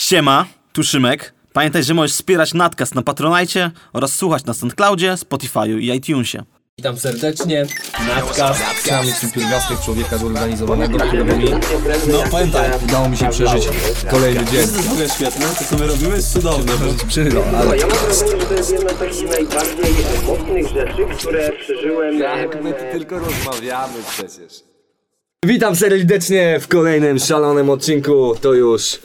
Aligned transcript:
Siema, 0.00 0.46
tu 0.72 0.82
Szymek. 0.82 1.34
Pamiętaj, 1.52 1.84
że 1.84 1.94
możesz 1.94 2.12
wspierać 2.12 2.54
Natcast 2.54 2.94
na 2.94 3.02
Patronajcie 3.02 3.70
oraz 3.92 4.14
słuchać 4.14 4.44
na 4.44 4.54
SoundCloudzie, 4.54 5.14
Spotify'u 5.14 5.78
i 5.78 5.96
iTunesie. 5.96 6.42
Witam 6.78 6.98
serdecznie. 6.98 7.66
Natka, 8.06 8.54
samych 8.84 9.32
pierwiastek 9.34 9.80
człowieka 9.80 10.18
zorganizowanego, 10.18 10.98
który 10.98 11.24
mi... 11.24 11.50
No 12.12 12.22
powiem 12.30 12.50
tak, 12.50 12.82
udało 12.82 13.08
mi 13.08 13.16
się 13.16 13.30
przeżyć 13.30 13.68
kolejny 14.10 14.44
dzień. 14.44 14.46
To 14.46 14.56
jest 14.56 14.80
w 14.80 14.92
ogóle 14.92 15.08
świetne, 15.08 15.46
to 15.58 15.64
co 15.64 15.76
my 15.76 15.86
robimy 15.86 16.16
jest 16.16 16.32
cudowne. 16.32 16.72
Przeżył, 17.08 17.42
ale... 17.56 17.76
Ja 17.76 17.86
mam 17.86 17.96
wrażenie, 17.98 18.40
że 18.40 18.46
to 18.46 18.54
jest 18.54 18.72
jedna 18.72 18.90
z 18.90 18.98
takich 18.98 19.30
najbardziej 19.30 19.94
mocnych 20.26 20.68
rzeczy, 20.68 21.16
które 21.18 21.52
przeżyłem. 21.52 22.18
Jak 22.18 22.62
my 22.62 22.72
tu 22.72 22.84
tylko 22.92 23.18
rozmawiamy 23.18 23.94
przecież. 24.10 24.69
Witam 25.46 25.76
serdecznie 25.76 26.58
w 26.60 26.68
kolejnym 26.68 27.18
szalonym 27.18 27.70
odcinku. 27.70 28.34
To 28.40 28.54
już 28.54 28.98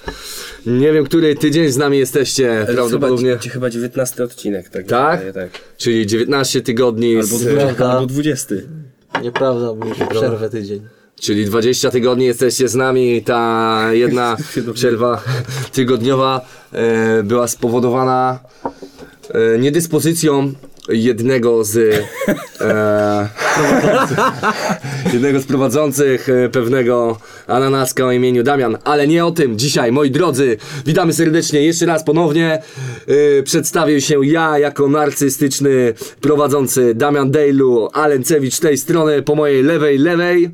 nie 0.66 0.94
wiem, 0.94 1.06
który 1.06 1.36
tydzień 1.36 1.70
z 1.70 1.78
nami 1.78 1.98
jesteście. 1.98 2.66
Prawdopodobnie. 2.74 3.38
Chyba, 3.38 3.54
chyba 3.54 3.70
19 3.70 4.24
odcinek, 4.24 4.70
tak? 4.70 4.88
Tak? 4.88 5.26
wydaje, 5.26 5.50
tak. 5.50 5.62
Czyli 5.78 6.08
19 6.08 6.62
tygodni. 6.62 7.16
Albo, 7.16 7.28
Z, 7.28 7.42
20, 7.44 7.90
albo 7.90 8.06
20. 8.06 8.56
Nieprawda, 9.24 9.74
bo 9.74 9.86
już 9.86 9.98
przerwę 10.10 10.50
tydzień. 10.50 10.82
czyli 11.20 11.46
20 11.46 11.92
tygodni 11.92 12.26
jesteście 12.26 12.68
z 12.68 12.76
nami. 12.76 13.24
Ta 13.24 13.80
jedna 13.92 14.38
przerwa 14.74 15.24
tygodniowa 15.72 16.46
e, 16.72 17.24
była 17.24 17.48
spowodowana 17.48 18.40
e, 19.56 19.60
niedyspozycją 19.60 20.54
jednego 20.90 21.64
z 21.64 21.78
e, 22.62 23.30
jednego 25.14 25.40
z 25.40 25.46
prowadzących 25.46 26.30
e, 26.30 26.50
pewnego 26.50 27.18
ananaska 27.48 28.06
o 28.06 28.12
imieniu 28.12 28.44
Damian, 28.44 28.78
ale 28.84 29.08
nie 29.08 29.26
o 29.26 29.32
tym 29.32 29.58
dzisiaj, 29.58 29.92
moi 29.92 30.12
drodzy. 30.12 30.58
Witamy 30.86 31.14
serdecznie 31.14 31.62
jeszcze 31.62 31.86
raz 31.86 32.04
ponownie. 32.04 32.62
E, 33.40 33.44
przedstawię 33.44 34.02
się 34.02 34.26
ja 34.26 34.60
jako 34.60 34.88
narcystyczny 34.88 35.94
prowadzący 36.22 36.96
Damian 36.96 37.32
Dejlu, 37.32 37.90
Alencewicz 37.94 38.60
tej 38.60 38.78
strony, 38.78 39.22
po 39.22 39.36
mojej 39.36 39.64
lewej, 39.64 39.98
lewej. 39.98 40.52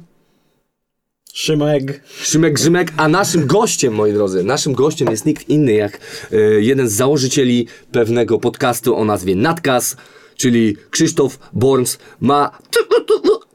Szymek. 1.34 2.02
Szymek 2.22 2.54
Grzymek, 2.54 2.94
a 2.98 3.08
naszym 3.08 3.48
gościem, 3.48 3.94
moi 3.94 4.14
drodzy, 4.14 4.44
naszym 4.44 4.74
gościem 4.74 5.08
jest 5.12 5.26
nikt 5.26 5.50
inny 5.50 5.74
jak 5.74 6.00
e, 6.32 6.38
jeden 6.40 6.90
z 6.90 6.94
założycieli 6.94 7.68
pewnego 7.92 8.40
podcastu 8.40 8.96
o 8.96 9.06
nazwie 9.06 9.36
Natkas, 9.36 9.96
czyli 10.42 10.78
Krzysztof 10.90 11.40
Borns 11.54 11.98
ma 12.22 12.52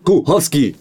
Kuchowski. 0.04 0.74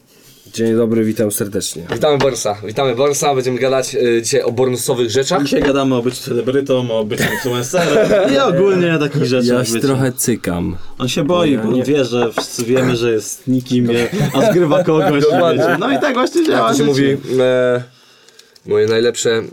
Dzień 0.53 0.75
dobry, 0.75 1.05
witam 1.05 1.31
serdecznie. 1.31 1.83
Witamy 1.93 2.17
Borsa, 2.17 2.57
witamy 2.67 2.95
Borsa, 2.95 3.35
będziemy 3.35 3.59
gadać 3.59 3.95
e, 3.95 4.21
dzisiaj 4.21 4.41
o 4.41 4.51
bornsowych 4.51 5.09
rzeczach. 5.09 5.43
Dzisiaj 5.43 5.61
gadamy 5.61 5.95
o 5.95 6.01
byciu 6.01 6.17
celebrytą, 6.17 6.91
o 6.91 7.03
byciu 7.05 7.23
influencerem 7.33 8.09
i 8.33 8.37
ogólnie 8.37 8.97
takich 8.99 9.25
rzeczy. 9.25 9.47
Ja 9.47 9.65
się 9.65 9.73
wiecie. 9.73 9.87
trochę 9.87 10.11
cykam. 10.11 10.77
On 10.97 11.07
się 11.07 11.23
boi, 11.23 11.57
bo 11.57 11.69
on 11.69 11.83
wie, 11.83 12.05
że 12.05 12.31
wszyscy 12.31 12.65
wiemy, 12.65 12.95
że 12.95 13.11
jest 13.11 13.47
nikim, 13.47 13.89
a 14.33 14.51
zgrywa 14.51 14.83
kogoś. 14.83 15.13
Wiecie. 15.13 15.77
No 15.79 15.91
i 15.91 15.99
tak 15.99 16.13
właśnie 16.13 16.45
działa. 16.47 16.71
To 16.71 16.77
się 16.77 16.77
życie. 16.77 17.17
mówi, 17.17 17.17
e, 17.41 17.83
moje 18.65 18.87
najlepsze, 18.87 19.43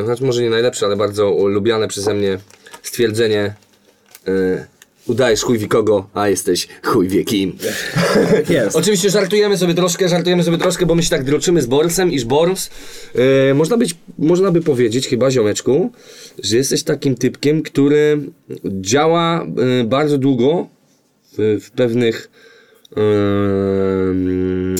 e, 0.00 0.04
znaczy 0.04 0.24
może 0.24 0.42
nie 0.42 0.50
najlepsze, 0.50 0.86
ale 0.86 0.96
bardzo 0.96 1.30
lubiane 1.48 1.88
przeze 1.88 2.14
mnie 2.14 2.38
stwierdzenie 2.82 3.54
e, 4.28 4.66
udajesz 5.06 5.42
chuj 5.42 5.58
wie 5.58 5.68
kogo, 5.68 6.08
a 6.14 6.28
jesteś 6.28 6.68
chuj 6.82 7.08
wie 7.08 7.24
kim. 7.24 7.56
Jest. 8.48 8.76
Oczywiście 8.76 9.10
żartujemy 9.10 9.58
sobie 9.58 9.74
troszkę, 9.74 10.08
żartujemy 10.08 10.44
sobie 10.44 10.58
troszkę, 10.58 10.86
bo 10.86 10.94
my 10.94 11.02
się 11.02 11.10
tak 11.10 11.24
droczymy 11.24 11.62
z 11.62 11.66
Bornsem, 11.66 12.12
iż 12.12 12.24
Borns, 12.24 12.70
e, 13.50 13.54
można, 13.54 13.76
być, 13.76 13.94
można 14.18 14.50
by 14.50 14.62
powiedzieć 14.62 15.08
chyba, 15.08 15.30
ziomeczku, 15.30 15.92
że 16.42 16.56
jesteś 16.56 16.82
takim 16.82 17.14
typkiem, 17.14 17.62
który 17.62 18.20
działa 18.64 19.46
e, 19.80 19.84
bardzo 19.84 20.18
długo 20.18 20.68
w, 21.38 21.58
w 21.64 21.70
pewnych 21.70 22.30
mm, 22.96 24.76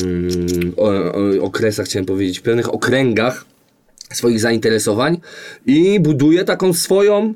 o, 0.77 0.89
o, 0.89 1.43
okresach, 1.43 1.87
chciałem 1.87 2.06
powiedzieć, 2.06 2.39
w 2.39 2.43
pewnych 2.43 2.75
okręgach 2.75 3.44
swoich 4.12 4.41
zainteresowań 4.41 5.21
i 5.67 6.00
buduje 6.00 6.44
taką 6.44 6.73
swoją. 6.73 7.34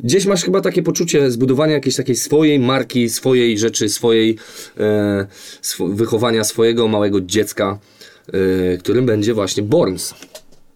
Gdzieś 0.00 0.26
masz 0.26 0.44
chyba 0.44 0.60
takie 0.60 0.82
poczucie 0.82 1.30
zbudowania 1.30 1.72
jakiejś 1.72 1.96
takiej 1.96 2.16
swojej 2.16 2.58
marki, 2.58 3.08
swojej 3.08 3.58
rzeczy, 3.58 3.88
swojej 3.88 4.36
e, 4.80 5.26
swo, 5.62 5.88
wychowania 5.88 6.44
swojego 6.44 6.88
małego 6.88 7.20
dziecka, 7.20 7.78
e, 8.72 8.76
którym 8.78 9.06
będzie 9.06 9.34
właśnie 9.34 9.62
Borns. 9.62 10.14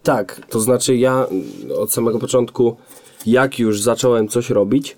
Tak, 0.03 0.41
to 0.49 0.61
znaczy 0.61 0.97
ja 0.97 1.27
od 1.77 1.93
samego 1.93 2.19
początku, 2.19 2.77
jak 3.27 3.59
już 3.59 3.83
zacząłem 3.83 4.29
coś 4.29 4.51
robić, 4.51 4.97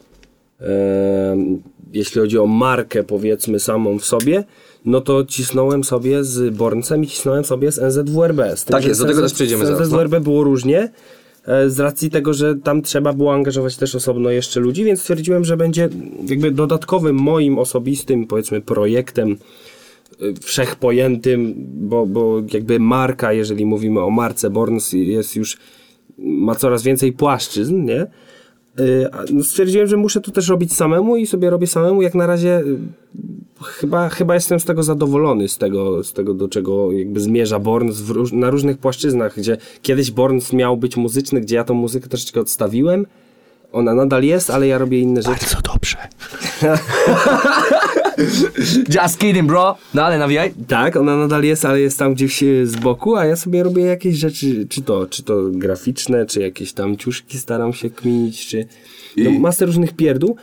em, 0.61 1.63
jeśli 1.93 2.21
chodzi 2.21 2.39
o 2.39 2.47
markę 2.47 3.05
powiedzmy 3.05 3.61
samą 3.61 3.99
w 3.99 4.05
sobie, 4.05 4.45
no 4.85 5.01
to 5.01 5.25
cisnąłem 5.25 5.85
sobie 5.85 6.25
z 6.25 6.55
Borncem 6.55 7.05
i 7.05 7.07
cisnąłem 7.07 7.45
sobie 7.45 7.73
z 7.73 7.79
NZWRB. 7.79 8.57
Z 8.57 8.65
Tak 8.65 8.85
jest, 8.85 9.01
do 9.01 9.07
z 9.07 9.09
tego 9.09 9.23
też 9.23 9.33
przejdziemy 9.33 9.65
Z 9.65 9.69
zaraz, 9.69 9.81
no. 9.81 9.85
NZWRB 9.87 10.21
było 10.25 10.45
różnie, 10.45 10.79
e, 10.79 10.91
z 11.67 11.81
racji 11.81 12.11
tego, 12.11 12.35
że 12.35 12.55
tam 12.55 12.83
trzeba 12.83 13.13
było 13.13 13.35
angażować 13.35 13.77
też 13.77 13.95
osobno 13.95 14.31
jeszcze 14.31 14.61
ludzi, 14.61 14.85
więc 14.85 15.01
stwierdziłem, 15.01 15.45
że 15.45 15.57
będzie 15.57 15.89
jakby 16.29 16.51
dodatkowym 16.51 17.17
moim 17.17 17.59
osobistym 17.59 18.27
powiedzmy 18.27 18.61
projektem 18.61 19.37
y, 20.23 20.35
wszechpojętym, 20.41 21.55
bo, 21.59 22.07
bo 22.07 22.43
jakby 22.53 22.81
marka, 22.81 23.33
jeżeli 23.33 23.67
mówimy 23.67 24.01
o 24.01 24.11
marce 24.11 24.51
Borns 24.51 24.93
jest 24.93 25.37
już, 25.37 25.59
ma 26.19 26.55
coraz 26.55 26.83
więcej 26.83 27.13
płaszczyzn, 27.13 27.85
nie? 27.85 28.07
Y, 28.79 29.09
no 29.33 29.43
Stwierdziłem, 29.43 29.87
że 29.87 29.97
muszę 29.97 30.21
to 30.21 30.31
też 30.31 30.49
robić 30.49 30.73
samemu 30.73 31.17
i 31.17 31.27
sobie 31.27 31.51
robię 31.51 31.67
samemu. 31.67 32.03
Jak 32.03 32.15
na 32.15 32.27
razie 32.27 32.61
y, 32.61 32.79
chyba, 33.65 34.09
chyba 34.09 34.35
jestem 34.35 34.61
z 34.61 34.65
tego 34.65 34.83
zadowolony, 34.83 35.49
z 35.49 35.59
tego, 35.59 36.05
z 36.05 36.13
tego 36.13 36.35
do 36.35 36.49
czego 36.49 36.93
jakby 36.93 37.21
zmierza 37.21 37.59
Borns 37.59 38.09
róż, 38.09 38.33
na 38.33 38.51
różnych 38.51 38.79
płaszczyznach, 38.79 39.37
gdzie 39.37 39.57
kiedyś 39.83 40.11
Borns 40.11 40.53
miał 40.53 40.77
być 40.77 40.97
muzyczny, 40.97 41.41
gdzie 41.41 41.57
ja 41.57 41.65
tą 41.65 41.75
muzykę 41.75 42.09
troszeczkę 42.09 42.41
odstawiłem. 42.41 43.07
Ona 43.73 43.95
nadal 43.95 44.25
jest, 44.25 44.51
ale 44.51 44.67
ja 44.67 44.79
robię 44.79 45.01
inne 45.01 45.23
rzeczy. 45.23 45.47
Co 45.47 45.59
dobrze. 45.73 45.97
Just 49.03 49.19
kidding, 49.19 49.47
bro. 49.47 49.77
No 49.95 50.05
ale 50.05 50.19
nawijaj. 50.19 50.55
Tak, 50.69 50.97
ona 50.97 51.17
nadal 51.17 51.45
jest, 51.45 51.65
ale 51.65 51.81
jest 51.81 51.99
tam 51.99 52.15
gdzieś 52.15 52.43
e, 52.43 52.67
z 52.67 52.77
boku, 52.77 53.17
a 53.17 53.27
ja 53.27 53.37
sobie 53.37 53.63
robię 53.63 53.83
jakieś 53.83 54.17
rzeczy, 54.17 54.67
czy 54.69 54.83
to, 54.83 55.07
czy 55.07 55.23
to 55.23 55.43
graficzne, 55.51 56.27
czy 56.27 56.41
jakieś 56.41 56.73
tam 56.73 56.97
ciuszki 56.97 57.39
staram 57.39 57.73
się 57.73 57.91
kminić, 57.91 58.47
czy 58.47 58.67
no, 59.17 59.31
masę 59.31 59.67
różnych 59.67 59.93
pierdół. 59.93 60.37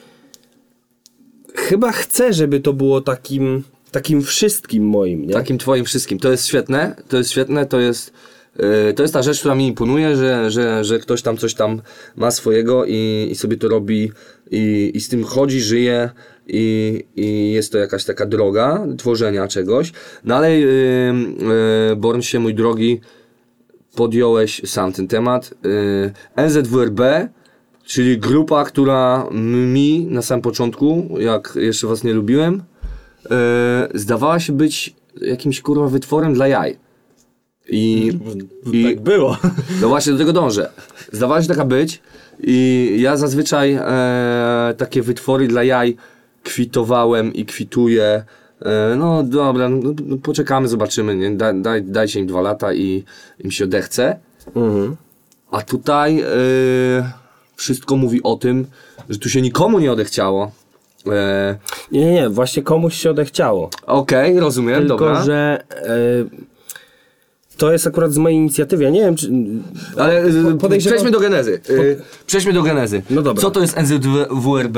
Chyba 1.55 1.91
chcę, 1.91 2.33
żeby 2.33 2.59
to 2.59 2.73
było 2.73 3.01
takim, 3.01 3.63
takim 3.91 4.21
wszystkim 4.21 4.83
moim, 4.83 5.25
nie? 5.25 5.33
Takim 5.33 5.57
twoim 5.57 5.85
wszystkim. 5.85 6.19
To 6.19 6.31
jest 6.31 6.47
świetne, 6.47 6.95
to 7.07 7.17
jest 7.17 7.31
świetne, 7.31 7.65
to 7.65 7.79
jest, 7.79 8.13
yy, 8.59 8.93
to 8.93 9.03
jest 9.03 9.13
ta 9.13 9.23
rzecz, 9.23 9.39
która 9.39 9.55
mi 9.55 9.67
imponuje, 9.67 10.15
że, 10.15 10.51
że, 10.51 10.83
że 10.83 10.99
ktoś 10.99 11.21
tam 11.21 11.37
coś 11.37 11.53
tam 11.53 11.81
ma 12.15 12.31
swojego 12.31 12.85
i, 12.85 13.27
i 13.31 13.35
sobie 13.35 13.57
to 13.57 13.67
robi 13.67 14.11
i, 14.51 14.91
i 14.93 15.01
z 15.01 15.09
tym 15.09 15.23
chodzi, 15.23 15.61
żyje 15.61 16.09
i, 16.47 17.03
i 17.15 17.51
jest 17.51 17.71
to 17.71 17.77
jakaś 17.77 18.05
taka 18.05 18.25
droga 18.25 18.87
tworzenia 18.97 19.47
czegoś. 19.47 19.91
No 20.23 20.35
ale 20.35 20.59
yy, 20.59 20.67
yy, 21.89 21.95
Born 21.95 22.21
się, 22.21 22.39
mój 22.39 22.55
drogi, 22.55 23.01
podjąłeś 23.95 24.61
sam 24.65 24.93
ten 24.93 25.07
temat. 25.07 25.53
Yy, 26.35 26.47
NZWRB, 26.47 27.01
czyli 27.87 28.17
grupa, 28.17 28.65
która 28.65 29.29
mi 29.31 30.05
na 30.05 30.21
samym 30.21 30.41
początku, 30.41 31.15
jak 31.19 31.53
jeszcze 31.55 31.87
was 31.87 32.03
nie 32.03 32.13
lubiłem, 32.13 32.63
e, 33.31 33.87
zdawała 33.93 34.39
się 34.39 34.53
być 34.53 34.95
jakimś 35.21 35.61
kurwa 35.61 35.87
wytworem 35.87 36.33
dla 36.33 36.47
jaj. 36.47 36.77
I, 37.69 38.11
i 38.73 38.83
Tak 38.83 39.01
było. 39.01 39.37
no 39.81 39.87
właśnie 39.87 40.11
do 40.13 40.17
tego 40.19 40.33
dążę. 40.33 40.69
Zdawała 41.11 41.41
się 41.41 41.47
taka 41.47 41.65
być 41.65 42.01
i 42.43 42.95
ja 42.99 43.17
zazwyczaj 43.17 43.73
e, 43.73 44.73
takie 44.77 45.01
wytwory 45.01 45.47
dla 45.47 45.63
jaj 45.63 45.95
kwitowałem 46.43 47.33
i 47.33 47.45
kwituję. 47.45 48.23
E, 48.61 48.95
no 48.97 49.23
dobra, 49.23 49.69
no, 49.69 49.93
no, 50.05 50.17
poczekamy, 50.17 50.67
zobaczymy. 50.67 51.15
Nie? 51.15 51.31
Daj, 51.31 51.61
daj, 51.61 51.83
dajcie 51.83 52.19
im 52.19 52.27
dwa 52.27 52.41
lata 52.41 52.73
i 52.73 53.03
im 53.39 53.51
się 53.51 53.63
odechce. 53.63 54.19
A 55.51 55.61
tutaj 55.61 56.21
e, 56.21 56.25
wszystko 57.55 57.95
mówi 57.95 58.23
o 58.23 58.35
tym, 58.35 58.65
że 59.09 59.19
tu 59.19 59.29
się 59.29 59.41
nikomu 59.41 59.79
nie 59.79 59.91
odechciało. 59.91 60.51
E, 61.11 61.57
Nie, 61.91 62.05
nie, 62.05 62.11
nie, 62.13 62.29
właśnie 62.29 62.63
komuś 62.63 62.95
się 62.95 63.09
odechciało. 63.11 63.69
Okej, 63.85 64.39
rozumiem, 64.39 64.79
Tylko, 64.79 64.97
dobra. 64.97 65.23
że 65.23 65.63
e, 65.71 65.87
to 67.57 67.71
jest 67.71 67.87
akurat 67.87 68.13
z 68.13 68.17
mojej 68.17 68.37
inicjatywy. 68.37 68.83
Ja 68.83 68.89
nie 68.89 68.99
wiem, 69.01 69.15
czy. 69.15 69.31
Ale 69.97 70.21
e, 70.23 70.31
po- 70.51 70.57
podejrzewam- 70.67 70.79
przejdźmy 70.95 71.11
do 71.11 71.19
genezy. 71.19 71.61
E, 71.69 71.73
przejdźmy 72.27 72.53
do 72.53 72.61
genezy. 72.63 73.01
No 73.09 73.21
dobra. 73.21 73.41
Co 73.41 73.51
to 73.51 73.61
jest 73.61 73.77
NZWRB? 73.77 74.77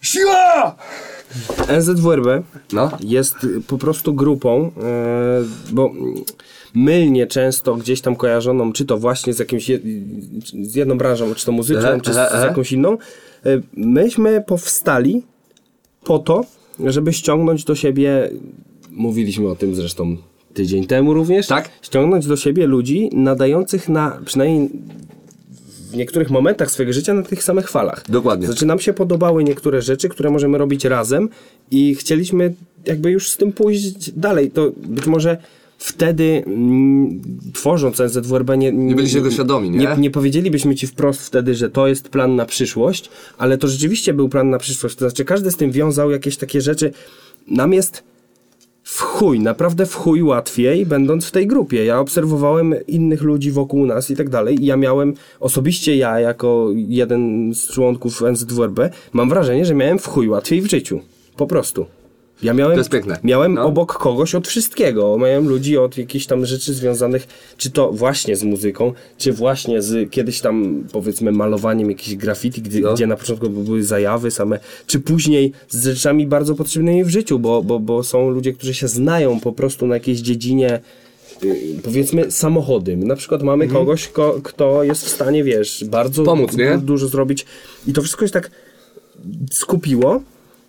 Siła! 0.00 0.76
NZWRB 1.68 2.26
No. 2.72 2.90
jest 3.00 3.34
po 3.66 3.78
prostu 3.78 4.14
grupą, 4.14 4.70
e, 4.82 5.42
bo 5.72 5.90
mylnie 6.74 7.26
często 7.26 7.74
gdzieś 7.76 8.00
tam 8.00 8.16
kojarzoną, 8.16 8.72
czy 8.72 8.84
to 8.84 8.98
właśnie 8.98 9.32
z 9.34 9.38
jakimś, 9.38 9.68
je, 9.68 9.78
z 10.62 10.74
jedną 10.74 10.98
branżą, 10.98 11.34
czy 11.34 11.46
to 11.46 11.52
muzyczną, 11.52 11.88
Aha, 11.88 12.00
czy 12.02 12.12
z, 12.14 12.16
aha, 12.16 12.40
z 12.40 12.44
jakąś 12.44 12.72
inną. 12.72 12.98
Y, 13.46 13.62
Myśmy 13.76 14.44
powstali 14.46 15.22
po 16.04 16.18
to, 16.18 16.44
żeby 16.80 17.12
ściągnąć 17.12 17.64
do 17.64 17.74
siebie, 17.74 18.30
mówiliśmy 18.90 19.48
o 19.48 19.56
tym 19.56 19.74
zresztą 19.74 20.16
tydzień 20.54 20.86
temu 20.86 21.14
również, 21.14 21.46
Tak. 21.46 21.70
ściągnąć 21.82 22.26
do 22.26 22.36
siebie 22.36 22.66
ludzi 22.66 23.10
nadających 23.12 23.88
na, 23.88 24.20
przynajmniej 24.24 24.70
w 25.90 25.96
niektórych 25.96 26.30
momentach 26.30 26.70
swojego 26.70 26.92
życia 26.92 27.14
na 27.14 27.22
tych 27.22 27.42
samych 27.42 27.70
falach. 27.70 28.04
Dokładnie. 28.08 28.46
Znaczy 28.46 28.66
nam 28.66 28.78
się 28.80 28.92
podobały 28.92 29.44
niektóre 29.44 29.82
rzeczy, 29.82 30.08
które 30.08 30.30
możemy 30.30 30.58
robić 30.58 30.84
razem 30.84 31.28
i 31.70 31.94
chcieliśmy 31.94 32.54
jakby 32.86 33.10
już 33.10 33.30
z 33.30 33.36
tym 33.36 33.52
pójść 33.52 34.10
dalej. 34.10 34.50
To 34.50 34.72
być 34.76 35.06
może 35.06 35.36
wtedy 35.78 36.42
mm, 36.46 37.20
tworząc 37.54 37.98
NZWRB 38.00 38.50
nie, 38.56 38.72
Nie 38.72 38.94
byliście 38.94 39.18
tego 39.18 39.30
świadomi, 39.30 39.70
nie? 39.70 39.78
nie? 39.78 39.96
Nie 39.98 40.10
powiedzielibyśmy 40.10 40.74
ci 40.74 40.86
wprost 40.86 41.20
wtedy, 41.26 41.54
że 41.54 41.70
to 41.70 41.86
jest 41.86 42.08
plan 42.08 42.36
na 42.36 42.46
przyszłość, 42.46 43.10
ale 43.38 43.58
to 43.58 43.68
rzeczywiście 43.68 44.14
był 44.14 44.28
plan 44.28 44.50
na 44.50 44.58
przyszłość. 44.58 44.96
To 44.96 45.08
znaczy 45.08 45.24
każdy 45.24 45.50
z 45.50 45.56
tym 45.56 45.70
wiązał 45.72 46.10
jakieś 46.10 46.36
takie 46.36 46.60
rzeczy. 46.60 46.92
Nam 47.48 47.72
jest 47.72 48.02
w 48.94 49.00
chuj, 49.00 49.40
naprawdę 49.40 49.86
w 49.86 49.94
chuj 49.94 50.22
łatwiej, 50.22 50.86
będąc 50.86 51.26
w 51.26 51.30
tej 51.30 51.46
grupie. 51.46 51.84
Ja 51.84 52.00
obserwowałem 52.00 52.74
innych 52.86 53.22
ludzi 53.22 53.50
wokół 53.50 53.86
nas 53.86 54.10
i 54.10 54.16
tak 54.16 54.28
dalej. 54.28 54.58
Ja 54.60 54.76
miałem, 54.76 55.14
osobiście 55.40 55.96
ja, 55.96 56.20
jako 56.20 56.68
jeden 56.74 57.52
z 57.54 57.66
członków 57.66 58.22
NZWRB, 58.22 58.80
mam 59.12 59.28
wrażenie, 59.28 59.64
że 59.64 59.74
miałem 59.74 59.98
w 59.98 60.06
chuj 60.06 60.28
łatwiej 60.28 60.60
w 60.60 60.70
życiu. 60.70 61.00
Po 61.36 61.46
prostu. 61.46 61.86
Ja 62.42 62.54
miałem, 62.54 62.72
To 62.74 62.78
jest 62.80 62.90
piękne. 62.90 63.18
miałem 63.24 63.54
No. 63.54 63.64
obok 63.64 63.98
kogoś 63.98 64.34
od 64.34 64.48
wszystkiego. 64.48 65.18
Miałem 65.18 65.48
ludzi 65.48 65.78
od 65.78 65.98
jakichś 65.98 66.26
tam 66.26 66.46
rzeczy 66.46 66.74
związanych, 66.74 67.26
czy 67.56 67.70
to 67.70 67.92
właśnie 67.92 68.36
z 68.36 68.42
muzyką, 68.44 68.92
czy 69.18 69.32
właśnie 69.32 69.82
z 69.82 70.10
kiedyś 70.10 70.40
tam, 70.40 70.84
powiedzmy, 70.92 71.32
malowaniem 71.32 71.90
jakichś 71.90 72.14
graffiti, 72.14 72.62
gdzie, 72.62 72.80
No. 72.80 72.94
gdzie 72.94 73.06
na 73.06 73.16
początku 73.16 73.50
były 73.50 73.82
zajawy 73.84 74.30
same, 74.30 74.58
czy 74.86 75.00
później 75.00 75.52
z 75.68 75.84
rzeczami 75.84 76.26
bardzo 76.26 76.54
potrzebnymi 76.54 77.04
w 77.04 77.08
życiu, 77.08 77.38
bo, 77.38 77.62
bo, 77.62 77.80
bo 77.80 78.02
są 78.04 78.30
ludzie, 78.30 78.52
którzy 78.52 78.74
się 78.74 78.88
znają 78.88 79.40
po 79.40 79.52
prostu 79.52 79.86
na 79.86 79.94
jakiejś 79.94 80.20
dziedzinie 80.20 80.80
y, 81.44 81.56
powiedzmy 81.84 82.30
samochody. 82.30 82.96
Na 82.96 83.16
przykład 83.16 83.42
mamy 83.42 83.68
kogoś, 83.68 84.08
ko, 84.08 84.40
kto 84.42 84.82
jest 84.84 85.04
w 85.04 85.08
stanie, 85.08 85.44
wiesz, 85.44 85.84
bardzo 85.84 86.22
Mhm. 86.22 86.36
Pomóc, 86.38 86.82
dużo 86.84 87.08
zrobić 87.08 87.46
i 87.86 87.92
to 87.92 88.02
wszystko 88.02 88.26
się 88.26 88.32
tak 88.32 88.50
skupiło. 89.52 90.20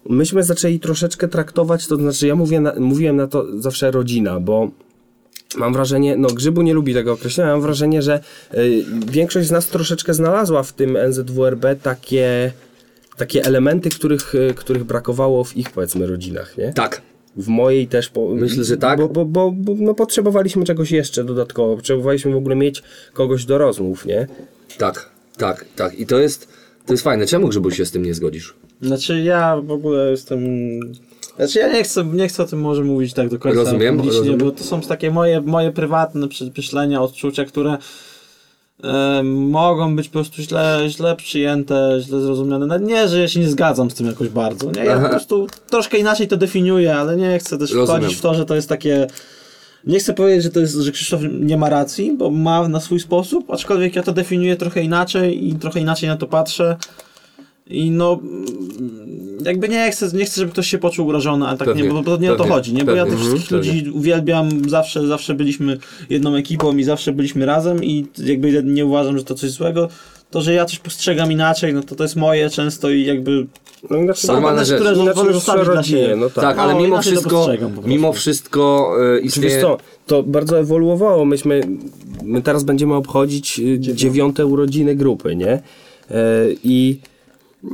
Myśmy 0.10 0.44
zaczęli 0.44 0.80
troszeczkę 0.80 1.28
traktować, 1.28 1.88
to 1.88 1.96
znaczy 1.96 2.28
ja 2.28 2.36
mówię 2.36 2.60
na, 2.60 2.74
mówiłem 2.80 3.16
na 3.16 3.28
to 3.28 3.62
zawsze 3.62 3.92
rodzina, 3.92 4.40
bo 4.40 4.72
mam 5.58 5.74
wrażenie, 5.74 6.16
no 6.18 6.28
Grzybu 6.28 6.62
nie 6.62 6.74
lubi 6.74 6.94
tego 6.94 7.14
określenia, 7.14 7.52
mam 7.52 7.62
wrażenie, 7.62 8.02
że 8.02 8.20
y, 8.54 8.86
większość 9.08 9.48
z 9.48 9.52
nas 9.52 9.68
troszeczkę 9.68 10.14
znalazła 10.14 10.64
w 10.64 10.74
tym 10.74 10.98
NZWRB 10.98 11.66
takie, 11.82 12.52
takie 13.18 13.44
elementy, 13.44 13.90
których, 13.90 14.36
y, 14.36 14.54
których 14.56 14.84
brakowało 14.84 15.44
w 15.44 15.58
ich 15.58 15.72
powiedzmy 15.72 16.08
rodzinach, 16.08 16.58
nie? 16.58 16.74
Tak. 16.74 17.02
W 17.36 17.48
mojej 17.48 17.88
też. 17.88 18.10
Po, 18.10 18.28
Myślę, 18.28 18.64
że 18.64 18.78
tak. 18.78 19.00
Bo, 19.00 19.10
bo, 19.10 19.26
bo, 19.26 19.52
bo 19.52 19.76
no, 19.78 19.94
potrzebowaliśmy 19.94 20.66
czegoś 20.66 20.92
jeszcze 20.92 21.24
dodatkowo. 21.24 21.76
Potrzebowaliśmy 21.76 22.32
w 22.32 22.36
ogóle 22.36 22.56
mieć 22.56 22.84
kogoś 23.14 23.46
do 23.46 23.58
rozmów, 23.58 24.06
nie? 24.06 24.28
Tak, 24.78 25.10
tak, 25.38 25.66
tak. 25.76 26.00
I 26.00 26.06
to 26.06 26.20
jest, 26.20 26.48
to 26.86 26.94
jest 26.94 27.04
fajne. 27.04 27.26
Czemu 27.26 27.48
Grzybu 27.48 27.72
się 27.72 27.86
z 27.86 27.92
tym 27.92 28.04
nie 28.04 28.14
zgodzisz? 28.14 28.56
Znaczy 28.82 29.22
ja 29.22 29.58
w 29.62 29.72
ogóle 29.72 30.12
jestem... 30.12 30.40
Znaczy 31.36 31.60
ja 31.60 31.74
nie 31.74 31.84
chcę, 31.84 32.04
nie 32.06 32.28
chcę 32.28 32.44
o 32.44 32.46
tym 32.46 32.62
może 32.62 32.84
mówić 32.84 33.14
tak 33.14 33.30
do 33.30 33.40
końca 33.40 33.60
Rozumiem, 33.60 33.98
publicznie, 33.98 34.20
rozumiem. 34.20 34.40
bo 34.40 34.52
to 34.52 34.64
są 34.64 34.82
takie 34.82 35.12
moje, 35.12 35.42
moje 35.42 35.72
prywatne 35.72 36.28
przy- 36.28 36.52
myślenia, 36.58 37.02
odczucia, 37.02 37.46
które 37.46 37.78
mogą 39.24 39.96
być 39.96 40.08
po 40.08 40.14
prostu 40.14 40.42
źle, 40.42 40.82
źle 40.88 41.16
przyjęte, 41.16 41.98
źle 42.02 42.22
zrozumiane. 42.22 42.66
No 42.66 42.78
nie, 42.78 43.08
że 43.08 43.20
ja 43.20 43.28
się 43.28 43.40
nie 43.40 43.50
zgadzam 43.50 43.92
z 43.92 43.94
tym 43.94 44.08
jakoś 44.08 44.30
bardzo. 44.30 44.72
Nie, 44.72 44.84
ja 44.86 44.94
Aha. 44.94 45.04
po 45.04 45.10
prostu 45.10 45.48
troszkę 45.70 45.98
inaczej 45.98 46.28
to 46.28 46.38
definiuję, 46.38 46.96
ale 46.96 47.16
nie 47.18 47.40
chcę 47.40 47.58
też 47.58 47.74
Rozumiem. 47.74 48.02
wchodzić 48.02 48.18
w 48.18 48.22
to, 48.22 48.34
że 48.36 48.46
to 48.46 48.56
jest 48.56 48.70
takie... 48.70 49.08
Nie 49.88 50.00
chcę 50.00 50.14
powiedzieć, 50.14 50.44
że 50.44 50.50
to 50.50 50.60
jest, 50.60 50.74
że 50.76 50.92
Krzysztof 50.92 51.22
nie 51.40 51.58
ma 51.58 51.70
racji, 51.70 52.14
bo 52.18 52.30
ma 52.32 52.68
na 52.68 52.80
swój 52.80 53.00
sposób, 53.00 53.52
aczkolwiek 53.52 53.96
ja 53.96 54.04
to 54.04 54.12
definiuję 54.14 54.56
trochę 54.56 54.82
inaczej 54.82 55.48
i 55.48 55.56
trochę 55.56 55.80
inaczej 55.80 56.10
na 56.10 56.18
to 56.18 56.28
patrzę. 56.28 56.78
I 57.70 57.92
no, 57.92 58.20
mm, 58.24 59.38
jakby 59.46 59.70
nie 59.70 59.92
chcę, 59.92 60.10
nie 60.14 60.26
chcę, 60.26 60.42
żeby 60.42 60.52
ktoś 60.52 60.68
się 60.68 60.78
poczuł 60.78 61.08
urażony, 61.08 61.48
ale 61.48 61.58
tak 61.58 61.68
Pewnie, 61.68 61.84
nie, 61.84 61.90
bo 61.90 62.04
to 62.04 62.18
nie 62.18 62.32
o 62.32 62.36
to 62.36 62.44
pewnie, 62.44 62.56
chodzi, 62.56 62.74
nie? 62.74 62.84
Bo 62.84 62.92
ja 62.92 63.04
pewnie, 63.04 63.18
tych 63.18 63.28
wszystkich 63.28 63.54
mhm, 63.54 63.76
ludzi 63.76 63.90
uwielbiam, 63.90 64.70
zawsze, 64.70 65.08
zawsze 65.08 65.34
byliśmy 65.34 65.78
jedną 66.10 66.36
ekipą 66.36 66.78
i 66.78 66.84
zawsze 66.84 67.12
byliśmy 67.12 67.46
razem 67.46 67.84
i 67.84 68.06
jakby 68.26 68.64
nie 68.64 68.86
uważam, 68.86 69.18
że 69.18 69.24
to 69.24 69.36
coś 69.36 69.50
złego. 69.50 69.90
To, 70.32 70.42
że 70.42 70.54
ja 70.54 70.66
coś 70.66 70.80
postrzegam 70.80 71.32
inaczej, 71.32 71.74
no 71.74 71.84
to 71.84 71.96
to 71.96 72.04
jest 72.04 72.16
moje 72.16 72.50
często 72.50 72.90
i 72.90 73.06
jakby 73.06 73.48
No 73.90 73.98
inaczej, 73.98 74.28
Są 74.28 74.34
Normalna 74.34 74.62
pewne, 74.62 74.78
rzecz. 74.78 74.96
które 74.96 75.26
niż 75.26 75.34
zostawić 75.34 75.66
dla 75.66 75.84
siebie. 75.84 76.16
no 76.16 76.30
tak. 76.30 76.44
Tak, 76.44 76.58
ale 76.58 76.74
No, 76.74 76.80
mimo 76.80 77.02
wszystko, 77.02 77.48
mimo 77.86 78.14
wszystko 78.14 78.94
e, 79.16 79.20
Czy 79.20 79.26
istnieje... 79.26 79.50
wiesz 79.50 79.62
co, 79.62 79.78
to 80.08 80.24
bardzo 80.24 80.60
ewoluowało. 80.60 81.26
Myśmy, 81.26 81.62
my 82.24 82.42
teraz 82.42 82.64
będziemy 82.64 82.94
obchodzić 82.96 83.60
y, 83.60 83.80
dziewiąte 83.80 84.46
urodziny 84.46 84.96
grupy, 84.96 85.36
nie? 85.36 85.52
E, 85.52 85.62
I 86.64 87.00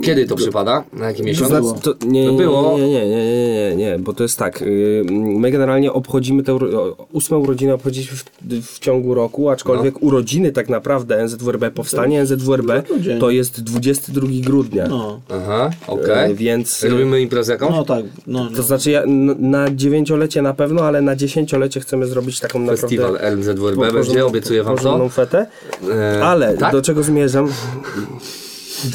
Kiedy 0.02 0.26
to 0.28 0.36
przypada? 0.36 0.84
Na 0.94 1.06
jaki 1.08 1.20
to 1.22 1.28
miesiąc? 1.28 1.50
znaczy, 1.50 1.82
to, 1.82 2.06
nie, 2.08 2.26
To 2.28 2.34
było. 2.34 2.78
nie, 2.78 2.88
nie, 2.90 3.10
nie, 3.10 3.26
nie, 3.26 3.76
nie, 3.76 4.00
bo 4.00 4.14
to 4.14 4.24
jest 4.24 4.40
tak. 4.40 4.62
y, 4.62 5.04
My 5.12 5.52
generalnie 5.52 5.94
obchodzimy 5.94 6.44
te 6.44 6.52
uro- 6.54 6.96
ósme 7.12 7.38
urodziny 7.38 7.74
obchodziliśmy 7.74 8.18
w, 8.18 8.24
w 8.66 8.80
ciągu 8.80 9.14
roku, 9.14 9.50
aczkolwiek 9.50 9.94
No. 9.94 10.00
urodziny 10.08 10.52
tak 10.52 10.70
naprawdę 10.70 11.18
NZWRB, 11.24 11.72
powstanie 11.72 12.22
NZWRB 12.22 12.72
to 13.20 13.30
jest 13.30 13.64
22 13.64 14.28
grudnia. 14.46 14.88
no, 14.88 15.20
Aha, 15.30 15.70
okej. 15.88 16.32
E, 16.32 16.36
więc- 16.36 16.84
Robimy 16.84 17.22
imprezę 17.22 17.52
jakąś? 17.54 17.72
no 17.72 17.84
tak, 17.86 18.06
no, 18.28 18.44
no. 18.44 18.50
To 18.58 18.64
znaczy 18.64 18.92
ja, 18.92 19.04
na 19.40 19.76
dziewięciolecie 19.76 20.42
na 20.42 20.54
pewno, 20.54 20.82
ale 20.84 21.02
na 21.02 21.16
dziesięciolecie 21.16 21.80
chcemy 21.80 22.08
zrobić 22.08 22.40
taką 22.40 22.68
Festiwal 22.68 23.12
naprawdę 23.14 23.32
NZWRB 23.38 23.76
po- 23.88 23.94
będzie, 23.94 24.26
obiecuję 24.26 24.64
wam 24.64 24.78
to. 24.78 25.10
fetę. 25.10 25.46
E, 25.90 26.24
Ale 26.24 26.58
tak? 26.58 26.72
do 26.72 26.82
czego 26.82 27.04
zmierzam? 27.04 27.48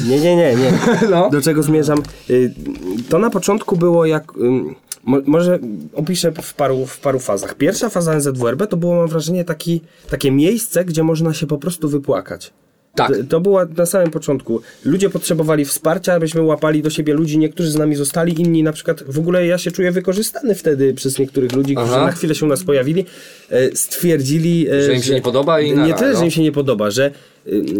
Nie, 0.09 0.19
nie, 0.19 0.35
nie, 0.35 0.55
nie. 0.55 0.71
No. 1.11 1.29
Do 1.29 1.41
czego 1.41 1.63
zmierzam? 1.63 2.03
Y, 2.29 2.53
To 3.09 3.19
na 3.19 3.29
początku 3.29 3.77
było 3.77 4.05
jak. 4.05 4.33
Może 5.25 5.59
opiszę 5.93 6.31
w 6.41 6.53
paru, 6.53 6.85
w 6.85 6.99
paru 6.99 7.19
fazach. 7.19 7.55
Pierwsza 7.55 7.89
faza 7.89 8.13
NZWRB 8.15 8.67
to 8.67 8.77
było, 8.77 8.95
mam 8.95 9.07
wrażenie, 9.07 9.43
taki, 9.45 9.81
takie 10.09 10.31
miejsce, 10.31 10.85
gdzie 10.85 11.03
można 11.03 11.33
się 11.33 11.47
po 11.47 11.57
prostu 11.57 11.89
wypłakać. 11.89 12.53
Tak. 12.95 13.11
To- 13.29 13.39
było 13.41 13.65
na 13.65 13.85
samym 13.85 14.11
początku. 14.11 14.61
Ludzie 14.85 15.09
potrzebowali 15.09 15.65
wsparcia, 15.65 16.13
abyśmy 16.13 16.41
łapali 16.41 16.81
do 16.81 16.89
siebie 16.89 17.13
ludzi. 17.13 17.37
Niektórzy 17.37 17.71
z 17.71 17.75
nami 17.75 17.95
zostali, 17.95 18.41
inni 18.41 18.63
na 18.63 18.71
przykład. 18.71 19.03
W 19.07 19.19
ogóle 19.19 19.47
ja 19.47 19.57
się 19.57 19.71
czuję 19.71 19.91
wykorzystany 19.91 20.55
wtedy 20.55 20.93
przez 20.93 21.19
niektórych 21.19 21.53
ludzi, 21.53 21.75
którzy 21.75 21.93
Aha. 21.95 22.05
na 22.05 22.11
chwilę 22.11 22.35
się 22.35 22.45
u 22.45 22.49
nas 22.49 22.63
pojawili. 22.63 23.05
e, 23.49 23.75
Stwierdzili, 23.75 24.67
e, 24.71 24.83
Że 24.83 24.93
im 24.95 25.01
się 25.03 25.13
nie 25.13 25.21
podoba 25.21 25.59
i 25.61 25.77
Nie 25.77 25.93
tyle, 25.93 26.13
no. 26.13 26.19
że 26.19 26.25
im 26.25 26.31
się 26.31 26.41
nie 26.41 26.51
podoba, 26.51 26.91
że 26.91 27.11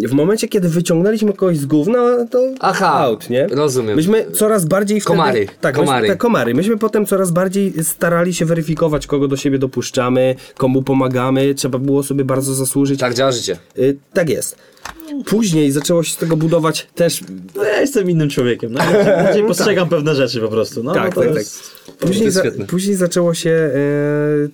w 0.07 0.11
momencie, 0.11 0.47
kiedy 0.47 0.69
wyciągnęliśmy 0.69 1.33
kogoś 1.33 1.57
z 1.57 1.65
gówna, 1.65 2.25
to 2.31 2.39
Aha, 2.59 2.93
out, 2.93 3.29
nie? 3.29 3.47
rozumiem. 3.47 3.95
Myśmy 3.95 4.25
coraz 4.31 4.65
bardziej 4.65 5.01
wtedy... 5.01 5.17
Komary, 5.17 5.47
Tak, 5.61 5.75
komary. 5.75 6.01
Myśmy, 6.01 6.13
te 6.15 6.17
komary. 6.17 6.53
Myśmy 6.53 6.77
potem 6.77 7.05
coraz 7.05 7.31
bardziej 7.31 7.73
starali 7.83 8.33
się 8.33 8.45
weryfikować, 8.45 9.07
kogo 9.07 9.27
do 9.27 9.37
siebie 9.37 9.59
dopuszczamy, 9.59 10.35
komu 10.57 10.83
pomagamy. 10.83 11.55
Trzeba 11.55 11.79
było 11.79 12.03
sobie 12.03 12.25
bardzo 12.25 12.53
zasłużyć. 12.53 12.99
Tak 12.99 13.13
działa 13.13 13.31
życie. 13.31 13.57
Y, 13.77 13.97
tak 14.13 14.29
jest. 14.29 14.55
Później 15.25 15.71
zaczęło 15.71 16.03
się 16.03 16.13
z 16.13 16.17
tego 16.17 16.37
budować 16.37 16.87
też... 16.95 17.21
no 17.55 17.63
ja 17.63 17.81
jestem 17.81 18.09
innym 18.09 18.29
człowiekiem, 18.29 18.73
no, 18.73 18.79
inaczej 18.83 19.43
postrzegam 19.47 19.89
pewne 19.89 20.15
rzeczy 20.15 20.41
po 20.41 20.47
prostu, 20.47 20.83
no, 20.83 20.93
Tak, 20.93 21.15
no 21.15 21.21
to 21.21 21.27
tak, 21.27 21.35
jest... 21.37 21.63
Później, 21.99 22.31
za, 22.31 22.43
później 22.67 22.95
zaczęło 22.95 23.33
się 23.33 23.49
e, 23.49 23.71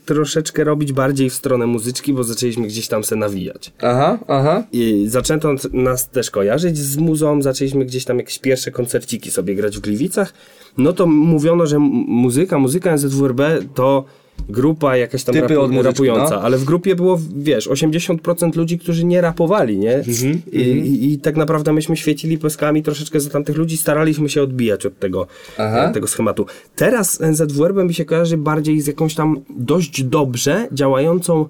troszeczkę 0.05 0.63
robić 0.63 0.93
bardziej 0.93 1.29
w 1.29 1.33
stronę 1.33 1.67
muzyczki, 1.67 2.13
bo 2.13 2.23
zaczęliśmy 2.23 2.67
gdzieś 2.67 2.87
tam 2.87 3.03
se 3.03 3.15
nawijać. 3.15 3.71
Aha, 3.81 4.19
aha. 4.27 4.63
I 4.71 5.05
zaczęto 5.07 5.55
nas 5.73 6.09
też 6.09 6.31
kojarzyć 6.31 6.77
z 6.77 6.97
muzą, 6.97 7.41
zaczęliśmy 7.41 7.85
gdzieś 7.85 8.05
tam 8.05 8.17
jakieś 8.17 8.39
pierwsze 8.39 8.71
koncerciki 8.71 9.31
sobie 9.31 9.55
grać 9.55 9.77
w 9.77 9.81
Gliwicach. 9.81 10.33
No 10.77 10.93
to 10.93 11.05
mówiono, 11.05 11.65
że 11.65 11.79
muzyka, 11.79 12.59
muzyka 12.59 12.91
NZWRB 12.91 13.41
to 13.75 14.05
grupa 14.49 14.97
jakaś 14.97 15.23
tam 15.23 15.35
Typy 15.35 15.59
od 15.59 15.71
muzyczki, 15.71 15.87
rapująca, 15.87 16.35
no. 16.35 16.41
ale 16.41 16.57
w 16.57 16.63
grupie 16.63 16.95
było, 16.95 17.19
wiesz, 17.37 17.69
80% 17.69 18.55
ludzi, 18.55 18.79
którzy 18.79 19.05
nie 19.05 19.21
rapowali, 19.21 19.77
nie? 19.77 19.95
Mhm, 19.95 20.41
I, 20.51 20.59
i, 20.59 21.13
I 21.13 21.19
tak 21.19 21.37
naprawdę 21.37 21.73
myśmy 21.73 21.97
świecili 21.97 22.37
pyskami 22.37 22.83
troszeczkę 22.83 23.19
za 23.19 23.29
tamtych 23.29 23.57
ludzi, 23.57 23.77
staraliśmy 23.77 24.29
się 24.29 24.41
odbijać 24.41 24.85
od 24.85 24.99
tego, 24.99 25.27
Aha. 25.57 25.89
e, 25.89 25.93
tego 25.93 26.07
schematu. 26.07 26.45
Teraz 26.75 27.19
NZWRB 27.19 27.77
mi 27.77 27.93
się 27.93 28.05
kojarzy 28.05 28.37
bardziej 28.37 28.81
z 28.81 28.87
jakąś 28.87 29.15
tam 29.15 29.41
dość 29.49 30.03
dobrze 30.03 30.67
działającą 30.71 31.45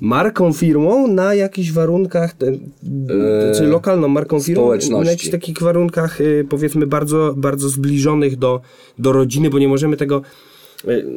marką, 0.00 0.52
firmą 0.52 1.06
na 1.06 1.34
jakichś 1.34 1.72
warunkach, 1.72 2.34
e, 2.42 3.54
czy 3.54 3.66
lokalną 3.66 4.08
marką, 4.08 4.40
firmą, 4.40 4.70
na 4.90 5.10
jakichś 5.10 5.30
takich 5.30 5.58
warunkach, 5.58 6.20
y, 6.20 6.46
powiedzmy, 6.48 6.86
bardzo, 6.86 7.34
bardzo 7.36 7.68
zbliżonych 7.68 8.36
do, 8.36 8.60
do 8.98 9.12
rodziny, 9.12 9.50
bo 9.50 9.58
nie 9.58 9.68
możemy 9.68 9.96
tego 9.96 10.22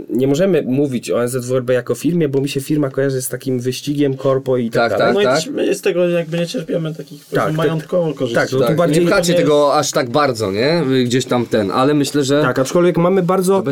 nie 0.10 0.27
możemy 0.27 0.62
mówić 0.62 1.12
o 1.12 1.24
NZWRB 1.24 1.70
jako 1.70 1.96
firmie, 1.96 2.30
bo 2.30 2.41
mi 2.41 2.50
się 2.50 2.62
firma 2.62 2.89
kojarzy 2.89 3.22
z 3.22 3.30
takim 3.30 3.60
wyścigiem 3.60 4.18
korpo 4.18 4.58
i 4.58 4.70
tak, 4.70 4.89
Tak, 4.91 5.00
dalej. 5.00 5.13
No 5.15 5.22
tak. 5.24 5.39
i 5.39 5.44
też 5.44 5.53
my 5.53 5.75
z 5.75 5.82
tego 5.82 6.10
jakby 6.10 6.38
nie 6.38 6.48
cierpiemy 6.48 6.96
takich 6.96 7.25
Tak, 7.25 7.34
tak, 7.46 7.53
majątkowo 7.56 8.13
korzyści. 8.13 8.36
tak, 8.36 8.51
no 8.51 8.60
to 8.60 8.65
Tak, 8.68 8.75
bardziej- 8.77 9.03
nie 9.03 9.12
pchacie 9.12 9.34
tego 9.34 9.75
aż 9.75 9.91
tak 9.91 10.10
bardzo, 10.10 10.51
nie? 10.51 10.84
Gdzieś 11.06 11.25
tam 11.25 11.46
ten, 11.46 11.72
ale 11.72 11.94
myślę, 11.94 12.24
że... 12.24 12.41
Tak, 12.41 12.60
aczkolwiek 12.60 12.98
mamy 12.98 13.24
bardzo, 13.24 13.63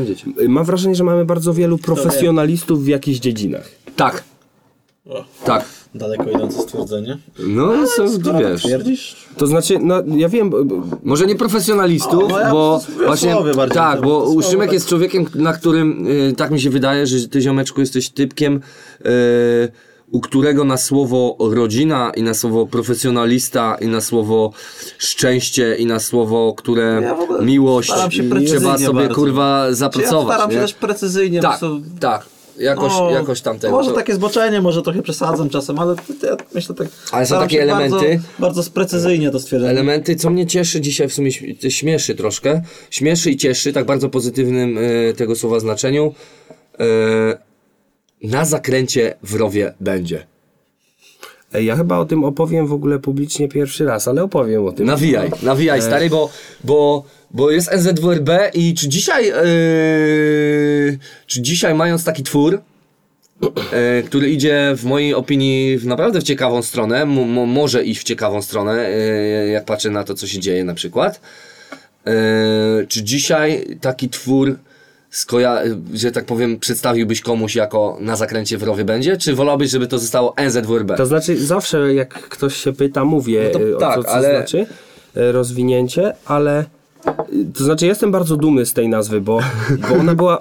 mam 0.47 0.65
wrażenie, 0.65 0.95
że 0.95 1.03
mamy 1.03 1.25
bardzo 1.25 1.53
wielu 1.53 1.77
profesjonalistów 1.77 2.83
w 2.83 2.87
jakichś 2.87 3.19
dziedzinach. 3.19 3.69
Tak. 3.95 4.23
O. 5.05 5.25
Tak. 5.45 5.65
Daleko 5.95 6.29
idące 6.29 6.61
stwierdzenie. 6.61 7.17
No, 7.47 7.71
co, 7.97 8.05
wiesz. 8.39 8.63
Twierdzisz? 8.63 9.15
To 9.37 9.47
znaczy, 9.47 9.79
no 9.81 9.95
ja 10.17 10.29
wiem, 10.29 10.49
bo- 10.49 10.65
bo- 10.65 10.81
Może 11.03 11.25
nie 11.25 11.35
profesjonalistów, 11.35 12.23
No, 12.29 12.39
ja 12.39 12.51
bo 12.51 12.79
w 12.79 13.05
właśnie 13.05 13.35
tak, 13.73 14.01
bo 14.01 14.25
słowo 14.25 14.41
Szymek 14.41 14.67
tak. 14.67 14.73
jest 14.73 14.87
człowiekiem, 14.87 15.25
na 15.35 15.53
którym 15.53 16.07
y, 16.07 16.33
tak 16.37 16.51
mi 16.51 16.61
się 16.61 16.69
wydaje, 16.69 17.07
że 17.07 17.27
ty 17.27 17.41
ziomeczku 17.41 17.79
jesteś 17.79 18.09
typkiem 18.09 18.55
y, 19.05 19.09
u 20.11 20.19
którego 20.21 20.63
na 20.63 20.77
słowo 20.77 21.37
rodzina 21.39 22.11
i 22.15 22.23
na 22.23 22.33
słowo 22.33 22.67
profesjonalista 22.67 23.77
i 23.81 23.87
na 23.87 24.01
słowo 24.01 24.51
szczęście 24.97 25.75
i 25.75 25.85
na 25.85 25.99
słowo, 25.99 26.53
które 26.57 26.99
Ja 27.03 27.17
miłość 27.41 27.91
trzeba 28.47 28.77
sobie 28.77 28.93
bardzo. 28.93 29.15
kurwa 29.15 29.61
Czy 29.65 29.69
ja 29.69 29.75
zapracować. 29.75 30.35
staram 30.35 30.49
się 30.51 30.55
nie? 30.55 30.61
też 30.61 30.73
precyzyjnie. 30.73 31.41
Tak, 31.41 31.59
tak. 31.99 32.25
Jakoś, 32.59 32.91
O, 32.93 33.11
jakoś 33.11 33.41
tam 33.41 33.59
tego. 33.59 33.73
Może 33.75 33.89
to- 33.89 33.95
takie 33.95 34.15
zboczenie, 34.15 34.61
może 34.61 34.81
trochę 34.81 35.01
przesadzam 35.01 35.49
czasem, 35.49 35.79
ale 35.79 35.95
to, 35.95 36.01
to 36.21 36.27
ja 36.27 36.37
myślę 36.55 36.75
tak. 36.75 36.87
Ale 37.11 37.25
są 37.25 37.39
takie 37.39 37.63
elementy- 37.63 37.91
Bardzo, 37.91 38.23
bardzo 38.39 38.63
sprecyzyjnie 38.63 39.31
to 39.31 39.39
stwierdzenie. 39.39 39.71
elementy, 39.71 40.15
co 40.15 40.29
mnie 40.29 40.47
cieszy 40.47 40.81
dzisiaj 40.81 41.09
w 41.09 41.13
sumie 41.13 41.31
śmieszy 41.71 42.15
troszkę. 42.15 42.61
Śmieszy 42.89 43.31
i 43.31 43.37
cieszy, 43.37 43.73
tak 43.73 43.85
bardzo 43.85 44.09
pozytywnym 44.09 44.77
e, 44.77 45.13
tego 45.13 45.35
słowa 45.35 45.59
znaczeniu. 45.59 46.13
E, 46.79 46.85
na 48.23 48.45
zakręcie 48.45 49.15
w 49.23 49.35
rowie 49.35 49.73
będzie. 49.79 50.27
Ja 51.53 51.75
chyba 51.75 51.97
o 51.97 52.05
tym 52.05 52.23
opowiem 52.23 52.67
w 52.67 52.73
ogóle 52.73 52.99
publicznie 52.99 53.47
pierwszy 53.47 53.85
raz, 53.85 54.07
ale 54.07 54.23
opowiem 54.23 54.65
o 54.65 54.71
tym. 54.71 54.85
Nawijaj, 54.85 55.31
nawijaj 55.43 55.81
stary, 55.81 56.09
bo, 56.09 56.29
bo, 56.63 57.03
bo 57.31 57.51
jest 57.51 57.71
NZWRB 57.71 58.29
i 58.53 58.73
czy 58.73 58.89
dzisiaj, 58.89 59.29
e, 59.29 59.33
czy 61.27 61.41
dzisiaj 61.41 61.75
mając 61.75 62.03
taki 62.03 62.23
twór, 62.23 62.61
e, 63.71 64.03
który 64.03 64.29
idzie 64.29 64.73
w 64.77 64.85
mojej 64.85 65.13
opinii 65.13 65.77
w 65.77 65.85
naprawdę 65.85 66.21
w 66.21 66.23
ciekawą 66.23 66.61
stronę, 66.61 67.05
mo, 67.05 67.25
mo, 67.25 67.45
może 67.45 67.83
iść 67.83 68.01
w 68.01 68.03
ciekawą 68.03 68.41
stronę, 68.41 68.87
e, 68.87 69.47
jak 69.47 69.65
patrzę 69.65 69.89
na 69.89 70.03
to, 70.03 70.13
co 70.13 70.27
się 70.27 70.39
dzieje 70.39 70.63
na 70.63 70.73
przykład. 70.73 71.21
E, 72.07 72.11
czy 72.87 73.03
dzisiaj 73.03 73.77
taki 73.81 74.09
twór, 74.09 74.57
skoja- 75.11 75.61
że 75.93 76.11
tak 76.11 76.25
powiem, 76.25 76.59
przedstawiłbyś 76.59 77.21
komuś 77.21 77.55
jako 77.55 77.97
na 78.01 78.15
zakręcie 78.15 78.57
w 78.57 78.63
rowie 78.63 78.83
będzie, 78.85 79.17
czy 79.17 79.35
wolałbyś, 79.35 79.71
żeby 79.71 79.87
to 79.87 79.99
zostało 79.99 80.33
NZWRB? 80.37 80.95
To 80.97 81.05
znaczy, 81.05 81.45
zawsze 81.45 81.93
jak 81.93 82.13
ktoś 82.13 82.57
się 82.57 82.73
pyta, 82.73 83.05
mówię 83.05 83.51
No 83.53 83.59
to 83.59 83.77
o 83.77 83.79
tak, 83.79 83.95
co, 83.95 84.03
co 84.03 84.09
ale- 84.09 84.29
znaczy 84.37 84.65
y, 85.17 85.31
rozwinięcie, 85.31 86.13
ale 86.25 86.61
y, 86.61 87.45
to 87.57 87.63
znaczy 87.63 87.85
jestem 87.87 88.11
bardzo 88.11 88.35
dumny 88.37 88.65
z 88.65 88.73
tej 88.73 88.89
nazwy, 88.89 89.21
bo, 89.21 89.39
bo 89.89 89.95
ona 89.95 90.15
była 90.15 90.39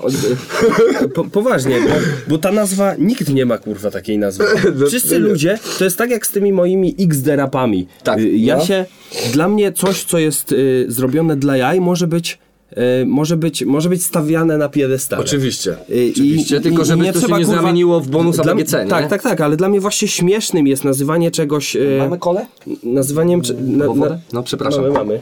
y, 1.03 1.09
po, 1.09 1.25
poważnie, 1.25 1.81
bo, 1.81 1.95
bo 2.29 2.39
ta 2.39 2.53
nazwa, 2.53 2.95
nikt 2.99 3.29
nie 3.29 3.47
ma 3.47 3.59
kurwa 3.59 3.91
takiej 3.91 4.19
nazwy. 4.19 4.45
Wszyscy 4.89 5.19
ludzie, 5.19 5.59
to 5.79 5.85
jest 5.85 5.97
tak 5.99 6.11
jak 6.11 6.27
z 6.27 6.31
tymi 6.31 6.53
moimi 6.53 6.97
XD-rapami. 7.01 7.87
Tak, 8.05 8.19
Ja 8.33 8.57
no. 8.57 8.65
się, 8.65 8.85
dla 9.33 9.49
mnie 9.49 9.73
coś, 9.73 10.05
co 10.05 10.19
jest 10.19 10.53
y, 10.53 10.85
zrobione 10.89 11.37
dla 11.37 11.57
jaj, 11.57 11.81
może 11.81 12.07
być 12.07 12.39
y, 12.73 13.07
może 13.07 13.37
być, 13.37 13.65
może 13.65 13.89
być 13.89 14.03
stawiane 14.05 14.59
na 14.59 14.69
piedestale. 14.69 15.23
Oczywiście. 15.23 15.71
Y, 15.91 16.11
Oczywiście, 16.13 16.61
tylko 16.61 16.85
żeby 16.85 17.13
to 17.13 17.21
się 17.21 17.27
nie 17.27 17.45
kurwa- 17.45 17.45
zamieniło 17.57 18.01
w 18.01 18.09
bonus 18.09 18.37
Dla- 18.37 18.53
ABGC, 18.53 18.85
nie? 18.85 18.91
Tak, 18.91 19.09
tak, 19.09 19.23
tak, 19.23 19.41
ale 19.41 19.57
dla 19.57 19.69
mnie 19.69 19.81
właśnie 19.81 20.09
śmiesznym 20.09 20.67
jest 20.67 20.85
nazywanie 20.85 21.31
czegoś... 21.31 21.77
y, 21.77 22.01
kole? 22.21 22.47
nazywaniem. 22.83 23.43
czy- 23.43 23.55
Na, 23.55 23.87
na, 23.95 24.19
No, 24.33 24.43
przepraszam. 24.43 24.83
Mamy, 24.83 24.95
mamy. 24.95 25.21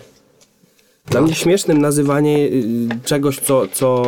Dla 1.10 1.20
mnie 1.20 1.34
śmiesznym 1.34 1.80
nazywanie 1.80 2.38
y, 2.38 2.62
czegoś, 3.04 3.38
co, 3.40 3.66
co, 3.72 4.04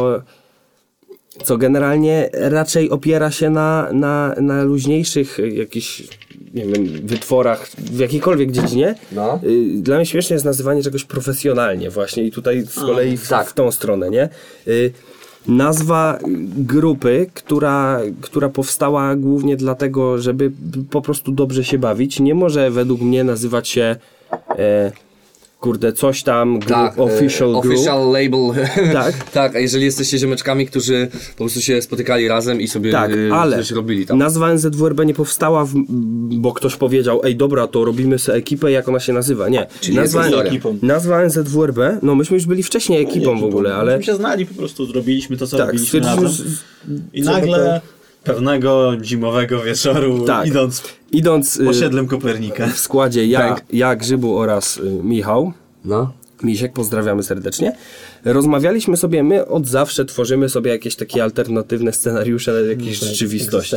co 1.45 1.57
generalnie 1.59 2.30
raczej 2.33 2.90
opiera 2.90 3.30
się 3.30 3.50
na, 3.50 3.88
na, 3.92 4.35
na 4.40 4.62
luźniejszych 4.62 5.38
jakichś 5.52 6.02
nie 6.55 6.67
wiem, 6.67 6.87
wytworach 7.07 7.67
w 7.69 7.99
jakiejkolwiek 7.99 8.52
dziedzinie. 8.52 8.95
No. 9.12 9.40
Y, 9.45 9.83
Dla 9.83 9.97
mnie 9.97 10.07
śmieszne 10.07 10.35
jest 10.35 10.45
nazywanie 10.45 10.83
czegoś 10.83 11.05
profesjonalnie 11.05 11.90
właśnie 11.90 12.23
i 12.23 12.31
tutaj 12.33 12.62
z 12.62 12.75
kolei 12.75 13.17
w, 13.17 13.28
tak. 13.28 13.49
w 13.49 13.52
tą 13.52 13.71
stronę, 13.73 14.11
nie? 14.11 14.28
Y, 14.69 14.93
Nazwa 15.49 16.19
grupy, 16.57 17.26
która, 17.35 18.00
która 18.21 18.49
powstała 18.49 19.17
głównie 19.17 19.57
dlatego, 19.57 20.19
żeby 20.19 20.52
po 20.90 21.02
prostu 21.02 21.33
dobrze 21.33 21.64
się 21.64 21.78
bawić, 21.78 22.21
nie 22.21 22.35
może 22.35 22.71
według 22.71 23.00
mnie 23.00 23.25
nazywać 23.25 23.69
się 23.69 23.97
e, 24.59 24.93
kurde, 25.60 25.92
coś 25.92 26.22
tam, 26.22 26.58
group, 26.58 26.68
Tak, 26.68 26.98
official 26.98 27.48
e, 27.48 27.60
group. 27.60 27.64
official 27.74 28.10
label. 28.10 28.64
Tak. 28.92 29.14
tak, 29.40 29.56
a 29.56 29.58
jeżeli 29.58 29.84
jesteście 29.84 30.18
ziomeczkami, 30.18 30.66
którzy 30.66 31.08
po 31.30 31.36
prostu 31.44 31.60
się 31.60 31.82
spotykali 31.82 32.28
razem 32.28 32.60
i 32.60 32.68
sobie 32.68 32.92
Tak, 32.92 33.10
e, 33.10 33.34
ale 33.34 33.56
coś 33.56 33.70
robili 33.70 34.06
tam. 34.06 34.18
nazwa 34.18 34.54
NZWRB 34.54 35.04
nie 35.06 35.14
powstała, 35.14 35.64
w, 35.64 35.72
bo 36.38 36.52
ktoś 36.52 36.76
powiedział, 36.76 37.20
ej 37.24 37.36
dobra, 37.36 37.66
to 37.66 37.84
robimy 37.84 38.18
sobie 38.18 38.38
ekipę, 38.38 38.70
jak 38.72 38.88
ona 38.88 39.00
się 39.00 39.12
nazywa. 39.12 39.48
Nie. 39.48 39.66
Czyli 39.80 39.96
nazwa. 39.96 40.26
Ekipą. 40.26 40.78
nazwa 40.82 41.22
NZWRB, 41.24 41.78
no 42.02 42.14
myśmy 42.14 42.34
już 42.34 42.46
byli 42.46 42.62
wcześniej 42.62 43.02
ekipą 43.02 43.40
w 43.40 43.44
ogóle, 43.44 43.74
ale 43.74 43.96
Myśmy 43.96 44.12
się 44.12 44.16
znali 44.18 44.46
po 44.46 44.54
prostu, 44.54 44.86
zrobiliśmy 44.86 45.36
to, 45.36 45.46
co 45.46 45.56
tak, 45.56 45.66
robiliśmy 45.66 46.00
razem. 46.00 46.30
I 47.12 47.22
nagle 47.22 47.80
pewnego 48.32 48.92
zimowego 49.04 49.62
wieczoru, 49.62 50.25
Tak. 50.26 50.47
idąc 50.47 50.82
idąc 51.12 51.56
y, 51.56 51.68
osiedlem 51.68 52.06
Kopernika. 52.06 52.66
w 52.66 52.78
składzie 52.78 53.26
ja, 53.26 53.38
Bęk. 53.40 53.61
ja 53.73 53.97
Grzybu 53.97 54.38
oraz 54.38 54.76
y, 54.76 54.80
Michał, 55.02 55.52
No. 55.85 56.12
Misiek, 56.42 56.73
pozdrawiamy 56.73 57.23
serdecznie. 57.23 57.73
Rozmawialiśmy 58.25 58.97
sobie, 58.97 59.23
my 59.23 59.47
od 59.47 59.66
zawsze 59.66 60.04
tworzymy 60.04 60.49
sobie 60.49 60.70
jakieś 60.70 60.97
takie 60.97 61.23
alternatywne 61.23 61.92
scenariusze 61.92 62.52
na 62.52 62.61
jakieś 62.61 62.99
rzeczywistości. 62.99 63.76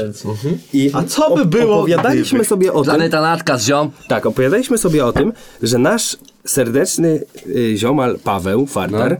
I 0.73 0.89
A 0.93 1.03
co 1.03 1.35
by 1.35 1.45
było, 1.45 1.77
Opowiadaliśmy 1.77 2.39
gdyby? 2.39 2.49
sobie 2.49 2.73
o 2.73 2.81
tym, 2.83 2.93
Planeta 2.93 3.21
Natka 3.21 3.57
z 3.57 3.65
ziom. 3.65 3.91
tak, 4.07 4.25
opowiadaliśmy 4.25 4.77
sobie 4.77 5.05
o 5.05 5.13
tym, 5.13 5.33
że 5.63 5.77
nasz 5.77 6.17
serdeczny 6.45 7.23
y, 7.47 7.73
ziomal 7.77 8.19
Paweł, 8.23 8.65
farter, 8.65 9.17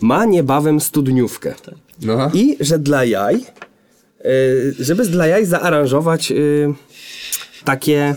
ma 0.00 0.24
niebawem 0.24 0.80
studniówkę. 0.80 1.54
No. 2.02 2.30
I 2.34 2.56
że 2.60 2.78
dla 2.78 3.04
jaj, 3.04 3.44
żeby 4.78 5.04
dla 5.06 5.26
jaj 5.26 5.46
zaaranżować 5.46 6.32
y, 6.32 6.74
takie... 7.64 8.14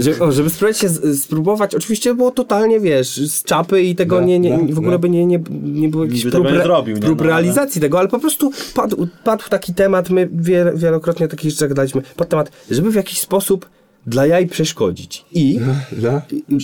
Że, 0.00 0.18
o, 0.20 0.32
żeby 0.32 0.50
spróbować 0.50 0.78
się 0.78 0.88
spróbować, 1.14 1.74
oczywiście 1.74 2.14
było 2.14 2.30
totalnie, 2.30 2.80
wiesz, 2.80 3.16
z 3.16 3.42
czapy 3.42 3.82
i 3.82 3.94
tego 3.94 4.20
nie, 4.20 4.38
nie, 4.38 4.58
w 4.74 4.78
ogóle 4.78 4.98
by 4.98 5.10
nie, 5.10 5.26
nie, 5.26 5.40
nie 5.62 5.88
było 5.88 6.04
jakichś 6.04 6.26
prób, 6.26 6.46
re- 6.46 6.62
zrobił, 6.62 6.96
nie? 6.96 7.02
prób 7.02 7.18
No, 7.18 7.24
ale- 7.24 7.32
realizacji 7.32 7.80
tego, 7.80 7.98
ale 7.98 8.08
po 8.08 8.18
prostu 8.18 8.50
padł, 8.74 9.06
padł 9.24 9.44
taki 9.48 9.74
temat, 9.74 10.10
my 10.10 10.28
wiel, 10.32 10.72
wielokrotnie 10.76 11.28
takich 11.28 11.50
rzeczy 11.50 11.68
gadaliśmy, 11.68 12.02
pod 12.16 12.28
temat, 12.28 12.50
żeby 12.70 12.90
w 12.90 12.94
jakiś 12.94 13.20
sposób 13.20 13.68
dla 14.06 14.26
jaj 14.26 14.46
przeszkodzić. 14.46 15.24
I 15.32 15.60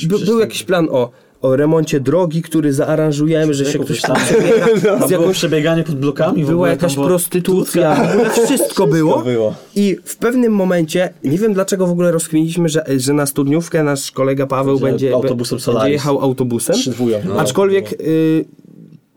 i 0.02 0.06
by, 0.06 0.18
był 0.18 0.40
jakiś 0.40 0.62
plan 0.62 0.88
o, 0.90 1.10
o 1.46 1.56
remoncie 1.56 2.00
drogi, 2.00 2.42
który 2.42 2.72
zaaranżujemy, 2.72 3.54
że 3.54 3.64
się 3.64 3.78
ktoś 3.78 4.00
tam 4.00 4.16
przebiega, 4.16 4.66
z 5.06 5.08
Było 5.08 5.10
jakąś 5.10 5.36
przebieganie 5.36 5.84
pod 5.84 5.94
blokami. 5.94 6.44
w 6.44 6.46
była 6.46 6.56
ogóle, 6.56 6.70
jakaś 6.70 6.94
było 6.94 7.06
prostytucja, 7.06 7.94
w 7.94 8.14
ogóle 8.14 8.30
wszystko 8.30 8.86
było. 8.86 9.22
było. 9.22 9.54
I 9.74 9.96
w 10.04 10.16
pewnym 10.16 10.52
momencie, 10.52 11.14
nie 11.24 11.38
wiem 11.38 11.54
dlaczego 11.54 11.86
w 11.86 11.90
ogóle 11.90 12.12
rozkminiliśmy, 12.12 12.68
że, 12.68 12.84
że 12.96 13.12
na 13.12 13.26
studniówkę 13.26 13.82
nasz 13.82 14.10
kolega 14.10 14.46
Paweł 14.46 14.78
Będzie 14.78 14.90
będzie, 14.90 15.14
autobusem 15.14 15.58
będzie 15.66 15.90
jechał 15.90 16.20
autobusem. 16.20 16.76
Szydwują. 16.76 17.18
No. 17.24 17.40
Aczkolwiek 17.40 17.92
y, 17.92 18.44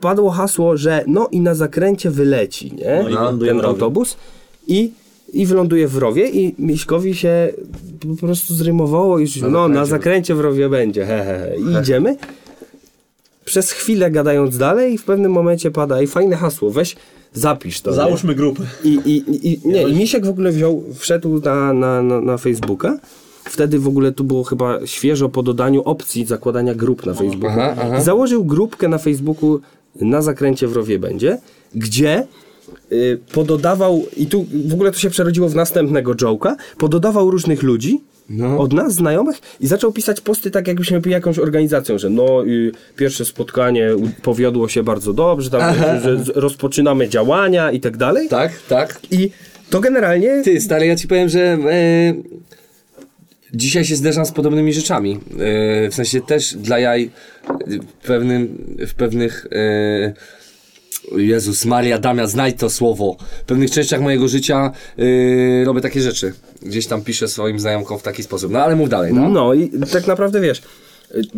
padło 0.02 0.30
hasło, 0.30 0.78
że 0.78 1.04
no 1.08 1.28
i 1.32 1.42
na 1.42 1.56
zakręcie 1.56 2.12
wyleci, 2.12 2.74
nie? 2.76 3.06
No 3.12 3.38
ten 3.38 3.66
autobus 3.66 4.18
i, 4.68 4.92
i 5.34 5.46
wyląduje 5.46 5.88
w 5.88 5.98
rowie 5.98 6.30
i 6.30 6.56
Miśkowi 6.60 7.16
się 7.16 7.54
po 8.00 8.16
prostu 8.16 8.54
zrymowało 8.54 9.20
i 9.20 9.28
no 9.52 9.68
na 9.68 9.86
zakręcie 9.86 10.36
w 10.36 10.40
rowie 10.40 10.70
będzie, 10.70 11.06
he, 11.06 11.18
he, 11.18 11.40
he. 11.40 11.58
I 11.58 11.82
idziemy. 11.82 12.18
Przez 13.46 13.72
chwilę 13.72 14.12
gadając 14.12 14.58
dalej 14.58 14.94
i 14.94 14.98
w 14.98 15.04
pewnym 15.04 15.32
momencie 15.32 15.72
pada 15.72 16.02
i 16.02 16.08
fajne 16.08 16.36
hasło, 16.36 16.72
weź 16.72 16.96
zapisz 17.34 17.82
to. 17.82 17.90
nie? 17.90 17.96
Załóżmy 17.96 18.36
grupę. 18.36 18.64
I, 18.84 19.00
i, 19.06 19.48
i, 19.48 19.60
nie, 19.66 19.84
i 19.84 19.96
Misiek 19.96 20.26
w 20.26 20.30
ogóle 20.30 20.52
wziął, 20.52 20.84
wszedł 20.96 21.42
na, 21.42 21.74
na, 21.74 22.02
na, 22.02 22.22
na 22.22 22.38
Facebooka. 22.38 23.00
Wtedy 23.44 23.80
w 23.80 23.88
ogóle 23.88 24.12
tu 24.12 24.24
było 24.24 24.44
chyba 24.44 24.80
świeżo 24.86 25.30
po 25.30 25.44
dodaniu 25.44 25.82
opcji 25.82 26.26
zakładania 26.26 26.76
grup 26.76 27.06
na 27.06 27.14
Facebooku. 27.14 27.50
Aha, 27.50 27.76
aha. 27.82 28.02
Założył 28.02 28.46
grupkę 28.46 28.88
na 28.88 28.98
Facebooku 28.98 29.60
na 29.96 30.22
zakręcie 30.22 30.68
w 30.68 30.74
rowie 30.74 31.00
będzie, 31.00 31.38
gdzie 31.76 32.28
pododawał, 33.34 34.06
i 34.18 34.26
tu 34.26 34.46
w 34.66 34.74
ogóle 34.74 34.92
to 34.92 35.00
się 35.00 35.10
przerodziło 35.10 35.50
w 35.50 35.56
następnego 35.56 36.14
joke'a, 36.14 36.56
pododawał 36.78 37.32
różnych 37.32 37.64
ludzi 37.64 38.02
No. 38.30 38.58
od 38.60 38.74
nas, 38.74 38.94
znajomych 38.94 39.38
i 39.60 39.68
zaczął 39.68 39.92
pisać 39.92 40.22
posty 40.22 40.52
tak, 40.52 40.68
jakbyśmy 40.68 41.00
byli 41.02 41.14
jakąś 41.14 41.40
organizacją, 41.40 41.98
że 41.98 42.10
no 42.10 42.46
y, 42.46 42.72
pierwsze 42.96 43.26
spotkanie 43.26 43.90
powiodło 44.22 44.68
się 44.68 44.84
bardzo 44.84 45.14
dobrze, 45.14 45.50
tam, 45.50 45.76
że 46.04 46.18
rozpoczynamy 46.36 47.10
działania 47.10 47.72
i 47.72 47.80
tak 47.80 47.98
dalej. 47.98 48.30
Tak, 48.30 48.52
tak. 48.68 49.00
I 49.12 49.32
to 49.70 49.80
generalnie 49.80 50.42
Ty, 50.44 50.62
stary, 50.62 50.86
ja 50.86 50.96
ci 50.96 51.08
powiem, 51.08 51.30
że 51.30 51.42
e, 51.42 52.14
dzisiaj 53.54 53.86
się 53.86 53.96
zderzam 53.96 54.26
z 54.26 54.32
podobnymi 54.32 54.74
rzeczami. 54.74 55.20
E, 55.40 55.90
w 55.90 55.96
sensie 55.96 56.22
też 56.22 56.56
dla 56.56 56.80
jaj 56.80 57.10
w, 57.68 58.08
pewnym, 58.08 58.58
w 58.88 58.94
pewnych... 58.94 59.48
E, 59.52 60.14
Jezus 61.18 61.66
Maria, 61.66 61.98
Damia, 61.98 62.28
znajdź 62.28 62.58
to 62.58 62.70
słowo. 62.70 63.18
W 63.42 63.44
pewnych 63.44 63.72
częściach 63.72 64.02
mojego 64.02 64.28
życia 64.28 64.72
e, 65.62 65.66
robię 65.66 65.82
takie 65.82 66.02
rzeczy. 66.02 66.34
Gdzieś 66.62 66.88
tam 66.88 67.02
piszę 67.02 67.28
swoim 67.28 67.60
znajomkom 67.60 68.00
w 68.00 68.04
taki 68.04 68.24
sposób. 68.24 68.52
No 68.52 68.60
ale 68.60 68.76
mów 68.76 68.90
dalej, 68.90 69.14
no. 69.14 69.30
No 69.30 69.54
i 69.54 69.72
tak 69.92 70.08
naprawdę 70.08 70.42
wiesz, 70.42 70.62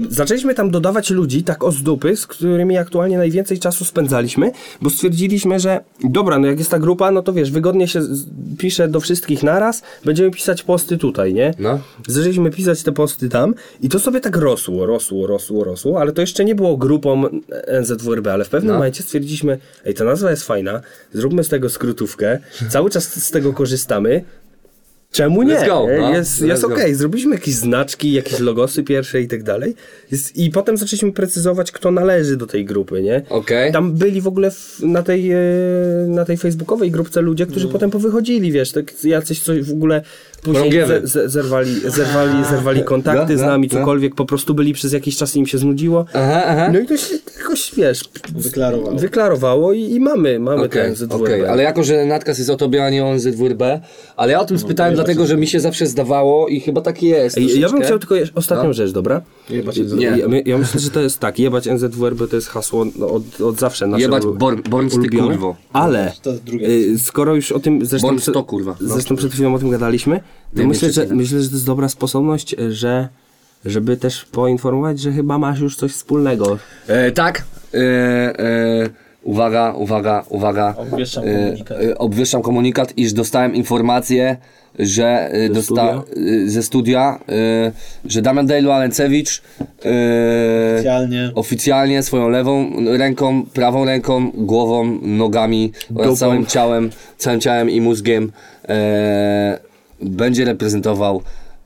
zaczęliśmy 0.09 0.53
tam 0.53 0.71
dodawać 0.71 1.09
ludzi 1.09 1.43
tak 1.43 1.63
o 1.63 1.71
z 1.71 1.83
dupy, 1.83 2.15
z 2.15 2.27
którymi 2.27 2.77
aktualnie 2.77 3.17
najwięcej 3.17 3.59
czasu 3.59 3.85
spędzaliśmy, 3.85 4.51
bo 4.81 4.89
stwierdziliśmy, 4.89 5.59
że 5.59 5.79
dobra, 6.03 6.39
no 6.39 6.47
jak 6.47 6.59
jest 6.59 6.71
ta 6.71 6.79
grupa, 6.79 7.11
no 7.11 7.21
to 7.21 7.33
wiesz, 7.33 7.51
wygodnie 7.51 7.87
się 7.87 8.01
pisze 8.57 8.87
do 8.87 8.99
wszystkich 8.99 9.43
naraz, 9.43 9.81
będziemy 10.05 10.31
pisać 10.31 10.63
posty 10.63 10.97
tutaj, 10.97 11.33
nie? 11.33 11.53
No. 11.59 11.79
Zaczęliśmy 12.07 12.49
pisać 12.51 12.83
te 12.83 12.91
posty 12.91 13.29
tam 13.29 13.53
i 13.81 13.89
to 13.89 13.99
sobie 13.99 14.19
tak 14.19 14.35
rosło, 14.37 14.85
rosło, 14.85 15.27
rosło, 15.27 15.63
rosło, 15.63 16.01
ale 16.01 16.11
to 16.11 16.21
jeszcze 16.21 16.45
nie 16.45 16.55
było 16.55 16.77
grupą 16.77 17.23
NZWRB, 17.81 18.27
ale 18.27 18.45
w 18.45 18.49
pewnym 18.49 18.67
No. 18.67 18.73
momencie 18.73 19.03
stwierdziliśmy, 19.03 19.57
ej, 19.85 19.93
ta 19.93 20.03
nazwa 20.03 20.31
jest 20.31 20.43
fajna, 20.43 20.81
zróbmy 21.13 21.43
z 21.43 21.49
tego 21.49 21.69
skrótówkę, 21.69 22.39
cały 22.69 22.89
czas 22.89 23.23
z 23.23 23.31
tego 23.31 23.53
korzystamy, 23.53 24.23
Czemu 25.11 25.43
nie? 25.43 25.55
Let's 25.55 25.67
go, 25.67 25.87
no. 25.99 26.13
Jest, 26.15 26.41
Let's 26.41 26.45
jest 26.47 26.63
okej, 26.63 26.95
zrobiliśmy 26.95 27.35
jakieś 27.35 27.53
znaczki, 27.55 28.13
jakieś 28.13 28.39
logosy 28.39 28.83
pierwsze 28.83 29.21
i 29.21 29.27
tak 29.27 29.43
dalej. 29.43 29.75
Jest, 30.11 30.37
I 30.37 30.49
potem 30.49 30.77
zaczęliśmy 30.77 31.11
precyzować, 31.11 31.71
kto 31.71 31.91
należy 31.91 32.37
do 32.37 32.47
tej 32.47 32.65
grupy, 32.65 33.01
nie? 33.01 33.21
Okej. 33.29 33.71
Tam 33.71 33.93
byli 33.93 34.21
w 34.21 34.27
ogóle 34.27 34.51
w, 34.51 34.79
na, 34.79 35.03
tej, 35.03 35.31
e, 35.31 35.37
na 36.07 36.25
tej 36.25 36.37
facebookowej 36.37 36.91
grupce 36.91 37.21
ludzie, 37.21 37.45
którzy 37.45 37.65
No. 37.65 37.71
potem 37.71 37.89
powychodzili, 37.91 38.51
wiesz, 38.51 38.71
tak 38.71 39.03
jacyś 39.03 39.41
coś 39.43 39.61
w 39.63 39.71
ogóle 39.71 40.01
później 40.43 40.71
ze, 41.03 41.29
zerwali, 41.29 41.79
zerwali, 41.89 42.45
zerwali 42.49 42.83
kontakty 42.83 43.33
No, 43.33 43.39
z 43.39 43.41
no, 43.41 43.47
nami, 43.47 43.69
no. 43.73 43.79
cokolwiek, 43.79 44.15
po 44.15 44.25
prostu 44.25 44.53
byli 44.53 44.73
przez 44.73 44.93
jakiś 44.93 45.17
czas 45.17 45.35
i 45.35 45.39
im 45.39 45.45
się 45.45 45.57
znudziło. 45.57 46.05
Aha, 46.13 46.43
aha. 46.45 46.69
No 46.73 46.79
i 46.79 46.85
to 46.85 46.97
się 46.97 47.15
jakoś, 47.39 47.75
wiesz, 47.75 48.01
Wyklarowało. 48.35 48.97
wyklarowało 48.97 49.73
i, 49.73 49.81
i 49.91 49.99
mamy, 49.99 50.39
mamy 50.39 50.63
Okej, 50.63 50.69
ten 50.83 50.95
ZWRB. 50.95 51.13
okej, 51.21 51.45
ale 51.47 51.63
jako, 51.63 51.83
że 51.83 52.05
Natkas 52.05 52.37
jest 52.37 52.49
o 52.49 52.57
tobie, 52.57 52.85
a 52.85 52.89
nie 52.89 53.05
on 53.05 53.19
ZWRB, 53.19 53.61
ale 54.15 54.31
ja 54.31 54.39
o 54.39 54.45
tym 54.45 54.59
spytałem 54.59 54.93
dlatego, 54.95 55.25
że 55.25 55.37
mi 55.37 55.47
się 55.47 55.59
zawsze 55.59 55.85
zdawało 55.87 56.47
i 56.47 56.59
chyba 56.59 56.81
tak 56.81 57.03
jest. 57.03 57.37
Ej, 57.37 57.59
Ja 57.59 57.69
bym 57.69 57.81
chciał 57.81 57.99
tylko 57.99 58.15
ostatnią 58.35 58.67
No. 58.67 58.73
rzecz, 58.73 58.91
dobra? 58.91 59.21
Jebać 59.49 59.77
Nie. 59.77 60.05
Ja, 60.05 60.17
ja 60.45 60.57
myślę, 60.57 60.79
że 60.79 60.89
to 60.89 61.01
jest 61.01 61.19
tak, 61.19 61.39
jebać 61.39 61.67
NZWRB 61.67 62.27
to 62.29 62.35
jest 62.35 62.47
hasło 62.47 62.85
od, 63.09 63.41
od 63.41 63.59
zawsze 63.59 63.87
nasze 63.87 64.01
Jebać 64.01 64.23
Born- 64.23 64.69
Borns, 64.69 64.93
ty 65.01 65.09
kurwo. 65.17 65.55
Ale 65.73 66.11
To 66.21 66.29
jest 66.29 66.43
drugie. 66.43 66.67
y, 66.67 66.99
skoro 66.99 67.35
już 67.35 67.51
o 67.51 67.59
tym 67.59 67.85
zresztą, 67.85 68.15
przed- 68.17 68.33
to 68.33 68.43
kurwa. 68.43 68.75
Zresztą 68.79 69.15
przed 69.15 69.31
chwilą 69.31 69.55
o 69.55 69.59
tym 69.59 69.69
gadaliśmy, 69.69 70.19
Wiem, 70.53 70.67
myślę, 70.67 70.91
że, 70.91 71.05
myślę, 71.05 71.41
że 71.41 71.49
to 71.49 71.55
jest 71.55 71.65
dobra 71.65 71.89
sposobność, 71.89 72.53
y, 72.53 72.71
że 72.73 73.07
żeby 73.65 73.97
też 73.97 74.25
poinformować, 74.25 74.99
że 74.99 75.11
chyba 75.11 75.37
masz 75.37 75.59
już 75.59 75.75
coś 75.75 75.91
wspólnego. 75.91 76.57
E, 76.87 77.11
tak. 77.11 77.43
E, 77.73 77.77
e, 78.39 78.89
uwaga, 79.23 79.73
uwaga, 79.73 80.23
uwaga. 80.29 80.75
Obwieszczam 80.77 81.23
E, 81.27 81.27
komunikat. 81.45 81.77
e, 81.81 81.97
obwieszczam 81.97 82.41
komunikat, 82.41 82.93
iż 82.97 83.13
dostałem 83.13 83.55
informację, 83.55 84.37
że 84.79 85.29
e, 85.31 85.49
dosta- 85.49 86.01
studia? 86.03 86.43
e, 86.45 86.49
ze 86.49 86.63
studia, 86.63 87.19
e, 87.29 87.71
że 88.05 88.21
Damian 88.21 88.47
Dejlu 88.47 88.71
Alencewicz 88.71 89.41
e, 89.85 90.73
Oficjalnie. 90.75 91.31
oficjalnie 91.35 92.03
swoją 92.03 92.29
lewą 92.29 92.71
ręką, 92.97 93.45
prawą 93.53 93.85
ręką, 93.85 94.31
głową, 94.33 94.99
nogami 95.01 95.71
oraz 95.95 96.05
Dupą. 96.07 96.15
całym 96.17 96.45
ciałem, 96.45 96.89
całym 97.17 97.39
ciałem 97.41 97.69
i 97.69 97.81
mózgiem 97.81 98.31
e, 98.69 99.59
będzie 100.01 100.45
reprezentował 100.45 101.21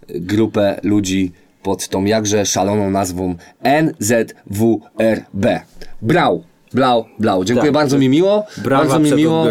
grupę 0.10 0.80
ludzi 0.84 1.32
pod 1.64 1.88
tą 1.90 2.06
jakże 2.06 2.46
szaloną 2.46 2.92
nazwą 2.92 3.36
NZWRB. 3.64 5.46
Brał, 6.02 6.44
blau, 6.74 7.06
blau. 7.20 7.44
Dziękuję 7.46 7.72
Tak. 7.72 7.74
bardzo 7.74 7.98
mi 7.98 8.10
miło. 8.10 8.46
Brawa 8.58 8.84
bardzo 8.86 9.00
mi 9.00 9.12
miło. 9.16 9.46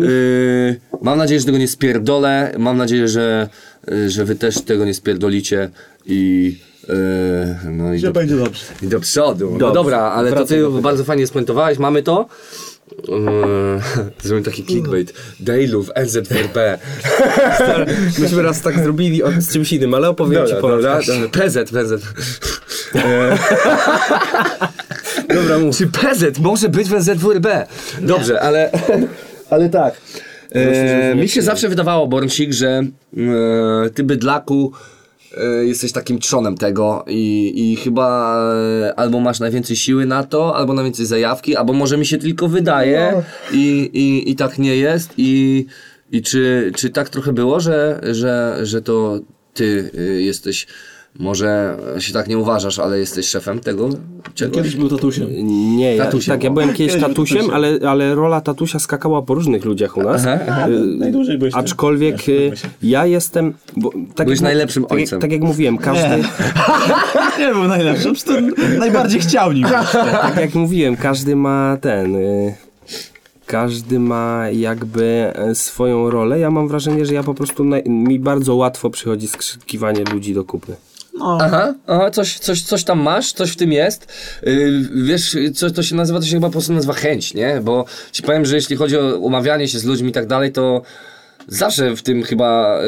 Yy, 0.00 0.80
mam 1.02 1.18
nadzieję, 1.18 1.40
że 1.40 1.46
tego 1.46 1.58
nie 1.58 1.68
spierdolę. 1.68 2.54
Mam 2.58 2.76
nadzieję, 2.76 3.08
że, 3.08 3.48
yy, 3.88 4.10
że 4.10 4.24
wy 4.24 4.34
też 4.36 4.60
tego 4.62 4.84
nie 4.84 4.94
spierdolicie 4.94 5.70
i 6.06 6.56
yy, 6.88 6.94
no 7.70 7.94
i 7.94 7.98
Że 7.98 8.06
do, 8.06 8.12
będzie 8.12 8.36
dobrze. 8.36 8.64
i 8.82 8.86
do 8.86 9.00
przodu. 9.00 9.50
No 9.52 9.58
Dobrze. 9.58 9.74
dobra, 9.74 9.98
ale 10.00 10.28
to 10.30 10.36
Wracam 10.36 10.48
ty 10.48 10.60
do 10.60 10.66
tego. 10.68 10.82
bardzo 10.82 11.04
fajnie 11.04 11.26
spuentowałeś. 11.26 11.78
Mamy 11.78 12.02
to. 12.02 12.26
Yy, 13.08 13.80
Zrobimy 14.22 14.44
taki 14.44 14.64
clickbait. 14.64 15.12
Dejlów, 15.40 15.90
NZWRB. 16.04 16.58
Myśmy 18.18 18.42
raz 18.42 18.60
tak 18.60 18.78
zrobili 18.78 19.22
z 19.38 19.52
czymś 19.52 19.72
innym, 19.72 19.94
ale 19.94 20.08
opowiem 20.08 20.46
ci 20.46 20.54
po 20.54 20.68
dobra, 20.68 21.00
dobra. 21.06 21.28
PZ, 21.28 21.70
PZ. 21.70 22.02
Dobra, 25.34 25.58
mów. 25.58 25.76
Czy 25.76 25.86
PZ 25.86 26.38
może 26.38 26.68
być 26.68 26.88
w 26.88 26.94
NZWRB? 26.94 27.46
Dobrze, 28.00 28.40
ale, 28.40 28.70
ale 29.50 29.68
tak. 29.68 30.00
E, 30.52 31.14
mi 31.14 31.28
się 31.28 31.42
zawsze 31.42 31.68
wydawało, 31.68 32.06
Bornsik, 32.06 32.52
że 32.52 32.68
e, 32.68 32.84
ty 33.94 34.04
bydlaku 34.04 34.72
jesteś 35.62 35.92
takim 35.92 36.18
trzonem 36.18 36.56
tego 36.56 37.04
i, 37.08 37.52
i 37.56 37.76
chyba 37.76 38.36
e, 38.82 38.94
albo 38.98 39.20
masz 39.20 39.40
najwięcej 39.40 39.76
siły 39.76 40.06
na 40.06 40.24
to, 40.24 40.56
albo 40.56 40.74
najwięcej 40.74 41.06
zajawki, 41.06 41.56
albo 41.56 41.72
może 41.72 41.98
mi 41.98 42.06
się 42.06 42.18
tylko 42.18 42.48
wydaje 42.48 43.22
i, 43.52 43.90
i, 43.92 44.30
i 44.30 44.36
tak 44.36 44.58
nie 44.58 44.76
jest 44.76 45.12
i, 45.16 45.66
i 46.10 46.22
czy, 46.22 46.72
czy 46.76 46.90
tak 46.90 47.08
trochę 47.08 47.32
było, 47.32 47.60
że, 47.60 48.00
że, 48.10 48.58
że 48.62 48.82
to 48.82 49.20
ty 49.54 49.90
y, 49.94 50.22
jesteś 50.22 50.66
może 51.18 51.76
się 51.98 52.12
tak 52.12 52.28
nie 52.28 52.38
uważasz, 52.38 52.78
ale 52.78 52.98
jesteś 52.98 53.26
szefem 53.28 53.60
tego 53.60 53.88
czegoś? 54.34 54.56
Kiedyś 54.56 54.76
był 54.76 54.88
tatusiem. 54.88 55.28
Nie, 55.76 55.96
ja, 55.96 56.04
Tatusiem, 56.04 56.34
tak, 56.34 56.44
ja 56.44 56.50
o. 56.50 56.52
byłem 56.52 56.68
kiedyś 56.68 56.78
Kiedyś 56.92 57.00
był 57.00 57.08
tatusiem, 57.08 57.36
tatusiem. 57.38 57.54
ale, 57.56 57.78
ale 57.90 58.14
rola 58.14 58.40
tatusia 58.40 58.78
skakała 58.78 59.22
po 59.22 59.34
różnych 59.34 59.64
ludziach 59.64 59.96
u 59.96 60.02
nas. 60.02 60.26
Aha, 60.48 60.68
Y, 60.68 60.86
Najdłużej 60.86 61.38
byłeś. 61.38 61.54
Aczkolwiek 61.54 62.28
y, 62.28 62.52
ja 62.82 63.06
jestem. 63.06 63.54
Bo, 63.76 63.90
tak 64.14 64.26
Byłeś 64.26 64.38
jak, 64.38 64.42
najlepszym 64.44 64.82
tak, 64.82 64.90
jak- 64.90 64.98
ojcem. 65.00 65.20
Tak 65.20 65.32
jak 65.32 65.40
mówiłem, 65.40 65.78
każdy. 65.78 66.22
Nie 67.38 67.52
był 67.52 67.64
najlepszy, 67.64 68.02
po 68.02 68.08
prostu 68.10 68.32
najbardziej 68.78 69.20
chciał 69.20 69.52
nim. 69.52 69.66
Tak 69.92 70.36
jak 70.36 70.54
mówiłem, 70.54 70.96
każdy 70.96 71.36
ma 71.36 71.76
ten. 71.80 72.16
Y, 72.16 72.54
każdy 73.46 73.98
ma 74.00 74.44
jakby 74.52 75.32
e, 75.34 75.54
swoją 75.54 76.10
rolę. 76.10 76.38
Ja 76.38 76.50
mam 76.50 76.68
wrażenie, 76.68 77.06
że 77.06 77.14
ja 77.14 77.22
po 77.22 77.34
prostu 77.34 77.64
mi 77.86 78.18
bardzo 78.18 78.54
łatwo 78.54 78.90
przychodzi 78.90 79.28
skrzykiwanie 79.28 80.04
ludzi 80.12 80.34
do 80.34 80.44
kupy. 80.44 80.76
No, 81.20 81.38
Aha, 81.40 81.74
aha 81.86 82.10
coś, 82.10 82.38
coś, 82.38 82.62
coś 82.62 82.84
tam 82.84 83.00
masz, 83.00 83.32
coś 83.32 83.50
w 83.50 83.56
tym 83.56 83.72
jest. 83.72 84.06
Yy, 84.42 84.88
wiesz, 84.94 85.36
co 85.54 85.70
to 85.70 85.82
się 85.82 85.96
nazywa, 85.96 86.18
to 86.20 86.26
się 86.26 86.36
chyba 86.36 86.48
po 86.48 86.52
prostu 86.52 86.72
nazywa 86.72 86.92
chęć, 86.92 87.34
nie? 87.34 87.60
Bo 87.62 87.84
ci 88.12 88.22
powiem, 88.22 88.44
że 88.44 88.56
jeśli 88.56 88.76
chodzi 88.76 88.98
o 88.98 89.16
umawianie 89.16 89.68
się 89.68 89.78
z 89.78 89.84
ludźmi 89.84 90.08
i 90.08 90.12
tak 90.12 90.26
dalej, 90.26 90.52
to 90.52 90.82
zawsze 91.48 91.96
w 91.96 92.02
tym 92.02 92.22
chyba 92.22 92.78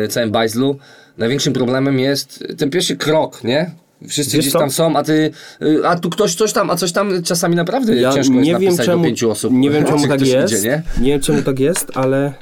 yy, 0.00 0.08
całym 0.08 0.30
bajzlu 0.30 0.78
największym 1.18 1.52
problemem 1.52 1.98
jest 1.98 2.44
ten 2.58 2.70
pierwszy 2.70 2.96
krok, 2.96 3.44
nie? 3.44 3.70
Wszyscy 4.08 4.36
Wiesz 4.36 4.46
gdzieś 4.46 4.52
tam 4.52 4.70
są, 4.70 4.96
a 4.96 5.02
ty, 5.02 5.30
y, 5.62 5.88
a 5.88 5.96
tu 5.96 6.10
ktoś 6.10 6.34
coś 6.34 6.52
tam, 6.52 6.70
a 6.70 6.76
coś 6.76 6.92
tam 6.92 7.22
czasami 7.22 7.56
naprawdę 7.56 7.96
Ja 7.96 8.12
ciężko 8.12 8.34
jest 8.34 8.46
nie 8.46 8.52
wiem 8.52 8.62
napisać 8.62 8.86
czemu, 8.86 9.02
do 9.02 9.08
pięciu 9.08 9.30
osób. 9.30 9.52
nie 9.52 9.70
wiem 9.70 9.84
czy 9.84 9.90
czemu 9.90 10.08
tak 10.08 10.26
jest. 10.26 10.54
Idzie, 10.54 10.68
nie? 10.68 10.82
nie 11.00 11.10
wiem 11.10 11.20
czemu 11.20 11.42
tak 11.42 11.60
jest, 11.60 11.86
ale 11.94 12.32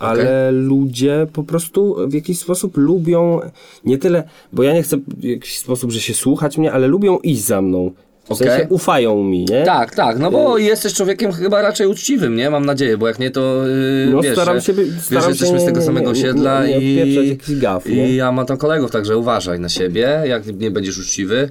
ale 0.00 0.50
ludzie 0.52 1.26
po 1.32 1.42
prostu 1.42 1.96
w 2.08 2.14
jakiś 2.14 2.38
sposób 2.38 2.76
lubią 2.76 3.40
nie 3.84 3.98
tyle, 3.98 4.22
bo 4.52 4.62
ja 4.62 4.72
nie 4.72 4.82
chcę 4.82 4.96
w 4.96 5.24
jakiś 5.24 5.58
sposób, 5.58 5.90
że 5.90 6.00
się 6.00 6.14
słuchać 6.14 6.58
mnie, 6.58 6.72
ale 6.72 6.86
lubią 6.86 7.18
iść 7.18 7.44
za 7.44 7.62
mną. 7.62 7.90
W 8.30 8.36
sensie 8.36 8.66
ufają 8.68 9.24
mi, 9.24 9.44
nie? 9.44 9.62
Tak, 9.64 9.94
tak, 9.94 10.18
no 10.18 10.30
bo 10.30 10.58
Y- 10.58 10.62
jesteś 10.62 10.94
człowiekiem 10.94 11.32
chyba 11.32 11.62
raczej 11.62 11.86
uczciwym, 11.86 12.36
nie? 12.36 12.50
Mam 12.50 12.66
nadzieję, 12.66 12.98
bo 12.98 13.08
jak 13.08 13.18
nie 13.18 13.30
to 13.30 13.66
yy, 13.66 14.12
No, 14.12 14.20
wiesz, 14.22 14.32
staram 14.32 14.60
się 14.60 14.72
wiesz, 14.72 14.88
staram 15.00 15.22
że 15.22 15.26
się 15.26 15.30
jesteśmy 15.30 15.54
nie- 15.54 15.60
z 15.60 15.64
tego 15.64 15.82
samego 15.82 16.06
nie- 16.06 16.12
osiedla 16.12 16.66
nie 16.66 16.78
i, 16.78 17.38
gaf, 17.48 17.86
i 17.90 18.16
ja 18.16 18.32
mam 18.32 18.46
tam 18.46 18.56
kolegów, 18.56 18.90
także 18.90 19.16
uważaj 19.16 19.60
na 19.60 19.68
siebie, 19.68 20.22
jak 20.26 20.46
nie 20.60 20.70
będziesz 20.70 20.98
uczciwy, 20.98 21.50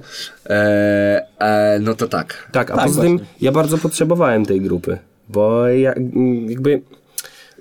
e, 0.50 1.26
e, 1.38 1.78
no 1.82 1.94
to 1.94 2.08
tak. 2.08 2.48
Tak, 2.52 2.70
a 2.70 2.76
Tak, 2.76 2.86
poza 2.86 3.02
tym 3.02 3.20
ja 3.40 3.52
bardzo 3.52 3.78
potrzebowałem 3.78 4.46
tej 4.46 4.60
grupy, 4.60 4.98
bo 5.28 5.66
ja, 5.68 5.94
jakby 6.48 6.82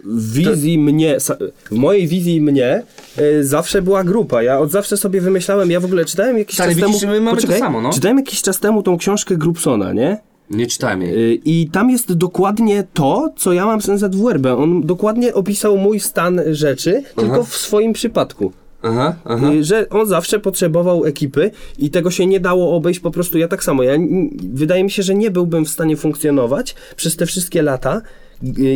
w 0.03 0.33
wizji 0.33 0.77
mnie, 0.77 1.17
sa- 1.19 1.37
w 1.71 1.75
mojej 1.75 2.07
wizji 2.07 2.41
mnie 2.41 2.83
y, 3.19 3.43
zawsze 3.43 3.81
była 3.81 4.03
grupa. 4.03 4.43
Ja 4.43 4.59
od 4.59 4.71
zawsze 4.71 4.97
sobie 4.97 5.21
wymyślałem, 5.21 5.71
ja 5.71 5.79
w 5.79 5.85
ogóle 5.85 6.05
czytałem 6.05 6.37
jakiś 6.37 6.55
Stary, 6.55 6.75
czas 6.75 6.85
widzisz, 6.85 7.01
temu... 7.01 7.13
my 7.13 7.29
to 7.29 7.35
Poczekaj, 7.35 7.59
samo, 7.59 7.81
no. 7.81 7.89
Czytałem 7.89 8.17
jakiś 8.17 8.41
czas 8.41 8.59
temu 8.59 8.83
tą 8.83 8.97
książkę 8.97 9.37
Grupsona, 9.37 9.93
nie? 9.93 10.17
Nie 10.49 10.67
czytałem 10.67 11.01
jej. 11.01 11.33
Y, 11.33 11.39
I 11.45 11.69
tam 11.69 11.89
jest 11.89 12.13
dokładnie 12.13 12.83
to, 12.93 13.29
co 13.37 13.53
ja 13.53 13.65
mam 13.65 13.81
z 13.81 13.89
NZWRB. 13.89 14.45
On 14.45 14.81
dokładnie 14.81 15.33
opisał 15.33 15.77
mój 15.77 15.99
stan 15.99 16.41
rzeczy, 16.51 17.03
tylko 17.15 17.43
w 17.43 17.55
swoim 17.55 17.93
przypadku. 17.93 18.51
Aha, 18.81 19.15
aha. 19.25 19.51
Y, 19.53 19.63
że 19.63 19.89
on 19.89 20.07
zawsze 20.07 20.39
potrzebował 20.39 21.05
ekipy 21.05 21.51
i 21.77 21.89
tego 21.89 22.11
się 22.11 22.25
nie 22.25 22.39
dało 22.39 22.75
obejść 22.75 22.99
po 22.99 23.11
prostu 23.11 23.37
ja 23.37 23.47
tak 23.47 23.63
samo. 23.63 23.83
Ja, 23.83 23.93
wydaje 24.53 24.83
mi 24.83 24.91
się, 24.91 25.03
że 25.03 25.15
nie 25.15 25.31
byłbym 25.31 25.65
w 25.65 25.69
stanie 25.69 25.97
funkcjonować 25.97 26.75
przez 26.95 27.15
te 27.15 27.25
wszystkie 27.25 27.61
lata 27.61 28.01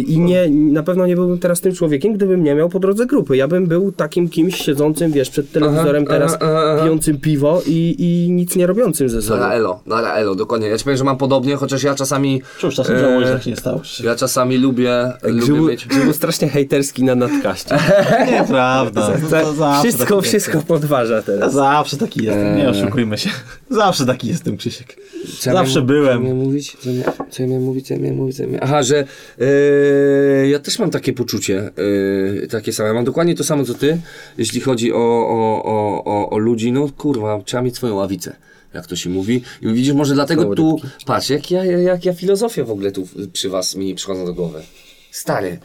i 0.08 0.20
nie, 0.20 0.50
na 0.50 0.84
pewno 0.84 1.08
nie 1.08 1.16
byłbym 1.16 1.40
teraz 1.40 1.62
tym 1.62 1.74
człowiekiem, 1.74 2.14
gdybym 2.14 2.44
nie 2.44 2.56
miał 2.56 2.70
po 2.70 2.80
drodze 2.80 3.06
grupy. 3.06 3.38
Ja 3.38 3.48
bym 3.48 3.68
był 3.68 3.92
takim 3.92 4.30
kimś 4.30 4.58
siedzącym, 4.58 5.12
wiesz, 5.12 5.30
przed 5.30 5.52
telewizorem 5.52 6.04
Aha, 6.08 6.14
teraz, 6.14 6.38
aha, 6.42 6.64
aha. 6.74 6.84
pijącym 6.84 7.20
piwo 7.20 7.62
i, 7.68 7.96
i 8.00 8.32
nic 8.32 8.56
nie 8.56 8.68
robiącym 8.68 9.10
ze 9.10 9.22
sobą. 9.22 9.40
Dara 9.40 9.54
elo, 9.54 9.80
dara 9.88 10.14
elo, 10.14 10.36
dokładnie. 10.36 10.68
Ja 10.68 10.78
ci 10.78 10.84
powiem, 10.84 10.98
że 10.98 11.04
mam 11.04 11.18
podobnie, 11.18 11.56
chociaż 11.56 11.84
ja 11.84 11.96
czasami... 11.96 12.42
Cóż, 12.60 12.76
czasem 12.76 12.96
e, 12.96 13.00
żałuję, 13.00 13.28
że 13.28 13.34
tak 13.34 13.44
się 13.44 13.50
nie 13.50 13.58
stało. 13.58 13.82
Ja 14.04 14.16
czasami 14.16 14.58
lubię, 14.58 15.14
lubię 15.24 15.40
Grzybu, 15.42 15.68
mieć... 15.68 15.88
Grzybu 15.88 16.14
strasznie 16.14 16.50
hejterski 16.50 17.04
na 17.04 17.16
nadkaście. 17.16 17.76
Nieprawda. 18.32 19.04
To, 19.30 19.42
to 19.42 19.54
zawsze 19.54 19.82
Wszystko, 19.90 20.16
taki 20.16 20.28
wszystko 20.28 20.62
podważa 20.68 21.16
Ja 21.16 21.22
teraz. 21.22 21.54
zawsze 21.54 21.98
taki 21.98 22.24
jestem, 22.24 22.58
nie 22.58 22.70
oszukujmy 22.70 23.18
się. 23.18 23.30
Zawsze 23.74 24.06
taki 24.06 24.28
jestem, 24.28 24.58
Krzysiek. 24.58 24.96
Co 25.40 25.50
ja 25.50 25.56
Zawsze 25.56 25.74
miałem- 25.74 25.88
byłem. 25.88 26.08
Co 26.08 26.14
ja 26.14 26.20
miałem 26.20 26.38
mówić? 26.38 26.78
Co 26.80 26.90
ja 26.90 27.14
Co 27.30 27.44
ja 27.44 27.50
miałem 27.50 27.64
mówić? 27.64 27.88
Co 27.88 27.94
ja 27.94 28.00
miałem 28.00 28.18
mówić? 28.18 28.38
Co 28.38 28.44
ja 28.44 28.50
miałem... 28.50 28.64
Aha, 28.64 28.84
że 28.84 29.06
e, 29.40 30.48
ja 30.48 30.60
też 30.60 30.80
mam 30.80 30.90
takie 30.90 31.14
poczucie, 31.14 31.72
e, 32.44 32.48
takie 32.48 32.74
same. 32.74 32.94
Mam 32.94 33.06
dokładnie 33.06 33.36
to 33.36 33.44
samo 33.44 33.66
co 33.66 33.74
ty, 33.74 33.98
jeśli 34.38 34.62
chodzi 34.62 34.94
o, 34.94 34.98
o, 35.28 35.64
o, 35.64 36.04
o, 36.06 36.30
o 36.30 36.38
ludzi. 36.38 36.72
No 36.72 36.90
kurwa, 36.98 37.42
trzeba 37.46 37.64
mieć 37.64 37.76
swoją 37.76 37.96
ławicę. 37.96 38.36
Jak 38.74 38.88
to 38.88 38.96
się 38.96 39.10
mówi. 39.10 39.42
I 39.62 39.68
widzisz, 39.68 39.94
może 39.94 40.14
dlatego 40.14 40.56
tu. 40.56 40.80
Patrz, 41.06 41.30
jak 41.30 41.52
ja, 41.52 41.66
jak 41.66 42.06
ja 42.06 42.14
filozofię 42.14 42.64
w 42.64 42.72
ogóle 42.72 42.92
tu 42.92 43.08
przy 43.34 43.50
was 43.50 43.76
mi 43.76 43.96
przychodzą 43.96 44.26
do 44.26 44.34
głowy. 44.34 44.62
Stary. 45.12 45.60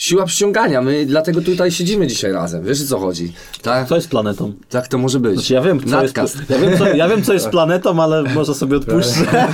Siła 0.00 0.26
przyciągania, 0.26 0.82
my 0.82 1.06
dlatego 1.06 1.40
tutaj 1.40 1.70
siedzimy 1.70 2.06
dzisiaj 2.06 2.32
razem. 2.32 2.64
Wiesz 2.64 2.82
o 2.82 2.84
co 2.86 2.98
chodzi? 2.98 3.32
Tak, 3.62 3.88
Co 3.88 3.96
jest 3.96 4.08
planetą? 4.08 4.52
tak 4.68 4.88
to 4.88 4.98
może 4.98 5.20
być. 5.20 5.34
Znaczy 5.34 5.54
ja 5.54 5.60
wiem, 5.60 5.80
co 5.86 6.02
jest, 6.02 6.16
ja, 6.48 6.58
wiem, 6.58 6.78
co, 6.78 6.88
ja 6.88 7.08
wiem, 7.08 7.22
co 7.22 7.32
jest 7.32 7.48
planetą, 7.56 8.02
ale 8.02 8.22
może 8.22 8.54
sobie 8.54 8.76
odpuszczę. 8.76 9.48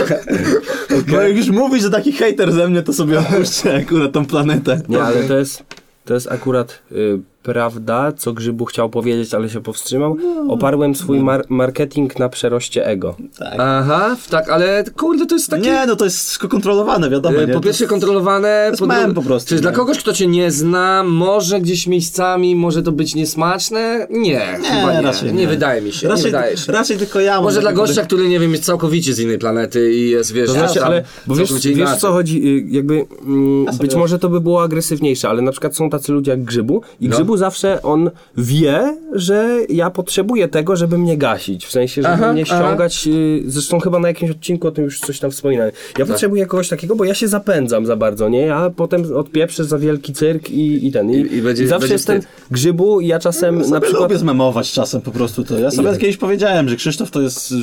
Bo 1.10 1.20
jak 1.20 1.36
już 1.36 1.48
mówisz, 1.48 1.82
że 1.82 1.90
taki 1.90 2.12
hejter 2.12 2.52
ze 2.52 2.68
mnie, 2.68 2.82
to 2.82 2.92
sobie 2.92 3.18
odpuszczę 3.18 3.76
akurat 3.76 4.12
tą 4.12 4.26
planetę. 4.26 4.82
Nie, 4.88 5.02
ale 5.02 5.24
to 5.24 5.38
jest, 5.38 5.62
to 6.04 6.14
jest 6.14 6.32
akurat 6.32 6.78
y, 6.92 7.18
prawda, 7.42 8.12
co 8.12 8.32
Grzybu 8.32 8.64
chciał 8.64 8.90
powiedzieć, 8.90 9.34
ale 9.34 9.48
się 9.48 9.60
powstrzymał. 9.60 10.16
Oparłem 10.48 10.94
swój 10.94 11.20
mar- 11.20 11.44
marketing 11.48 12.18
na 12.18 12.28
przeroście 12.28 12.86
ego. 12.86 13.16
Aha, 13.58 14.16
tak, 14.30 14.50
ale 14.50 14.84
kurde, 14.96 15.26
to 15.26 15.34
jest 15.34 15.50
takie. 15.50 15.62
Nie, 15.62 15.86
no 15.86 15.96
to 15.96 16.04
jest 16.04 16.16
wszystko 16.24 16.48
kontrolowane, 16.48 17.10
wiadomo. 17.10 17.40
Nie? 17.40 17.48
Po 17.48 17.60
pierwsze 17.60 17.86
kontrolowane, 17.86 18.66
jest 18.70 18.80
po, 18.80 18.86
mem 18.86 19.14
po 19.14 19.22
prostu, 19.22 19.46
Przecież 19.46 19.60
dla 19.62 19.70
nie? 19.70 19.76
kogoś, 19.76 19.98
kto 19.98 20.12
cię 20.12 20.26
nie 20.26 20.50
zna, 20.50 21.02
może 21.06 21.60
gdzieś 21.60 21.86
miejscami 21.86 22.56
może 22.56 22.82
to 22.82 22.92
być 22.92 23.14
niesmaczne? 23.14 24.06
Nie, 24.10 24.40
chyba 24.40 24.92
nie. 24.92 25.02
raczej 25.02 25.32
nie. 25.32 25.40
nie. 25.40 25.48
wydaje 25.48 25.82
mi 25.82 25.92
się, 25.92 26.06
nie 26.06 26.10
raczej, 26.10 26.24
wydaje 26.24 26.56
się. 26.56 26.72
raczej 26.72 26.96
tylko 26.96 27.20
ja 27.20 27.40
Może 27.40 27.60
dla 27.60 27.72
gościa, 27.72 28.02
który 28.02 28.28
nie 28.28 28.40
wiem, 28.40 28.50
jest 28.52 28.64
całkowicie 28.64 29.12
z 29.14 29.20
innej 29.20 29.38
planety 29.38 29.94
i 29.94 30.10
jest, 30.10 30.32
wiesz, 30.32 30.46
To 30.46 30.52
znaczy, 30.52 30.84
ale 30.84 31.04
bo 31.26 31.34
wiesz, 31.34 31.52
wiesz 31.52 31.66
inaczej. 31.66 32.00
co 32.00 32.12
chodzi, 32.12 32.48
y, 32.48 32.66
jakby 32.70 33.06
mm, 33.26 33.66
być 33.80 33.94
może 33.94 34.18
to 34.18 34.28
by 34.28 34.40
było 34.40 34.62
agresywniejsze, 34.62 35.28
ale 35.28 35.42
na 35.42 35.50
przykład 35.52 35.76
są 35.76 35.90
tacy 35.90 36.12
ludzie 36.12 36.30
jak 36.30 36.44
Grzybu 36.44 36.82
i 37.00 37.08
No. 37.08 37.16
Grzybu 37.28 37.36
zawsze 37.36 37.82
on 37.82 38.10
wie, 38.36 38.96
że 39.12 39.58
ja 39.68 39.90
potrzebuję 39.90 40.48
tego, 40.48 40.76
żeby 40.76 40.98
mnie 40.98 41.16
gasić, 41.18 41.66
w 41.66 41.70
sensie, 41.72 42.02
żeby 42.02 42.14
Aha, 42.14 42.32
mnie 42.32 42.44
aha. 42.48 42.56
ściągać, 42.58 43.06
y, 43.06 43.42
zresztą 43.46 43.80
chyba 43.80 43.98
na 43.98 44.08
jakimś 44.08 44.30
odcinku 44.30 44.68
o 44.68 44.70
tym 44.70 44.84
już 44.84 45.00
coś 45.00 45.18
tam 45.18 45.30
wspominałem. 45.30 45.72
Ja 45.98 46.06
potrzebuję 46.06 46.46
kogoś 46.46 46.68
takiego, 46.68 46.96
bo 46.96 47.04
ja 47.04 47.14
się 47.14 47.28
zapędzam 47.28 47.86
za 47.86 47.96
bardzo, 47.96 48.28
nie? 48.28 48.40
Ja 48.40 48.70
potem 48.76 49.02
odpieprzę 49.16 49.64
za 49.64 49.78
wielki 49.78 50.12
cyrk 50.12 50.50
i, 50.50 50.86
i 50.86 50.92
ten. 50.92 51.10
I, 51.10 51.14
I- 51.16 51.34
i 51.36 51.42
będzie- 51.42 51.66
zawsze 51.68 51.80
będzie 51.80 51.94
jestem 51.94 52.20
wstyd. 52.20 52.34
Grzybu 52.50 53.00
i 53.00 53.06
ja 53.06 53.18
czasem 53.18 53.58
Sobie 53.60 53.70
na 53.74 53.80
przykład... 53.80 54.02
lubię 54.02 54.18
zmemować 54.18 54.72
czasem 54.72 55.00
po 55.00 55.10
prostu 55.10 55.44
to. 55.44 55.58
Ja 55.58 55.70
sobie 55.70 55.96
kiedyś 55.96 56.16
powiedziałem, 56.16 56.68
że 56.68 56.76
Krzysztof 56.76 57.10
to 57.10 57.20
jest 57.20 57.54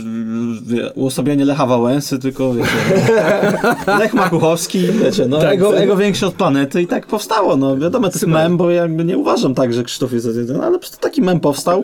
wie, 0.65 0.91
uosobienie 0.95 1.45
Lecha 1.45 1.65
Wałęsy, 1.65 2.19
tylko 2.19 2.53
wiecie, 2.53 2.69
Lech 3.99 4.13
Makuchowski, 4.13 4.79
wiecie, 4.79 5.25
no 5.27 5.47
ego, 5.49 5.77
ego 5.77 5.95
większe 5.97 6.27
od 6.27 6.33
planety 6.33 6.81
i 6.81 6.87
tak 6.87 7.07
powstało, 7.07 7.57
no 7.57 7.77
wiadomo, 7.77 8.07
to 8.07 8.13
jest 8.13 8.27
mem, 8.27 8.57
bo 8.57 8.71
ja 8.71 8.81
jakby 8.81 9.05
nie 9.05 9.17
uważam 9.17 9.54
tak, 9.55 9.73
że 9.73 9.83
Krzysztof 9.83 10.13
jest 10.13 10.25
jeden, 10.35 10.61
ale 10.61 10.71
po 10.73 10.79
prostu 10.79 10.97
taki 10.97 11.21
mem 11.21 11.39
powstał. 11.39 11.83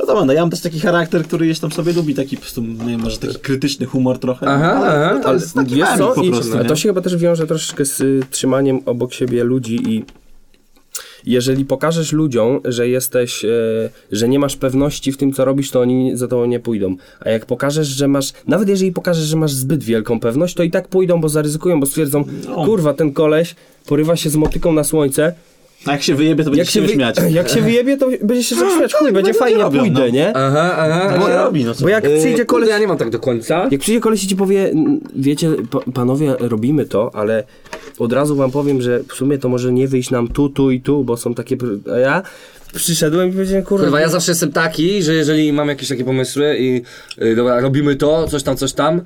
Wiadomo, 0.00 0.24
no 0.24 0.32
ja 0.32 0.40
mam 0.40 0.50
też 0.50 0.60
taki 0.60 0.80
charakter, 0.80 1.24
który 1.24 1.46
gdzieś 1.46 1.60
tam 1.60 1.72
sobie 1.72 1.92
lubi, 1.92 2.14
taki 2.14 2.36
po 2.36 2.40
prostu, 2.42 2.62
nie 2.62 2.86
wiem, 2.86 3.00
może 3.00 3.18
taki 3.18 3.34
krytyczny 3.38 3.86
humor 3.86 4.18
trochę, 4.18 4.46
Aha, 4.48 4.72
ale, 4.72 5.04
aha. 5.06 5.14
no 5.14 5.22
to 5.24 5.34
jest 5.34 5.54
taki 5.54 5.74
Wiesz 5.74 5.88
co? 5.98 6.08
po 6.12 6.22
I 6.22 6.30
prostu, 6.30 6.64
to 6.68 6.76
się 6.76 6.88
chyba 6.88 7.00
też 7.00 7.16
wiąże 7.16 7.46
troszeczkę 7.46 7.84
z 7.84 8.00
y, 8.00 8.20
trzymaniem 8.30 8.80
obok 8.86 9.12
siebie 9.12 9.44
ludzi 9.44 9.92
i 9.92 10.04
jeżeli 11.26 11.64
pokażesz 11.64 12.12
ludziom, 12.12 12.60
że 12.64 12.88
jesteś, 12.88 13.44
e, 13.44 13.48
że 14.12 14.28
nie 14.28 14.38
masz 14.38 14.56
pewności 14.56 15.12
w 15.12 15.16
tym, 15.16 15.32
co 15.32 15.44
robisz, 15.44 15.70
to 15.70 15.80
oni 15.80 16.16
za 16.16 16.28
tobą 16.28 16.46
nie 16.46 16.60
pójdą. 16.60 16.96
A 17.20 17.30
jak 17.30 17.46
pokażesz, 17.46 17.88
że 17.88 18.08
masz, 18.08 18.32
nawet 18.46 18.68
jeżeli 18.68 18.92
pokażesz, 18.92 19.24
że 19.24 19.36
masz 19.36 19.52
zbyt 19.52 19.84
wielką 19.84 20.20
pewność, 20.20 20.54
to 20.54 20.62
i 20.62 20.70
tak 20.70 20.88
pójdą, 20.88 21.20
bo 21.20 21.28
zaryzykują, 21.28 21.80
bo 21.80 21.86
stwierdzą, 21.86 22.24
No. 22.48 22.64
kurwa, 22.64 22.94
ten 22.94 23.12
koleś 23.12 23.54
porywa 23.86 24.16
się 24.16 24.30
z 24.30 24.36
motyką 24.36 24.72
na 24.72 24.84
słońce. 24.84 25.34
A 25.88 25.92
jak 25.92 26.02
się 26.02 26.14
wyjebie, 26.14 26.44
to 26.44 26.50
będzie 26.50 26.66
się, 26.66 26.80
wy- 26.80 26.88
śmiać. 26.88 27.16
jak 27.30 27.48
się 27.48 27.60
wyjebie, 27.62 27.96
to 27.96 28.06
będzie 28.22 28.44
się 28.44 28.56
śmiać. 28.56 28.94
Chuj, 28.94 29.12
będzie 29.12 29.30
tak 29.30 29.38
fajnie, 29.40 29.62
robią, 29.62 29.80
pójdę, 29.80 30.00
no. 30.00 30.08
nie? 30.08 30.36
Aha, 30.36 30.74
aha. 30.78 31.00
Tak 31.08 31.20
się 31.20 31.26
aha. 31.26 31.44
robi, 31.44 31.64
no 31.64 31.74
co? 31.74 31.82
Bo 31.82 31.88
jak 31.88 32.04
E, 32.04 32.18
przyjdzie 32.18 32.44
koleś... 32.44 32.68
ja 32.68 32.78
nie 32.78 32.86
mam 32.86 32.98
tak 32.98 33.10
do 33.10 33.18
końca. 33.18 33.68
Jak 33.70 33.80
przyjdzie 33.80 34.00
koleś 34.00 34.24
i 34.24 34.26
ci 34.26 34.36
powie, 34.36 34.70
"N- 34.70 35.00
wiecie, 35.16 35.50
pa- 35.70 35.92
panowie, 35.94 36.34
robimy 36.40 36.84
to, 36.86 37.10
ale 37.14 37.44
od 37.98 38.12
razu 38.12 38.36
wam 38.36 38.50
powiem, 38.50 38.82
że 38.82 39.00
w 39.08 39.12
sumie 39.12 39.38
to 39.38 39.48
może 39.48 39.72
nie 39.72 39.88
wyjść 39.88 40.10
nam 40.10 40.28
tu, 40.28 40.48
tu 40.48 40.70
i 40.70 40.80
tu, 40.80 41.04
bo 41.04 41.16
są 41.16 41.34
takie... 41.34 41.56
A 41.94 41.98
ja 41.98 42.22
przyszedłem 42.74 43.28
i 43.28 43.32
powiedziałem, 43.32 43.64
kurwa, 43.64 43.84
Kurwa, 43.84 44.00
ja 44.00 44.08
zawsze 44.08 44.30
jestem 44.32 44.52
taki, 44.52 45.02
że 45.02 45.14
jeżeli 45.14 45.52
mam 45.52 45.68
jakieś 45.68 45.88
takie 45.88 46.04
pomysły 46.04 46.56
i 46.58 46.82
y, 47.22 47.36
dobra, 47.36 47.60
robimy 47.60 47.96
to, 47.96 48.26
coś 48.28 48.42
tam, 48.42 48.56
coś 48.56 48.72
tam, 48.72 49.00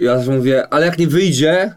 ja 0.00 0.16
zawsze 0.16 0.32
mówię, 0.32 0.66
ale 0.74 0.86
jak 0.86 0.98
nie 0.98 1.06
wyjdzie, 1.06 1.74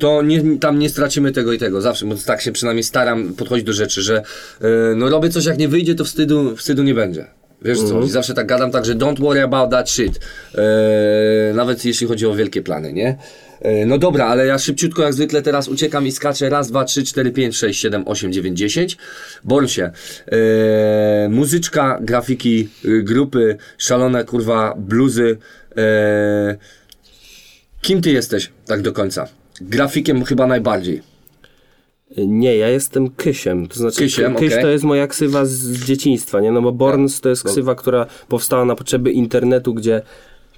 to 0.00 0.22
nie, 0.22 0.58
tam 0.58 0.78
nie 0.78 0.88
stracimy 0.88 1.32
tego 1.32 1.52
i 1.52 1.58
tego. 1.58 1.80
Zawsze, 1.80 2.06
bo 2.06 2.14
tak 2.26 2.40
się 2.40 2.52
przynajmniej 2.52 2.84
staram 2.84 3.32
podchodzić 3.32 3.66
do 3.66 3.72
rzeczy, 3.72 4.02
że 4.02 4.22
y, 4.22 4.66
no 4.96 5.08
robię 5.08 5.28
coś, 5.28 5.44
jak 5.44 5.58
nie 5.58 5.68
wyjdzie, 5.68 5.94
to 5.94 6.04
wstydu, 6.04 6.56
wstydu 6.56 6.82
nie 6.82 6.94
będzie. 6.94 7.26
Wiesz 7.62 7.78
co? 7.78 7.84
Mhm. 7.84 8.04
I 8.04 8.08
zawsze 8.08 8.34
tak 8.34 8.46
gadam 8.46 8.70
tak, 8.70 8.84
że 8.84 8.94
don't 8.94 9.20
worry 9.20 9.42
about 9.42 9.70
that 9.70 9.90
shit. 9.90 10.20
E, 10.54 11.52
nawet 11.54 11.84
jeśli 11.84 12.06
chodzi 12.06 12.26
o 12.26 12.34
wielkie 12.34 12.62
plany, 12.62 12.92
nie? 12.92 13.18
E, 13.60 13.86
no 13.86 13.98
dobra, 13.98 14.26
ale 14.26 14.46
ja 14.46 14.58
szybciutko 14.58 15.02
jak 15.02 15.14
zwykle 15.14 15.42
teraz 15.42 15.68
uciekam 15.68 16.06
i 16.06 16.12
skaczę 16.12 16.50
raz, 16.50 16.68
dwa, 16.68 16.84
trzy, 16.84 17.04
cztery, 17.04 17.30
pięć, 17.30 17.56
sześć, 17.56 17.80
siedem, 17.80 18.08
osiem, 18.08 18.32
dziewięć, 18.32 18.58
dziesięć. 18.58 18.96
Borsie. 19.44 19.90
E, 20.32 21.28
muzyczka, 21.28 21.98
grafiki, 22.02 22.68
y, 22.84 23.02
grupy, 23.02 23.56
szalone 23.78 24.24
kurwa 24.24 24.74
bluzy. 24.78 25.36
Kim 27.80 28.02
ty 28.02 28.10
jesteś 28.10 28.50
tak 28.66 28.82
do 28.82 28.92
końca? 28.92 29.39
Grafikiem 29.60 30.24
chyba 30.24 30.46
najbardziej. 30.46 31.02
Nie, 32.16 32.56
ja 32.56 32.68
jestem 32.68 33.10
Kysiem. 33.10 33.68
To 33.68 33.74
znaczy, 33.74 33.98
Kysiem, 33.98 34.34
Kyś 34.34 34.52
okej. 34.52 34.62
to 34.62 34.68
jest 34.68 34.84
moja 34.84 35.06
ksywa 35.06 35.44
z 35.44 35.72
dzieciństwa, 35.72 36.40
nie? 36.40 36.52
No 36.52 36.62
bo 36.62 36.72
Borns 36.72 37.20
to 37.20 37.28
jest 37.28 37.44
ksywa, 37.44 37.74
która 37.74 38.06
powstała 38.28 38.64
na 38.64 38.76
potrzeby 38.76 39.10
internetu, 39.10 39.74
gdzie 39.74 40.02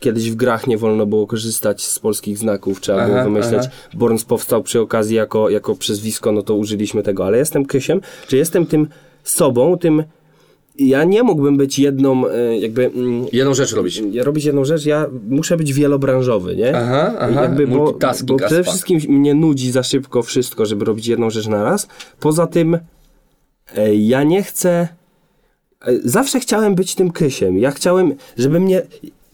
kiedyś 0.01 0.31
w 0.31 0.35
grach 0.35 0.67
nie 0.67 0.79
wolno 0.79 1.07
było 1.07 1.27
korzystać 1.27 1.83
z 1.83 1.99
polskich 1.99 2.39
znaków, 2.39 2.81
trzeba 2.81 3.05
było 3.05 3.17
Aha, 3.17 3.25
wymyśleć. 3.25 3.63
aha. 3.63 3.71
Borns 3.95 4.25
powstał 4.25 4.63
przy 4.63 4.81
okazji 4.81 5.17
jako, 5.17 5.51
jako 5.51 5.75
przezwisko, 5.75 6.33
no 6.33 6.43
to 6.43 6.55
użyliśmy 6.55 7.03
tego, 7.03 7.27
ale 7.27 7.39
jestem 7.39 7.67
Kysiem, 7.67 8.01
czy 8.29 8.37
jestem 8.37 8.67
tym 8.67 8.89
sobą, 9.25 9.79
tym... 9.79 10.05
Ja 10.79 11.05
nie 11.05 11.23
mógłbym 11.23 11.57
być 11.57 11.79
jedną, 11.79 12.29
e, 12.29 12.59
jakby... 12.59 12.87
mm, 12.87 13.27
Jedną 13.33 13.55
rzecz 13.55 13.73
robić. 13.73 14.03
robić 14.17 14.45
jedną 14.45 14.65
rzecz, 14.65 14.87
ja 14.87 15.07
muszę 15.29 15.57
być 15.57 15.73
wielobranżowy, 15.73 16.57
nie? 16.57 16.77
Aha, 16.77 17.15
aha, 17.19 17.43
Jakby, 17.43 17.67
bo, 17.67 17.99
bo 18.27 18.37
przede 18.37 18.65
wszystkim 18.65 19.01
mnie 19.09 19.35
nudzi 19.35 19.71
za 19.71 19.83
szybko 19.83 20.23
wszystko, 20.23 20.67
żeby 20.67 20.85
robić 20.85 21.07
jedną 21.07 21.31
rzecz 21.31 21.47
na 21.47 21.65
raz. 21.65 21.89
Poza 22.21 22.47
tym 22.47 22.79
e, 23.77 23.95
ja 23.95 24.23
nie 24.23 24.43
chcę... 24.43 24.89
e, 25.87 25.93
Zawsze 26.05 26.41
chciałem 26.41 26.75
być 26.75 26.95
tym 26.95 27.11
kysiem. 27.11 27.59
Ja 27.59 27.71
chciałem, 27.71 28.15
żeby 28.37 28.61
mnie... 28.61 28.83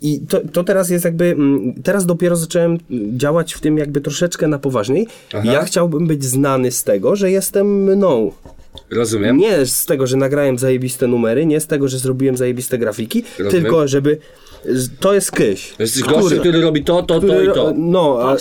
I 0.03 0.20
to, 0.29 0.40
to 0.53 0.64
teraz 0.64 0.90
jest 0.90 1.05
jakby, 1.05 1.24
mm, 1.24 1.74
teraz 1.83 2.07
dopiero 2.07 2.37
zacząłem 2.37 2.79
działać 3.16 3.55
w 3.55 3.61
tym 3.61 3.79
jakby 3.79 4.01
troszeczkę 4.01 4.48
na 4.48 4.59
poważniej. 4.59 5.07
Aha. 5.35 5.53
Ja 5.53 5.64
chciałbym 5.64 6.07
być 6.07 6.24
znany 6.24 6.70
z 6.70 6.85
tego, 6.85 7.16
że 7.16 7.31
jestem 7.31 7.83
mną. 7.85 8.33
Rozumiem. 8.90 9.37
Nie 9.37 9.66
z 9.66 9.87
tego, 9.87 10.07
że 10.07 10.16
nagrałem 10.16 10.59
zajebiste 10.59 11.07
numery, 11.07 11.46
nie 11.46 11.61
z 11.61 11.66
tego, 11.66 11.88
że 11.88 11.98
zrobiłem 11.98 12.37
zajebiste 12.37 12.78
grafiki, 12.78 13.24
Rozumiem. 13.38 13.62
tylko 13.62 13.88
żeby... 13.88 14.18
To 15.00 15.14
jest 15.14 15.31
kyś. 15.31 15.74
Jesteś 15.78 16.02
gościem, 16.02 16.38
który 16.38 16.61
robi 16.61 16.85
to, 16.85 17.02
to, 17.02 17.20
to 17.20 17.26
który- 17.26 17.44
i 17.44 17.54
to. 17.54 17.72
No, 17.76 18.18
a, 18.22 18.37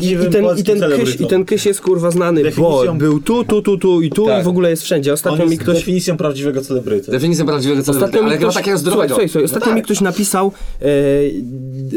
i, 0.00 0.06
i, 0.12 0.16
ten, 0.30 0.44
i, 0.58 0.64
ten 0.64 0.80
kyś. 0.80 1.20
I 1.20 1.26
ten 1.26 1.44
kyś 1.44 1.66
jest 1.66 1.80
kurwa 1.80 2.10
znany, 2.10 2.42
bo 2.42 2.50
Definicją- 2.50 2.98
był 2.98 3.20
tu, 3.20 3.44
tu, 3.44 3.62
tu, 3.62 3.78
tu 3.78 4.02
i 4.02 4.10
tu 4.10 4.26
Tak. 4.26 4.40
i 4.40 4.44
w 4.44 4.48
ogóle 4.48 4.70
jest 4.70 4.82
wszędzie. 4.82 5.10
On 5.10 5.14
Ostatnio 5.14 5.38
jest 5.38 5.50
mi 5.50 5.58
ktoś... 5.58 5.76
definicją 5.76 6.16
prawdziwego 6.16 6.62
celebryty. 6.62 7.10
Definicja 7.10 7.44
prawdziwego 7.44 7.82
celebryty, 7.82 8.06
Ostatnio 8.06 8.22
mi 8.22 8.28
ale 8.28 8.38
ktoś, 8.38 8.54
takiego 8.54 8.78
zdrowego. 8.78 9.08
słuchaj, 9.08 9.28
słuchaj, 9.28 9.44
ostatnio 9.44 9.74
mi 9.74 9.82
ktoś 9.82 10.00
napisał, 10.00 10.52
e, 10.82 10.86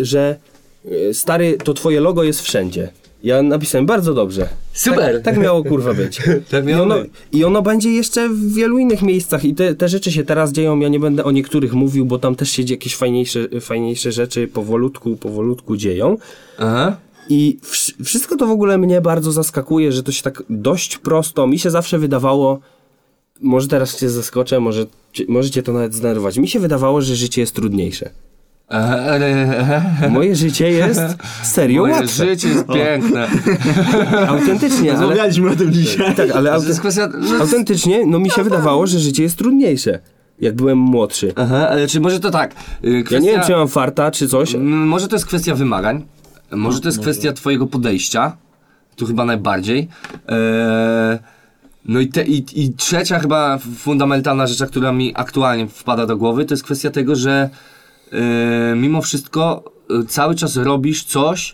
że 0.02 0.36
e, 1.10 1.14
stary, 1.14 1.58
to 1.64 1.74
twoje 1.74 2.00
logo 2.00 2.24
jest 2.24 2.42
wszędzie. 2.42 2.92
Ja 3.24 3.42
napisałem 3.42 3.86
bardzo 3.86 4.14
dobrze. 4.14 4.50
Super! 4.74 5.16
Tak, 5.16 5.24
tak 5.24 5.38
miało 5.38 5.64
kurwa 5.64 5.94
być. 5.94 6.22
Tak 6.52 6.64
I 6.64 6.68
miało 6.68 6.84
ono, 6.84 6.96
być. 7.02 7.12
I 7.32 7.44
ono 7.44 7.62
będzie 7.62 7.92
jeszcze 7.92 8.30
w 8.30 8.54
wielu 8.54 8.78
innych 8.78 9.02
miejscach 9.02 9.46
i 9.46 9.56
te, 9.56 9.76
te 9.76 9.90
rzeczy 9.90 10.12
się 10.12 10.24
teraz 10.24 10.52
dzieją, 10.52 10.80
ja 10.80 10.88
nie 10.90 11.00
będę 11.00 11.24
o 11.24 11.32
niektórych 11.32 11.74
mówił, 11.74 12.06
bo 12.06 12.20
tam 12.20 12.36
też 12.36 12.50
się 12.50 12.64
jakieś 12.64 12.96
fajniejsze, 12.96 13.40
fajniejsze 13.62 14.12
rzeczy 14.12 14.48
powolutku, 14.48 15.16
powolutku 15.18 15.78
dzieją. 15.78 16.18
Aha. 16.58 16.98
I 17.30 17.58
wsz- 17.64 18.04
wszystko 18.04 18.36
to 18.38 18.48
w 18.48 18.52
ogóle 18.52 18.78
mnie 18.78 19.02
bardzo 19.02 19.32
zaskakuje, 19.32 19.92
że 19.92 20.04
to 20.04 20.12
się 20.12 20.24
tak 20.24 20.44
dość 20.50 20.98
prosto, 20.98 21.48
mi 21.48 21.60
się 21.60 21.70
zawsze 21.72 22.00
wydawało, 22.00 22.60
może 23.42 23.68
teraz 23.68 24.00
cię 24.00 24.10
zaskoczę, 24.10 24.60
może, 24.60 24.86
cię- 25.14 25.26
może 25.28 25.50
cię 25.50 25.64
to 25.64 25.74
nawet 25.74 25.94
zdenerwować, 25.94 26.38
mi 26.38 26.48
się 26.48 26.60
wydawało, 26.60 27.02
że 27.02 27.16
życie 27.16 27.42
jest 27.42 27.56
trudniejsze. 27.56 28.10
Ale- 28.70 29.84
Moje 30.10 30.36
życie 30.36 30.70
jest 30.72 31.02
serio 31.44 31.82
Moje 31.82 31.94
łatwe. 31.94 32.26
życie 32.26 32.48
jest 32.50 32.66
piękne. 32.68 33.28
Autentycznie, 34.28 34.92
ale, 34.92 35.00
Rozmawialiśmy 35.02 35.52
o 35.52 35.56
tym 35.56 35.74
dzisiaj. 35.74 36.16
tak, 36.16 36.32
ale 36.32 36.52
jest 36.68 36.80
kwestia... 36.80 37.10
no, 37.20 37.38
autentycznie, 37.40 38.06
no 38.08 38.20
mi 38.20 38.30
się 38.30 38.44
wydawało, 38.44 38.88
że 38.88 39.00
życie 39.00 39.24
jest 39.24 39.38
trudniejsze, 39.38 40.00
jak 40.40 40.56
byłem 40.56 40.78
młodszy. 40.78 41.34
Aha, 41.36 41.70
ale 41.70 41.88
czy 41.88 42.00
może 42.00 42.20
to 42.20 42.32
tak? 42.32 42.56
y, 42.86 43.04
Kwestia, 43.04 43.16
Ja 43.16 43.20
nie 43.20 43.32
wiem, 43.38 43.48
czy 43.48 43.52
mam 43.52 43.68
farta, 43.68 44.12
czy 44.12 44.28
coś. 44.28 44.56
Może 44.60 45.08
to 45.08 45.16
jest 45.16 45.26
kwestia 45.26 45.56
wymagań, 45.56 46.06
może 46.52 46.80
to 46.80 46.88
jest 46.88 47.00
kwestia 47.00 47.34
twojego 47.34 47.68
podejścia, 47.68 48.38
tu 48.96 49.06
chyba 49.06 49.26
najbardziej. 49.26 49.88
Eee, 50.28 50.38
no 51.86 52.00
i, 52.00 52.08
te, 52.08 52.24
i, 52.24 52.46
i 52.64 52.74
trzecia 52.74 53.20
chyba 53.20 53.58
fundamentalna 53.78 54.48
rzecz, 54.48 54.70
która 54.70 54.92
mi 54.92 55.12
aktualnie 55.16 55.68
wpada 55.68 56.06
do 56.06 56.18
głowy, 56.18 56.46
to 56.46 56.54
jest 56.54 56.64
kwestia 56.64 56.90
tego, 56.90 57.16
że 57.16 57.50
e, 58.14 58.76
mimo 58.76 59.02
wszystko 59.02 59.64
e, 59.90 60.06
cały 60.08 60.36
czas 60.36 60.56
robisz 60.56 61.04
coś, 61.04 61.54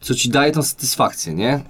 co 0.00 0.14
ci 0.14 0.28
daje 0.28 0.52
tą 0.52 0.62
satysfakcję, 0.62 1.34
nie? 1.34 1.60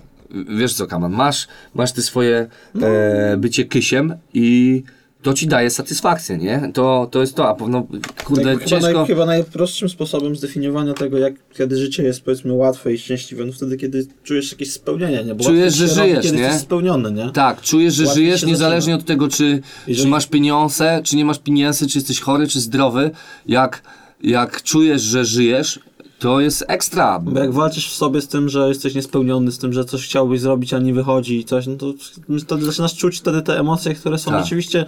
Wiesz 0.59 0.75
co, 0.75 0.87
Kaman, 0.87 1.13
masz, 1.13 1.49
masz 1.75 1.93
ty 1.93 2.03
swoje 2.03 2.47
e, 2.83 3.37
bycie 3.37 3.65
kysiem 3.65 4.15
i 4.35 4.83
to 5.23 5.35
ci 5.35 5.47
daje 5.47 5.71
satysfakcję, 5.71 6.39
nie? 6.39 6.71
To, 6.75 7.09
to 7.11 7.21
jest 7.21 7.35
to, 7.35 7.49
a 7.49 7.55
pewno, 7.55 7.87
kurde, 8.25 8.53
chyba, 8.53 8.65
ciężko... 8.65 8.93
naj, 8.93 9.07
chyba 9.07 9.27
najprostszym 9.27 9.89
sposobem 9.89 10.37
zdefiniowania 10.37 10.95
tego, 10.95 11.19
jak 11.19 11.35
kiedy 11.57 11.77
życie 11.77 12.03
jest 12.03 12.25
powiedzmy 12.25 12.53
łatwe 12.53 12.93
i 12.93 12.99
szczęśliwe, 12.99 13.45
no 13.45 13.53
wtedy, 13.53 13.77
kiedy 13.77 14.07
czujesz 14.23 14.53
jakieś 14.53 14.73
spełnienie, 14.73 15.25
nie? 15.25 15.35
Bo 15.35 15.45
Czujesz, 15.45 15.75
że 15.75 15.89
się 15.89 15.95
robi, 15.95 16.09
żyjesz, 16.09 16.25
kiedy 16.25 16.37
nie? 16.37 16.43
jesteś 16.43 16.63
spełniony, 16.63 17.13
nie? 17.13 17.31
Tak, 17.31 17.61
czujesz, 17.61 17.95
że 17.95 18.05
Łatwiej 18.05 18.25
żyjesz 18.25 18.45
niezależnie 18.45 18.93
zaczyna. 18.93 18.97
od 18.97 19.05
tego, 19.05 19.29
czy, 19.29 19.63
czy 19.97 20.09
masz 20.09 20.27
pieniądze, 20.27 21.01
czy 21.05 21.17
nie 21.17 21.25
masz 21.25 21.39
pieniędzy, 21.39 21.87
czy 21.87 21.99
jesteś 21.99 22.21
chory, 22.21 22.49
czy 22.49 22.61
zdrowy. 22.61 23.11
Jak, 23.47 23.83
jak 24.23 24.63
czujesz, 24.63 25.03
że 25.03 25.25
żyjesz, 25.25 25.81
to 26.19 26.41
jest 26.41 26.65
ekstra. 26.69 27.19
Bo 27.19 27.41
jak 27.41 27.53
walczysz 27.53 27.89
w 27.89 27.95
sobie 27.95 28.21
z 28.21 28.29
tym, 28.29 28.49
że 28.49 28.69
jesteś 28.69 28.95
niespełniony, 28.95 29.53
z 29.53 29.59
tym, 29.59 29.73
że 29.73 29.85
coś 29.85 30.05
chciałbyś 30.05 30.41
zrobić, 30.41 30.75
a 30.75 30.79
nie 30.79 30.95
wychodzi 30.95 31.39
i 31.39 31.45
coś, 31.45 31.67
no 31.67 31.77
to 31.77 31.95
wtedy 32.41 32.65
zaczynasz 32.65 32.95
czuć 32.97 33.19
wtedy 33.19 33.43
te 33.43 33.59
emocje, 33.61 33.95
które 33.95 34.19
są 34.19 34.31
Tak. 34.31 34.43
rzeczywiście 34.43 34.85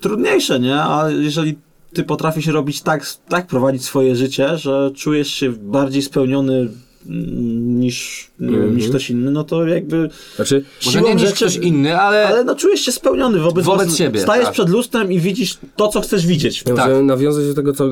trudniejsze, 0.00 0.60
nie? 0.60 0.82
A 0.82 1.10
jeżeli 1.10 1.58
ty 1.92 2.04
potrafisz 2.04 2.46
robić 2.46 2.82
tak, 2.82 3.06
tak 3.28 3.46
prowadzić 3.46 3.84
swoje 3.84 4.16
życie, 4.16 4.58
że 4.58 4.90
czujesz 4.94 5.28
się 5.34 5.50
bardziej 5.52 6.02
spełniony 6.02 6.68
niż, 7.06 8.30
nie 8.40 8.50
wiem, 8.58 8.76
niż 8.76 8.88
ktoś 8.88 9.10
inny, 9.10 9.30
no 9.30 9.44
to 9.44 9.66
jakby 9.66 10.10
Znaczy, 10.36 10.64
Może 10.86 10.98
siłą 10.98 11.08
nie 11.08 11.14
niż 11.14 11.22
rzeczy- 11.22 11.34
ktoś 11.36 11.56
inny, 11.56 11.98
ale... 12.00 12.26
Ale 12.28 12.44
no 12.44 12.54
czujesz 12.54 12.80
się 12.80 12.92
spełniony 12.92 13.38
wobec, 13.38 13.64
Wobec 13.64 13.86
własnych- 13.86 13.98
siebie, 13.98 14.20
Stajesz 14.20 14.44
tak. 14.44 14.52
przed 14.54 14.68
lustrem 14.68 15.12
i 15.12 15.20
widzisz 15.20 15.58
to, 15.76 15.88
co 15.88 16.00
chcesz 16.00 16.26
widzieć. 16.26 16.64
ja 16.68 16.74
tak. 16.74 16.90
nawiązać 17.02 17.46
do 17.46 17.54
tego, 17.54 17.72
co... 17.72 17.84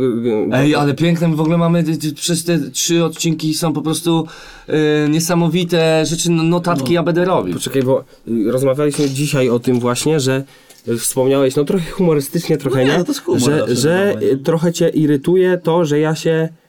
Ej, 0.52 0.74
ale 0.74 0.94
piękne, 0.94 1.36
w 1.36 1.40
ogóle 1.40 1.58
mamy, 1.58 1.84
przez 2.14 2.44
te 2.44 2.58
trzy 2.70 3.04
odcinki 3.04 3.54
są 3.54 3.72
po 3.72 3.82
prostu 3.82 4.26
e, 4.66 5.08
niesamowite 5.08 6.06
rzeczy, 6.06 6.30
no- 6.30 6.42
notatki 6.42 6.94
no. 6.94 7.00
ABD 7.00 7.18
robi. 7.24 7.52
Poczekaj, 7.52 7.82
bo 7.82 8.04
y, 8.28 8.50
rozmawialiśmy 8.52 9.10
dzisiaj 9.10 9.48
o 9.50 9.58
tym 9.58 9.80
właśnie, 9.80 10.20
że 10.20 10.44
y, 10.88 10.96
wspomniałeś, 10.98 11.56
no 11.56 11.64
trochę 11.64 11.90
humorystycznie, 11.90 12.56
trochę 12.56 12.76
No 12.76 12.82
nie, 12.86 12.92
nie, 12.92 12.98
no 12.98 13.04
to 13.04 13.10
jest 13.12 13.20
humor 13.24 13.40
że, 13.42 13.76
że 13.76 14.14
nie? 14.20 14.26
y, 14.26 14.38
trochę 14.38 14.72
cię 14.72 14.88
irytuje 14.88 15.58
to, 15.62 15.84
że 15.84 15.98
ja 15.98 16.14
się, 16.14 16.48
y, 16.50 16.67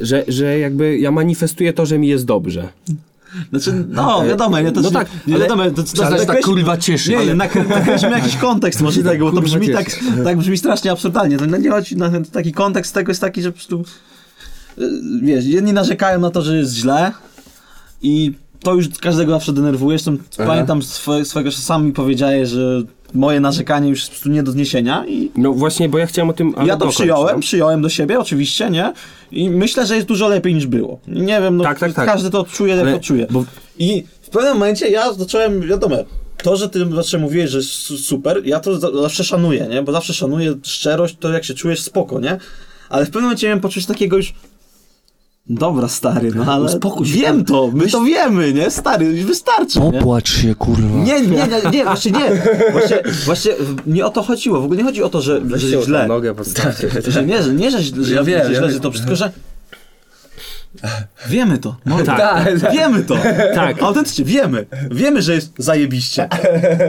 że, 0.00 0.24
że 0.28 0.58
jakby 0.58 0.98
ja 0.98 1.10
manifestuję 1.10 1.72
to, 1.72 1.86
że 1.86 1.98
mi 1.98 2.08
jest 2.08 2.24
dobrze. 2.24 2.68
Znaczy, 3.50 3.84
no 3.88 4.24
wiadomo, 4.26 4.60
nie, 4.60 4.72
to 4.72 4.80
No 4.80 4.90
tak, 4.90 5.08
nie 5.26 5.34
ale- 5.34 5.44
wiadomo, 5.44 5.64
to, 5.70 5.82
to, 5.82 6.02
tak 6.02 6.12
nakreśl- 6.28 6.42
kurwa 6.44 6.76
cieszy. 6.76 7.10
Nie, 7.10 7.16
ale- 7.18 7.26
nie, 7.26 7.34
nak- 7.34 7.68
nakreślmy 7.68 8.18
jakiś 8.18 8.36
kontekst 8.36 8.80
może 8.80 9.02
tego, 9.02 9.24
bo 9.24 9.32
to 9.32 9.42
brzmi 9.42 9.68
tak, 9.70 9.86
tak 10.24 10.38
brzmi 10.38 10.58
strasznie 10.58 10.90
absurdalnie. 10.92 11.38
To 11.38 11.46
nie 11.46 11.70
chodzi 11.70 11.96
na 11.96 12.10
ten, 12.10 12.24
taki 12.24 12.52
kontekst 12.52 12.94
tego 12.94 13.10
jest 13.10 13.20
taki, 13.20 13.42
że 13.42 13.48
po 13.52 13.54
prostu 13.56 13.84
y, 14.78 14.90
wiesz, 15.22 15.44
jedni 15.44 15.72
narzekają 15.72 16.20
na 16.20 16.30
to, 16.30 16.42
że 16.42 16.56
jest 16.56 16.74
źle 16.74 17.12
i 18.02 18.32
to 18.62 18.74
już 18.74 18.88
każdego 18.88 19.32
zawsze 19.32 19.52
denerwuje. 19.52 19.98
Zresztą 19.98 20.16
pamiętam 20.36 20.82
swe, 20.82 21.24
swego, 21.24 21.50
że 21.50 21.58
sam 21.58 21.86
mi 21.86 21.92
powiedziałeś, 21.92 22.48
że 22.48 22.82
moje 23.14 23.40
narzekanie 23.40 23.88
już 23.90 24.08
jest 24.08 24.26
nie 24.26 24.42
do 24.42 24.52
zniesienia 24.52 25.04
i 25.08 25.30
No 25.36 25.52
właśnie, 25.52 25.88
bo 25.88 25.98
ja 25.98 26.06
chciałem 26.06 26.30
o 26.30 26.32
tym... 26.32 26.54
ja 26.66 26.76
to 26.76 26.88
przyjąłem, 26.88 27.36
no. 27.36 27.40
przyjąłem 27.42 27.82
do 27.82 27.88
siebie 27.88 28.18
oczywiście, 28.20 28.70
nie? 28.70 28.92
I 29.32 29.50
myślę, 29.50 29.86
że 29.86 29.94
jest 29.96 30.06
dużo 30.06 30.28
lepiej 30.28 30.54
niż 30.54 30.66
było. 30.66 31.00
Nie 31.08 31.40
wiem, 31.40 31.56
no 31.56 31.64
Tak, 31.64 31.78
tak, 31.78 31.92
tak. 31.92 32.06
każdy 32.06 32.30
to 32.30 32.44
czuje, 32.44 32.74
jak 32.76 32.94
to 32.94 33.00
czuje. 33.00 33.26
bo- 33.30 33.44
I 33.78 34.04
w 34.22 34.30
pewnym 34.30 34.52
momencie 34.54 34.88
ja 34.88 35.12
zacząłem, 35.12 35.60
wiadomo, 35.60 35.96
to, 36.42 36.56
że 36.56 36.68
ty 36.68 36.86
zawsze 36.94 37.18
mówiłeś, 37.18 37.50
że 37.50 37.58
jest 37.58 37.70
su- 37.70 37.98
super, 37.98 38.40
ja 38.44 38.60
to 38.60 38.78
za- 38.78 39.02
zawsze 39.02 39.24
szanuję, 39.24 39.66
nie? 39.70 39.82
Bo 39.82 39.92
zawsze 39.92 40.14
szanuję 40.14 40.54
szczerość, 40.62 41.16
to 41.20 41.32
jak 41.32 41.44
się 41.44 41.54
czujesz 41.54 41.80
spoko, 41.82 42.20
nie? 42.20 42.38
Ale 42.88 43.04
w 43.04 43.08
pewnym 43.08 43.22
momencie 43.22 43.46
miałem 43.46 43.60
poczuć 43.60 43.86
takiego 43.86 44.16
już 44.16 44.34
Dobra, 45.50 45.88
stary, 45.88 46.30
no 46.34 46.52
ale 46.52 46.64
Uspokój 46.64 47.06
się, 47.06 47.18
wiem 47.18 47.44
to, 47.44 47.70
my 47.74 47.86
to 47.88 48.04
wiemy, 48.04 48.52
nie? 48.52 48.70
Stary, 48.70 49.06
już 49.06 49.24
wystarczy, 49.24 49.80
nie? 49.80 49.92
Popłacz 49.92 50.30
się, 50.32 50.54
kurwa. 50.54 50.98
Nie, 51.04 51.20
nie, 51.20 51.28
nie, 51.28 51.70
nie, 51.72 51.84
właśnie 51.84 52.10
nie. 52.12 52.30
Właśnie, 52.72 53.02
właśnie 53.24 53.52
nie 53.86 54.06
o 54.06 54.10
to 54.10 54.22
chodziło. 54.22 54.60
W 54.60 54.64
ogóle 54.64 54.78
nie 54.78 54.84
chodzi 54.84 55.02
o 55.02 55.08
to, 55.08 55.20
że, 55.22 55.40
że 55.54 55.82
źle. 55.82 56.06
nogę 56.08 56.34
postawcie. 56.34 56.88
Że 57.08 57.24
nie, 57.26 57.42
że 57.42 57.54
nie, 57.54 57.70
że, 57.70 57.82
że, 57.82 58.14
Ja 58.14 58.24
wiem, 58.24 58.38
że 58.38 58.44
ja 58.52 58.58
źle, 58.58 58.60
wiem. 58.62 58.70
że 58.70 58.80
to 58.80 58.90
wszystko, 58.90 59.16
że 59.16 59.32
wiemy 61.28 61.58
to. 61.58 61.76
No, 61.86 61.96
Tak. 62.04 62.72
Wiemy 62.72 63.04
to. 63.04 63.14
Tak. 63.54 63.82
Autentycznie, 63.82 64.24
wiemy. 64.24 64.66
Wiemy, 64.90 65.22
że 65.22 65.34
jest 65.34 65.52
zajebiście. 65.58 66.28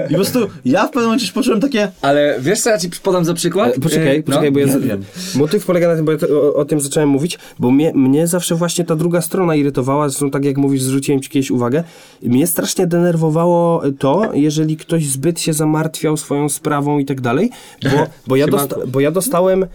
I 0.05 0.09
po 0.09 0.15
prostu 0.15 0.39
ja 0.65 0.83
w 0.87 0.89
pewnym 0.91 1.03
momencie 1.05 1.33
poczułem 1.33 1.59
takie 1.61 1.91
Ale 2.01 2.35
wiesz 2.39 2.61
co 2.61 2.69
ja 2.69 2.77
ci 2.77 2.89
podam 3.03 3.25
za 3.25 3.33
przykład? 3.33 3.77
E, 3.77 3.79
Poczekaj, 3.79 4.17
E, 4.17 4.23
poczekaj, 4.23 4.45
no. 4.47 4.51
bo 4.51 4.59
ja 4.59 4.65
nie 4.65 4.79
wiem. 4.79 5.03
motyw 5.35 5.65
polega 5.65 5.87
na 5.87 5.95
tym, 5.95 6.05
bo 6.05 6.11
ja 6.11 6.17
to, 6.17 6.27
o, 6.27 6.53
o 6.55 6.65
tym 6.65 6.81
zacząłem 6.81 7.09
mówić, 7.09 7.39
bo 7.59 7.71
mnie, 7.71 7.91
mnie 7.95 8.27
zawsze 8.27 8.55
właśnie 8.55 8.85
ta 8.85 8.95
druga 8.95 9.21
strona 9.21 9.55
irytowała, 9.55 10.09
zresztą 10.09 10.31
tak 10.31 10.45
jak 10.45 10.57
mówisz, 10.57 10.81
zwróciłem 10.81 11.21
ci 11.21 11.29
kiedyś 11.29 11.51
uwagę, 11.51 11.83
mnie 12.23 12.47
strasznie 12.47 12.87
denerwowało 12.87 13.81
to, 13.99 14.21
jeżeli 14.33 14.77
ktoś 14.77 15.05
zbyt 15.07 15.39
się 15.39 15.53
zamartwiał 15.53 16.17
swoją 16.17 16.49
sprawą 16.49 16.99
i 16.99 17.05
tak 17.05 17.21
dalej, 17.21 17.49
bo, 17.83 17.89
bo, 18.27 18.35
ja, 18.35 18.47
dosta, 18.47 18.75
bo 18.87 18.99
ja 18.99 19.11
dostałem, 19.11 19.65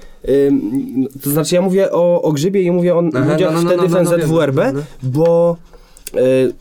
ym, 0.48 1.08
to 1.22 1.30
znaczy 1.30 1.54
ja 1.54 1.60
mówię 1.62 1.92
o, 1.92 2.22
o 2.22 2.32
grzybie 2.32 2.62
i 2.62 2.70
mówię 2.70 2.94
o 2.94 3.02
Aha, 3.14 3.32
ludziach 3.32 3.54
no, 3.54 3.62
no, 3.62 3.68
wtedy 3.70 3.82
no, 3.88 3.88
no, 4.04 4.10
w 4.10 4.30
no, 4.30 4.52
wiem, 4.52 4.74
no, 4.74 4.82
bo... 5.02 5.56
y, 6.14 6.52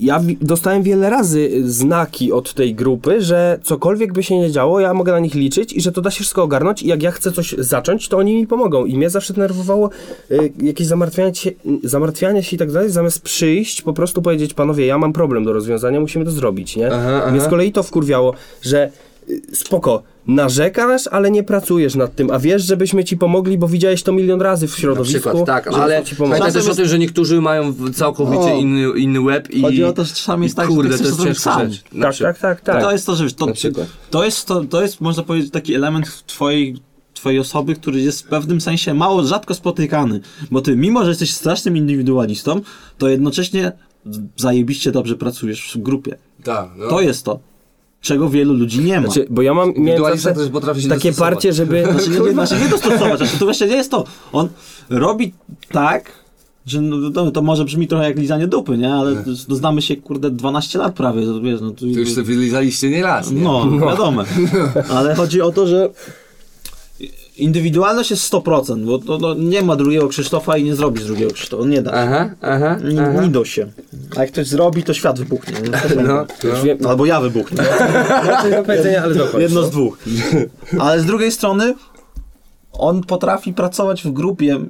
ja 0.00 0.20
dostałem 0.40 0.82
wiele 0.82 1.10
razy 1.10 1.50
znaki 1.64 2.32
od 2.32 2.54
tej 2.54 2.74
grupy, 2.74 3.20
że 3.22 3.58
cokolwiek 3.62 4.12
by 4.12 4.22
się 4.22 4.38
nie 4.38 4.50
działo, 4.50 4.80
ja 4.80 4.94
mogę 4.94 5.12
na 5.12 5.18
nich 5.18 5.34
liczyć 5.34 5.72
i 5.72 5.80
że 5.80 5.92
to 5.92 6.00
da 6.00 6.10
się 6.10 6.16
wszystko 6.16 6.42
ogarnąć 6.42 6.82
i 6.82 6.86
jak 6.88 7.02
ja 7.02 7.10
chcę 7.10 7.32
coś 7.32 7.54
zacząć, 7.58 8.08
to 8.08 8.18
oni 8.18 8.34
mi 8.36 8.46
pomogą. 8.46 8.84
I 8.84 8.96
mnie 8.96 9.10
zawsze 9.10 9.34
denerwowało 9.34 9.90
y, 10.30 10.52
jakieś 10.62 10.86
zamartwianie 10.86 11.34
się, 11.34 11.50
zamartwianie 11.84 12.42
się 12.42 12.56
i 12.56 12.58
tak 12.58 12.72
dalej, 12.72 12.90
zamiast 12.90 13.22
przyjść, 13.22 13.82
po 13.82 13.92
prostu 13.92 14.22
powiedzieć, 14.22 14.54
panowie, 14.54 14.86
ja 14.86 14.98
mam 14.98 15.12
problem 15.12 15.44
do 15.44 15.52
rozwiązania, 15.52 16.00
musimy 16.00 16.24
to 16.24 16.30
zrobić, 16.30 16.76
nie? 16.76 16.86
Aha, 16.92 17.30
Mnie 17.30 17.40
aha. 17.40 17.46
z 17.46 17.50
kolei 17.50 17.72
to 17.72 17.82
wkurwiało, 17.82 18.34
że 18.62 18.90
spoko, 19.52 20.02
narzekasz, 20.26 21.06
ale 21.06 21.30
nie 21.30 21.42
pracujesz 21.42 21.94
nad 21.94 22.14
tym, 22.14 22.30
a 22.30 22.38
wiesz, 22.38 22.62
żebyśmy 22.62 23.04
ci 23.04 23.16
pomogli, 23.16 23.58
bo 23.58 23.68
widziałeś 23.68 24.02
to 24.02 24.12
milion 24.12 24.40
razy 24.40 24.68
w 24.68 24.70
Na 24.70 24.76
środowisku. 24.76 25.20
przykład, 25.20 25.46
tak, 25.46 25.68
ale 25.68 26.02
pamiętaj 26.18 26.52
też 26.52 26.68
o 26.68 26.74
tym, 26.74 26.86
że 26.86 26.98
niektórzy 26.98 27.40
mają 27.40 27.74
całkowicie 27.94 28.40
O. 28.52 28.56
inny, 28.58 28.98
inny 28.98 29.20
łeb 29.20 29.50
i... 29.50 29.62
Chodzi 29.62 29.84
o 29.84 29.92
to, 29.92 30.04
że 30.04 30.14
czasami 30.14 30.42
jest 30.44 30.56
tak, 30.56 30.68
że 30.68 30.74
kurde, 30.74 30.98
ty 30.98 31.04
to 31.04 31.10
chcesz 31.14 31.26
jest 31.26 31.44
to 31.44 31.50
sam. 31.50 31.70
rzecz. 31.72 31.84
Na 31.92 32.02
Tak, 32.06 32.12
przykład. 32.14 32.38
tak, 32.40 32.60
tak, 32.60 32.74
tak. 32.74 32.82
To 32.84 32.92
jest 32.92 33.06
to, 33.06 33.16
że 33.16 33.24
wiesz, 33.24 33.34
to, 33.34 33.46
Na 33.46 33.52
to 34.10 34.24
jest 34.24 34.46
to, 34.46 34.64
to 34.64 34.82
jest 34.82 35.00
można 35.00 35.22
powiedzieć 35.22 35.50
taki 35.52 35.74
element 35.74 36.08
w 36.08 36.22
twojej 36.24 36.76
twojej 37.14 37.38
osoby, 37.38 37.74
który 37.74 38.00
jest 38.00 38.22
w 38.22 38.28
pewnym 38.28 38.60
sensie 38.60 38.94
mało, 38.94 39.24
rzadko 39.24 39.54
spotykany, 39.54 40.20
bo 40.50 40.60
ty 40.60 40.76
mimo, 40.76 41.02
że 41.04 41.08
jesteś 41.08 41.34
strasznym 41.34 41.76
indywidualistą, 41.76 42.60
to 42.98 43.08
jednocześnie 43.08 43.72
zajebiście 44.36 44.92
dobrze 44.92 45.16
pracujesz 45.16 45.72
w 45.74 45.78
grupie. 45.78 46.16
Tak, 46.44 46.68
no. 46.76 46.88
To 46.88 47.00
jest 47.00 47.24
to, 47.24 47.38
czego 48.00 48.28
wielu 48.28 48.54
ludzi 48.54 48.80
nie 48.80 49.00
ma. 49.00 49.06
Znaczy, 49.06 49.26
bo 49.30 49.42
ja 49.42 49.54
mam 49.54 49.72
miałem 49.76 50.18
zawsze 50.18 50.40
też 50.40 50.48
potrafi 50.48 50.82
się 50.82 50.88
takie 50.88 51.12
parcie, 51.12 51.52
żeby... 51.52 51.84
Znaczy 51.84 52.10
nie, 52.10 52.32
znaczy 52.32 52.54
nie 52.60 52.68
dostosować, 52.68 53.18
znaczy 53.18 53.38
to 53.38 53.44
właśnie 53.44 53.66
nie 53.66 53.76
jest 53.76 53.90
to. 53.90 54.04
On 54.32 54.48
robi 54.90 55.32
tak, 55.72 56.12
że 56.66 56.80
no, 56.80 57.10
to, 57.10 57.30
to 57.30 57.42
może 57.42 57.64
brzmi 57.64 57.88
trochę 57.88 58.04
jak 58.04 58.18
lizanie 58.18 58.46
dupy, 58.46 58.78
nie? 58.78 58.94
Ale 58.94 59.24
to 59.48 59.56
znamy 59.56 59.82
się, 59.82 59.96
kurde, 59.96 60.30
12 60.30 60.78
lat 60.78 60.94
prawie, 60.94 61.22
to 61.22 61.40
wiesz, 61.40 61.60
no 61.60 61.70
to... 61.70 61.80
To 61.80 61.86
już 61.86 62.12
sobie 62.12 62.26
wylizaliście 62.26 62.90
nie 62.90 63.02
raz, 63.02 63.30
nie? 63.30 63.42
No, 63.42 63.70
wiadomo. 63.80 64.22
Ale 64.96 65.14
chodzi 65.14 65.40
o 65.40 65.52
to, 65.52 65.66
że 65.66 65.90
Indywidualność 67.36 68.10
jest 68.10 68.32
100%, 68.32 68.84
bo 68.84 69.18
to, 69.18 69.34
nie 69.34 69.62
ma 69.62 69.76
drugiego 69.76 70.08
Krzysztofa 70.08 70.56
i 70.56 70.64
nie 70.64 70.74
zrobisz 70.76 71.04
drugiego 71.04 71.30
Krzysztofa, 71.32 71.64
nie 71.64 71.82
da 71.82 71.90
się. 71.90 71.96
Aha, 71.96 72.30
aha, 72.40 72.76
da 73.30 73.44
się. 73.44 73.66
A 74.16 74.20
jak 74.20 74.32
ktoś 74.32 74.46
zrobi, 74.46 74.82
to 74.82 74.94
świat 74.94 75.18
wybuchnie. 75.18 75.54
No, 76.06 76.26
Już 76.50 76.62
wiem, 76.62 76.78
Albo 76.88 77.06
ja 77.06 77.20
wybuchnę. 77.20 77.64
dokończ. 79.14 79.42
Jedno 79.42 79.62
z 79.62 79.70
dwóch. 79.70 79.98
Ale 80.78 81.00
z 81.00 81.04
drugiej 81.04 81.32
strony 81.32 81.74
on 82.72 83.02
potrafi 83.02 83.52
pracować 83.52 84.02
w 84.02 84.12
grupie 84.12 84.60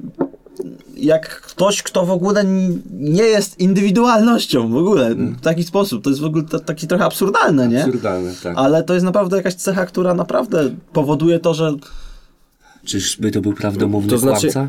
jak 0.97 1.41
ktoś, 1.41 1.83
kto 1.83 2.07
w 2.07 2.11
ogóle 2.11 2.45
nie 2.91 3.23
jest 3.23 3.61
indywidualnością 3.61 4.73
w 4.73 4.77
ogóle, 4.77 5.15
w 5.15 5.41
taki 5.41 5.65
sposób. 5.65 6.05
To 6.05 6.11
jest 6.11 6.23
w 6.23 6.25
ogóle 6.25 6.45
taki 6.45 6.87
trochę 6.87 7.05
absurdalne, 7.05 7.69
nie? 7.69 7.85
Absurdalne, 7.85 8.33
tak. 8.43 8.55
Ale 8.57 8.83
to 8.83 8.95
jest 8.95 9.07
naprawdę 9.07 9.37
jakaś 9.37 9.55
cecha, 9.55 9.87
która 9.87 10.15
naprawdę 10.15 10.71
powoduje 10.93 11.39
to, 11.39 11.55
że 11.55 11.75
Czyżby 12.91 13.31
to 13.31 13.41
był 13.41 13.53
prawdomówny 13.53 14.11
To 14.11 14.19
znaczy- 14.19 14.53
kłamca? 14.53 14.69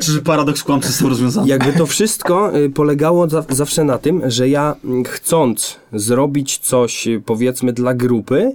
czy 0.00 0.22
paradoks 0.22 0.62
kłamcy 0.62 0.92
są 0.92 1.08
rozwiązany. 1.08 1.48
Jakby 1.48 1.72
to 1.72 1.86
wszystko 1.86 2.58
y, 2.58 2.70
polegało 2.70 3.28
za, 3.28 3.44
zawsze 3.48 3.84
na 3.84 3.98
tym, 3.98 4.22
że 4.30 4.48
ja 4.48 4.76
mm, 4.84 5.04
chcąc 5.04 5.76
zrobić 5.92 6.58
coś 6.58 7.06
y, 7.06 7.22
powiedzmy 7.26 7.72
dla 7.72 7.94
grupy, 7.94 8.52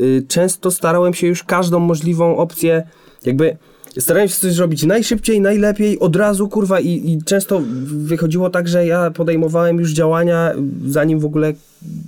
y, 0.00 0.24
często 0.28 0.70
starałem 0.70 1.14
się 1.14 1.26
już 1.26 1.42
każdą 1.44 1.78
możliwą 1.78 2.36
opcję 2.36 2.82
jakby 3.24 3.56
starałem 3.98 4.28
się 4.28 4.34
coś 4.34 4.52
zrobić 4.52 4.82
najszybciej, 4.82 5.40
najlepiej, 5.40 5.98
od 5.98 6.16
razu 6.16 6.48
kurwa 6.48 6.80
i, 6.80 6.88
i 6.88 7.24
często 7.24 7.62
wychodziło 7.84 8.50
tak, 8.50 8.68
że 8.68 8.86
ja 8.86 9.10
podejmowałem 9.10 9.78
już 9.78 9.90
działania 9.90 10.52
zanim 10.86 11.20
w 11.20 11.24
ogóle 11.24 11.52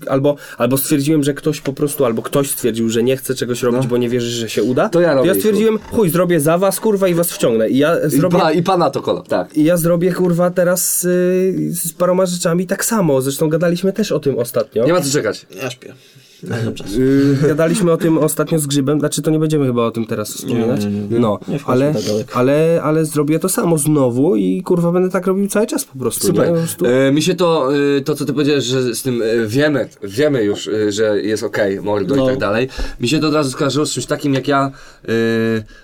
albo, 0.07 0.37
albo 0.59 0.77
stwierdziłem, 0.77 1.23
że 1.23 1.35
ktoś 1.35 1.61
po 1.61 1.73
prostu, 1.73 2.05
albo 2.05 2.23
ktoś 2.23 2.51
stwierdził, 2.51 2.89
że 2.89 3.03
nie 3.03 3.17
chce 3.17 3.35
czegoś 3.35 3.63
robić, 3.63 3.87
bo 3.87 3.97
nie 3.97 4.09
wierzy, 4.09 4.31
że 4.31 4.49
się 4.49 4.63
uda. 4.63 4.89
To 4.89 5.01
ja 5.01 5.15
robię 5.15 5.29
ja 5.29 5.35
i 5.35 5.39
stwierdziłem, 5.39 5.79
chuj, 5.79 6.11
zrobię 6.11 6.41
za 6.41 6.59
was 6.59 6.81
kurwa 6.81 7.09
i 7.09 7.15
was 7.15 7.33
wciągnę. 7.33 7.69
I 7.69 7.79
ja 7.79 7.97
I, 8.07 8.11
zrobię... 8.11 8.39
pa, 8.39 8.53
I 8.53 8.63
pana 8.63 8.91
to 8.91 9.03
kolor, 9.03 9.27
tak. 9.27 9.57
I 9.57 9.65
ja 9.65 9.77
zrobię 9.77 10.13
kurwa 10.13 10.51
teraz 10.51 11.05
y, 11.05 11.71
z 11.73 11.93
paroma 11.93 12.27
rzeczami 12.27 12.67
tak 12.67 12.85
samo. 12.85 13.21
Zresztą 13.21 13.49
gadaliśmy 13.49 13.93
też 13.93 14.13
o 14.13 14.21
tym 14.21 14.39
ostatnio. 14.39 14.85
Nie 14.85 14.93
ma 14.93 15.01
co 15.01 15.11
czekać. 15.11 15.47
Ja 15.63 15.71
śpię. 15.71 15.95
Nie 16.43 16.65
mam 16.65 16.75
czasu. 16.75 17.01
Y, 17.01 17.37
gadaliśmy 17.49 17.93
o 17.93 17.97
tym 17.97 18.19
ostatnio 18.19 18.59
z 18.59 18.67
Grzybem, 18.67 19.01
znaczy 19.01 19.23
to 19.23 19.31
nie 19.31 19.39
będziemy 19.39 19.67
chyba 19.67 19.83
o 19.87 19.91
tym 19.91 20.07
teraz 20.07 20.33
wspominać. 20.33 20.85
nie, 20.85 20.91
nie, 20.91 21.01
nie. 21.09 21.19
No, 21.19 21.39
Nie 21.49 21.59
ale, 21.67 21.95
tak 21.95 22.37
ale, 22.37 22.81
ale 22.83 23.05
zrobię 23.05 23.39
to 23.39 23.49
samo 23.49 23.79
znowu 23.79 24.37
i 24.37 24.63
kurwa 24.63 24.93
będę 24.93 25.11
tak 25.11 25.27
robił 25.27 25.49
cały 25.49 25.67
czas 25.67 25.85
po 25.85 25.99
prostu. 25.99 26.27
Super. 26.27 26.47
Nie? 26.47 26.53
Po 26.53 26.59
prostu. 26.59 26.87
E, 26.87 27.13
mi 27.13 27.23
się 27.23 27.35
to, 27.35 27.69
e, 27.97 28.01
to 28.01 28.15
co 28.15 28.25
ty 28.25 28.33
powiedziałeś, 28.33 28.65
że 28.65 28.95
z 28.95 29.03
tym 29.03 29.23
e, 29.23 29.47
wiemy, 29.47 29.89
wiemy 30.03 30.45
już, 30.45 30.69
e, 30.69 30.93
że 30.93 31.21
jest 31.23 31.43
okej, 31.43 31.81
mordo 31.81 32.15
No. 32.17 32.25
i 32.25 32.27
tak 32.29 32.39
dalej. 32.39 32.69
Mi 33.01 33.09
się 33.09 33.19
to 33.19 33.29
od 33.29 33.35
razu 33.35 33.51
skojarzyło 33.51 33.87
z 33.87 33.91
czymś 33.93 34.07
takim, 34.07 34.35
jak 34.35 34.49
ja 34.49 34.71
e, 35.05 35.09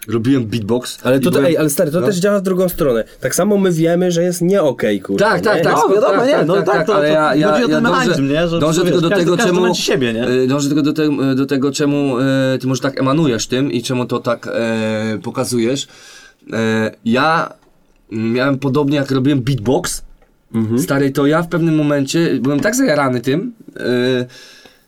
robiłem 0.08 0.46
beatbox. 0.46 0.98
Ale 1.04 1.20
to, 1.20 1.30
byłem- 1.30 1.46
ej, 1.46 1.56
ale 1.58 1.70
stary, 1.70 1.90
to 1.90 2.00
no. 2.00 2.06
też 2.06 2.16
działa 2.16 2.38
w 2.38 2.42
drugą 2.42 2.68
stronę. 2.68 3.04
Tak 3.20 3.34
samo 3.34 3.56
my 3.58 3.72
wiemy, 3.72 4.12
że 4.12 4.22
jest 4.22 4.42
nie 4.42 4.62
okej, 4.62 5.00
kurwa. 5.00 5.26
Tak, 5.30 5.40
tak, 5.40 5.56
nie? 5.58 5.64
tak. 5.64 5.74
No, 5.88 5.94
wiadomo, 5.94 6.24
nie, 6.24 6.44
no 6.46 6.62
tak, 6.62 6.86
to- 6.86 6.94
ale 6.94 7.08
to 7.08 7.14
ja, 7.14 7.34
ja, 7.34 7.52
chodzi 7.52 7.64
o 7.64 7.66
ten 7.68 7.74
ja 7.84 7.90
mechanizm, 7.90 8.12
dążę, 8.28 8.34
nie, 8.34 8.48
że 8.48 8.58
dążę 8.60 8.82
tylko 8.82 9.00
do 9.00 9.10
tego, 9.10 9.36
czemu, 9.36 9.74
siebie, 9.74 10.12
nie? 10.12 10.26
Dążę 10.48 10.68
tylko 10.68 10.82
do, 10.82 10.92
te, 10.92 11.34
do 11.34 11.46
tego, 11.46 11.72
czemu 11.72 12.18
e, 12.18 12.58
ty 12.60 12.66
może 12.66 12.82
tak 12.82 13.00
emanujesz 13.00 13.46
tym 13.46 13.72
i 13.72 13.82
czemu 13.82 14.06
to 14.06 14.18
tak 14.18 14.46
e, 14.52 15.18
pokazujesz. 15.22 15.88
E, 16.52 16.90
ja 17.04 17.52
miałem 18.12 18.58
podobnie 18.58 18.96
jak 18.96 19.10
robiłem 19.10 19.40
beatbox, 19.40 20.02
Mhm. 20.54 20.78
stary, 20.78 21.10
to 21.10 21.26
ja 21.26 21.42
w 21.42 21.48
pewnym 21.48 21.76
momencie 21.76 22.38
byłem 22.40 22.60
tak 22.60 22.76
zajarany 22.76 23.20
tym, 23.20 23.52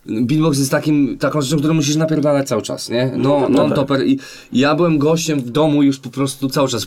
Beatbox 0.07 0.59
jest 0.59 0.71
takim, 0.71 1.19
taką 1.19 1.43
rzeczą, 1.43 1.59
którą 1.59 1.75
musisz 1.75 1.97
napierdalać 1.97 2.49
cały 2.49 2.63
czas, 2.63 2.89
nie? 2.89 3.13
No, 3.17 3.49
non 3.49 3.73
topper. 3.73 4.07
I 4.07 4.19
i 4.53 4.59
ja 4.59 4.75
byłem 4.75 4.99
gościem 4.99 5.41
w 5.41 5.51
domu 5.51 5.83
już 5.83 5.99
po 5.99 6.11
prostu 6.11 6.49
cały 6.49 6.69
czas. 6.69 6.87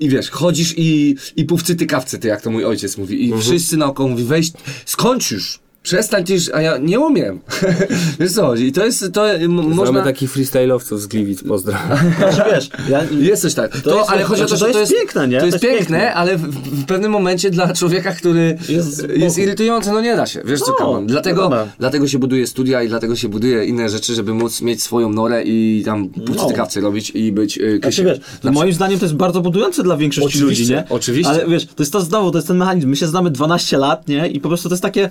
I 0.00 0.08
wiesz, 0.08 0.30
chodzisz 0.30 0.74
i, 0.76 1.16
i 1.36 1.44
półwcyty 1.44 1.86
kawcyty, 1.86 2.28
jak 2.28 2.42
to 2.42 2.50
mój 2.50 2.64
ojciec 2.64 2.98
mówi. 2.98 3.28
I 3.28 3.38
wszyscy 3.38 3.76
naokoło 3.76 4.08
mówi, 4.08 4.24
weź, 4.24 4.52
skończ 4.84 5.30
już, 5.30 5.58
przestań 5.86 6.24
a 6.54 6.60
ja 6.60 6.78
nie 6.78 7.00
umiem. 7.00 7.40
wiesz 8.20 8.32
co 8.32 8.46
chodzi? 8.46 8.66
I 8.66 8.72
to 8.72 8.84
jest, 8.84 9.12
to 9.12 9.30
m- 9.30 9.40
Znamy 9.52 9.74
można... 9.74 10.02
takich 10.02 10.30
freestyle'owców 10.36 10.98
z 10.98 11.06
Gliwic, 11.06 11.42
pozdrawiam. 11.42 11.98
Znaczy, 12.18 12.42
wiesz, 12.54 12.70
ja, 12.88 13.04
Jest 13.18 13.42
coś 13.42 13.54
tak. 13.54 13.80
To, 13.80 13.98
jest- 13.98 14.10
ale 14.10 14.22
chodzi 14.22 14.42
o 14.42 14.46
to, 14.46 14.56
znaczy, 14.56 14.66
że 14.66 14.72
to 14.72 14.80
jest 14.80 14.92
piękne, 14.92 15.28
nie? 15.28 15.38
To 15.40 15.46
jest 15.46 15.60
To 15.60 15.66
jest 15.66 15.78
piękne, 15.78 15.98
piękne. 15.98 16.14
ale 16.14 16.36
w, 16.36 16.42
w 16.82 16.84
pewnym 16.86 17.10
momencie 17.12 17.50
dla 17.50 17.72
człowieka, 17.74 18.12
który 18.12 18.58
Jest 18.68 19.08
jest, 19.16 19.38
irytujący, 19.38 19.92
no 19.92 20.00
nie 20.00 20.16
da 20.16 20.26
się. 20.26 20.42
Wiesz 20.44 20.60
co, 20.60 20.70
No, 20.70 20.76
Kamon? 20.76 21.06
Dlatego, 21.06 21.42
wiadomo. 21.42 21.70
dlatego 21.78 22.08
się 22.08 22.18
buduje 22.18 22.46
studia 22.46 22.82
i 22.82 22.88
dlatego 22.88 23.16
się 23.16 23.28
buduje 23.28 23.64
inne 23.64 23.88
rzeczy, 23.88 24.14
żeby 24.14 24.34
móc 24.34 24.62
mieć 24.62 24.82
swoją 24.82 25.12
norę 25.12 25.42
i 25.44 25.82
tam 25.84 26.08
puctykawce 26.08 26.80
robić 26.80 27.10
i 27.10 27.32
być 27.32 27.56
yy, 27.56 27.78
Znaczy, 27.78 28.04
wiesz, 28.04 28.18
to 28.42 28.52
moim 28.52 28.72
zdaniem 28.72 28.98
to 28.98 29.04
jest 29.04 29.16
bardzo 29.16 29.40
budujące 29.40 29.82
dla 29.82 29.96
większości 29.96 30.38
Oczywiście, 30.38 30.62
ludzi, 30.62 30.72
nie? 30.74 30.84
oczywiście. 30.88 31.30
Ale 31.32 31.46
wiesz, 31.46 31.66
to 31.66 31.82
jest 31.82 31.92
to 31.92 32.00
znowu, 32.00 32.30
to 32.30 32.38
jest 32.38 32.48
ten 32.48 32.56
mechanizm. 32.56 32.88
My 32.88 32.96
się 32.96 33.06
znamy 33.06 33.30
12 33.30 33.78
lat, 33.78 34.08
nie? 34.08 34.28
I 34.28 34.40
po 34.40 34.48
prostu 34.48 34.68
to 34.68 34.72
jest 34.74 34.82
takie. 34.82 35.10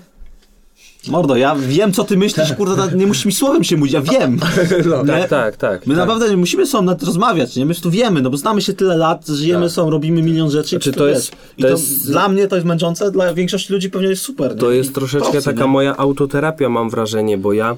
Mordo, 1.07 1.35
ja 1.35 1.55
wiem, 1.55 1.93
co 1.93 2.03
ty 2.03 2.17
myślisz, 2.17 2.53
kurde, 2.53 2.75
nawet 2.75 2.95
nie 2.95 3.07
musisz 3.07 3.25
mi 3.25 3.31
słowem 3.31 3.63
się 3.63 3.77
mówić, 3.77 3.93
ja 3.93 4.01
wiem. 4.01 4.39
nie? 5.05 5.13
Tak, 5.13 5.29
tak, 5.29 5.57
tak. 5.57 5.87
My 5.87 5.95
tak. 5.95 5.99
naprawdę 5.99 6.29
nie 6.29 6.37
musimy 6.37 6.65
są 6.67 6.81
nad 6.81 7.03
rozmawiać, 7.03 7.55
nie? 7.55 7.65
My 7.65 7.75
tu 7.75 7.91
wiemy, 7.91 8.21
no 8.21 8.29
bo 8.29 8.37
znamy 8.37 8.61
się 8.61 8.73
tyle 8.73 8.97
lat, 8.97 9.27
żyjemy 9.27 9.69
są, 9.69 9.89
robimy 9.89 10.21
milion 10.21 10.51
rzeczy. 10.51 10.69
Znaczy, 10.69 10.91
to 10.93 11.07
jest- 11.07 11.31
I 11.57 11.61
to 11.61 11.67
jest- 11.67 12.11
dla 12.11 12.29
mnie 12.29 12.47
to 12.47 12.55
jest 12.55 12.67
męczące, 12.67 13.11
dla 13.11 13.33
większości 13.33 13.73
ludzi 13.73 13.89
pewnie 13.89 14.07
jest 14.07 14.21
super. 14.21 14.51
nie? 14.51 14.57
To 14.57 14.71
I 14.71 14.77
jest 14.77 14.95
troszeczkę 14.95 15.31
procy, 15.31 15.45
taka 15.45 15.61
nie? 15.61 15.67
moja 15.67 15.97
autoterapia, 15.97 16.69
mam 16.69 16.89
wrażenie, 16.89 17.37
bo 17.37 17.53
ja 17.53 17.77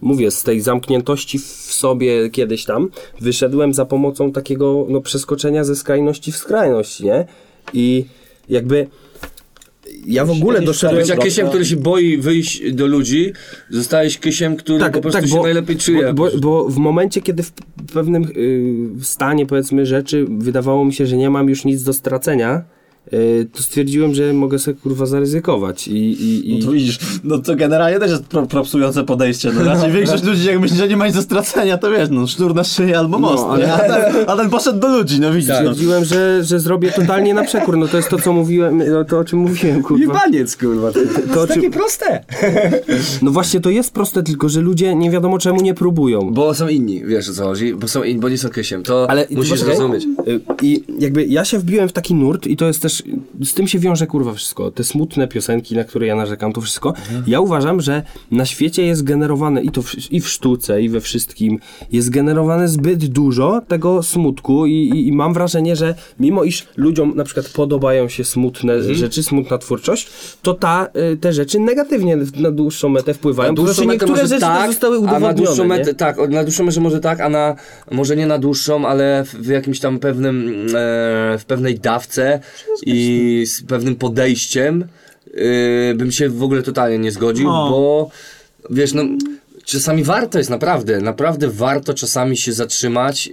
mówię, 0.00 0.30
z 0.30 0.42
tej 0.42 0.60
zamkniętości 0.60 1.38
w 1.38 1.72
sobie 1.72 2.30
kiedyś 2.30 2.64
tam 2.64 2.88
wyszedłem 3.20 3.74
za 3.74 3.84
pomocą 3.84 4.32
takiego 4.32 4.86
no, 4.88 5.00
przeskoczenia 5.00 5.64
ze 5.64 5.76
skrajności 5.76 6.32
w 6.32 6.36
skrajność, 6.36 7.00
nie? 7.00 7.26
I 7.72 8.04
jakby 8.48 8.86
ja 10.06 10.24
w 10.24 10.30
ogóle 10.30 10.54
jakieś 10.54 10.66
doszedłem... 10.66 11.00
Być 11.00 11.08
jak 11.08 11.20
kysiem, 11.20 11.48
który 11.48 11.64
się 11.64 11.76
boi 11.76 12.16
wyjść 12.16 12.72
do 12.72 12.86
ludzi, 12.86 13.32
zostałeś 13.70 14.18
kysiem, 14.18 14.56
który 14.56 14.90
po 14.90 15.00
prostu 15.00 15.28
się 15.28 15.42
najlepiej 15.42 15.76
czuje. 15.76 16.12
Bo, 16.12 16.30
bo, 16.30 16.38
bo 16.38 16.68
w 16.68 16.76
momencie, 16.76 17.20
kiedy 17.20 17.42
w 17.42 17.52
pewnym 17.92 18.24
y, 19.00 19.04
stanie, 19.04 19.46
powiedzmy, 19.46 19.86
rzeczy 19.86 20.26
wydawało 20.38 20.84
mi 20.84 20.94
się, 20.94 21.06
że 21.06 21.16
nie 21.16 21.30
mam 21.30 21.48
już 21.48 21.64
nic 21.64 21.82
do 21.82 21.92
stracenia, 21.92 22.64
to 23.52 23.62
stwierdziłem, 23.62 24.14
że 24.14 24.32
mogę 24.32 24.58
sobie 24.58 24.76
kurwa 24.82 25.06
zaryzykować 25.06 25.88
i... 25.88 25.92
i, 25.96 26.50
i... 26.50 26.58
No 26.58 26.66
to 26.66 26.72
widzisz, 26.72 26.98
no 27.24 27.38
to 27.38 27.56
generalnie 27.56 27.98
też 27.98 28.10
jest 28.10 28.22
pro, 28.24 28.46
propsujące 28.46 29.04
podejście. 29.04 29.52
No 29.52 29.64
raczej 29.64 29.92
większość 29.92 30.24
ludzi 30.24 30.46
jak 30.46 30.60
myśli, 30.60 30.76
że 30.76 30.88
nie 30.88 30.96
ma 30.96 31.06
nic 31.06 31.16
do 31.16 31.22
stracenia, 31.22 31.78
to 31.78 31.90
wiesz, 31.90 32.08
no 32.10 32.26
sznur 32.26 32.54
na 32.54 32.64
szyję 32.64 32.98
albo 32.98 33.18
most, 33.18 33.44
ale- 33.44 33.66
nie? 33.66 33.72
A, 33.72 33.78
ten, 33.78 34.24
a 34.26 34.36
ten 34.36 34.50
poszedł 34.50 34.78
do 34.80 34.88
ludzi, 34.88 35.20
no 35.20 35.32
widzisz. 35.32 35.48
No. 35.48 35.54
Stwierdziłem, 35.56 36.04
że, 36.04 36.44
że 36.44 36.60
zrobię 36.60 36.92
totalnie 36.92 37.34
na 37.34 37.44
przekór. 37.44 37.76
No 37.76 37.88
to 37.88 37.96
jest 37.96 38.08
to, 38.08 38.18
co 38.18 38.32
mówiłem, 38.32 38.82
no 38.90 39.04
to 39.04 39.18
o 39.18 39.24
czym 39.24 39.38
mówiłem, 39.38 39.82
kurwa. 39.82 40.02
Jebaniec, 40.04 40.56
kurwa. 40.56 40.92
To, 40.92 40.98
To, 41.34 41.40
jest 41.40 41.48
takie 41.48 41.60
czym, 41.60 41.70
proste. 41.72 42.24
no 43.22 43.30
właśnie, 43.30 43.60
to 43.60 43.70
jest 43.70 43.92
proste, 43.94 44.22
tylko 44.22 44.48
że 44.48 44.60
ludzie 44.60 44.94
nie 44.94 45.10
wiadomo 45.10 45.38
czemu 45.38 45.60
nie 45.62 45.74
próbują. 45.74 46.30
Bo 46.32 46.54
są 46.54 46.68
inni, 46.68 47.04
wiesz 47.04 47.28
o 47.28 47.32
co 47.32 47.44
chodzi? 47.44 47.74
Bo 47.74 47.88
są 47.88 48.02
inni, 48.02 48.20
bo 48.20 48.28
nie 48.28 48.38
są 48.38 48.48
kysiem. 48.48 48.82
To 48.82 49.10
Ale 49.10 49.26
musisz 49.30 49.62
rozumieć. 49.62 50.04
Y, 50.28 50.40
I 50.62 50.84
jakby 50.98 51.24
ja 51.26 51.44
się 51.44 51.58
wbiłem 51.58 51.88
w 51.88 51.92
taki 51.92 52.14
nurt 52.14 52.46
i 52.46 52.56
to 52.56 52.66
jest 52.66 52.82
też, 52.82 52.91
z 53.44 53.54
tym 53.54 53.68
się 53.68 53.78
wiąże 53.78 54.06
kurwa 54.06 54.34
wszystko. 54.34 54.70
Te 54.70 54.84
smutne 54.84 55.28
piosenki, 55.28 55.76
na 55.76 55.84
które 55.84 56.06
ja 56.06 56.16
narzekam, 56.16 56.52
to 56.52 56.60
wszystko. 56.60 56.94
Ja 57.26 57.40
uważam, 57.40 57.80
że 57.80 58.02
na 58.30 58.46
świecie 58.46 58.86
jest 58.86 59.02
generowane 59.02 59.62
i 59.62 59.70
to 59.70 59.82
w, 59.82 60.12
i 60.12 60.20
w 60.20 60.28
sztuce, 60.28 60.82
i 60.82 60.88
we 60.88 61.00
wszystkim, 61.00 61.58
jest 61.92 62.10
generowane 62.10 62.68
zbyt 62.68 63.06
dużo 63.06 63.62
tego 63.68 64.02
smutku 64.02 64.66
i, 64.66 64.72
i, 64.72 65.08
i 65.08 65.12
mam 65.12 65.34
wrażenie, 65.34 65.76
że 65.76 65.94
mimo 66.20 66.44
iż 66.44 66.66
ludziom 66.76 67.12
na 67.16 67.24
przykład 67.24 67.48
podobają 67.48 68.08
się 68.08 68.24
smutne 68.24 68.94
rzeczy, 68.94 69.22
smutna 69.22 69.58
twórczość, 69.58 70.10
to 70.42 70.54
ta, 70.54 70.88
y, 71.12 71.16
te 71.16 71.32
rzeczy 71.32 71.60
negatywnie 71.60 72.18
na 72.36 72.50
dłuższą 72.50 72.88
metę 72.88 73.14
wpływają. 73.14 73.54
Po 73.54 73.62
prostu 73.62 73.84
niektóre 73.84 74.26
rzeczy 74.26 74.40
tak, 74.40 74.60
też 74.60 74.70
zostały 74.70 74.96
a 74.96 75.00
na 75.00 75.06
udowodnione. 75.06 75.34
dłuższą 75.34 75.64
metę, 75.64 75.94
tak, 75.94 76.30
na 76.30 76.44
dłuższą 76.44 76.64
metę 76.64 76.80
może 76.80 77.00
tak, 77.00 77.20
a 77.20 77.28
na, 77.28 77.56
może 77.90 78.16
nie 78.16 78.26
na 78.26 78.38
dłuższą, 78.38 78.86
ale 78.86 79.24
w, 79.24 79.34
w 79.34 79.46
jakimś 79.46 79.80
tam 79.80 79.98
pewnym, 79.98 80.66
e, 80.74 81.38
w 81.38 81.44
pewnej 81.46 81.78
dawce 81.78 82.40
i 82.86 83.44
z 83.46 83.62
pewnym 83.62 83.96
podejściem 83.96 84.84
e, 85.34 85.94
bym 85.94 86.12
się 86.12 86.28
w 86.28 86.42
ogóle 86.42 86.62
totalnie 86.62 86.98
nie 86.98 87.12
zgodził, 87.12 87.48
No. 87.48 87.70
bo 87.70 88.10
wiesz, 88.70 88.92
no 88.92 89.02
czasami 89.64 90.04
warto 90.04 90.38
jest 90.38 90.50
naprawdę, 90.50 91.00
naprawdę 91.00 91.48
warto 91.48 91.94
czasami 91.94 92.36
się 92.36 92.52
zatrzymać, 92.52 93.28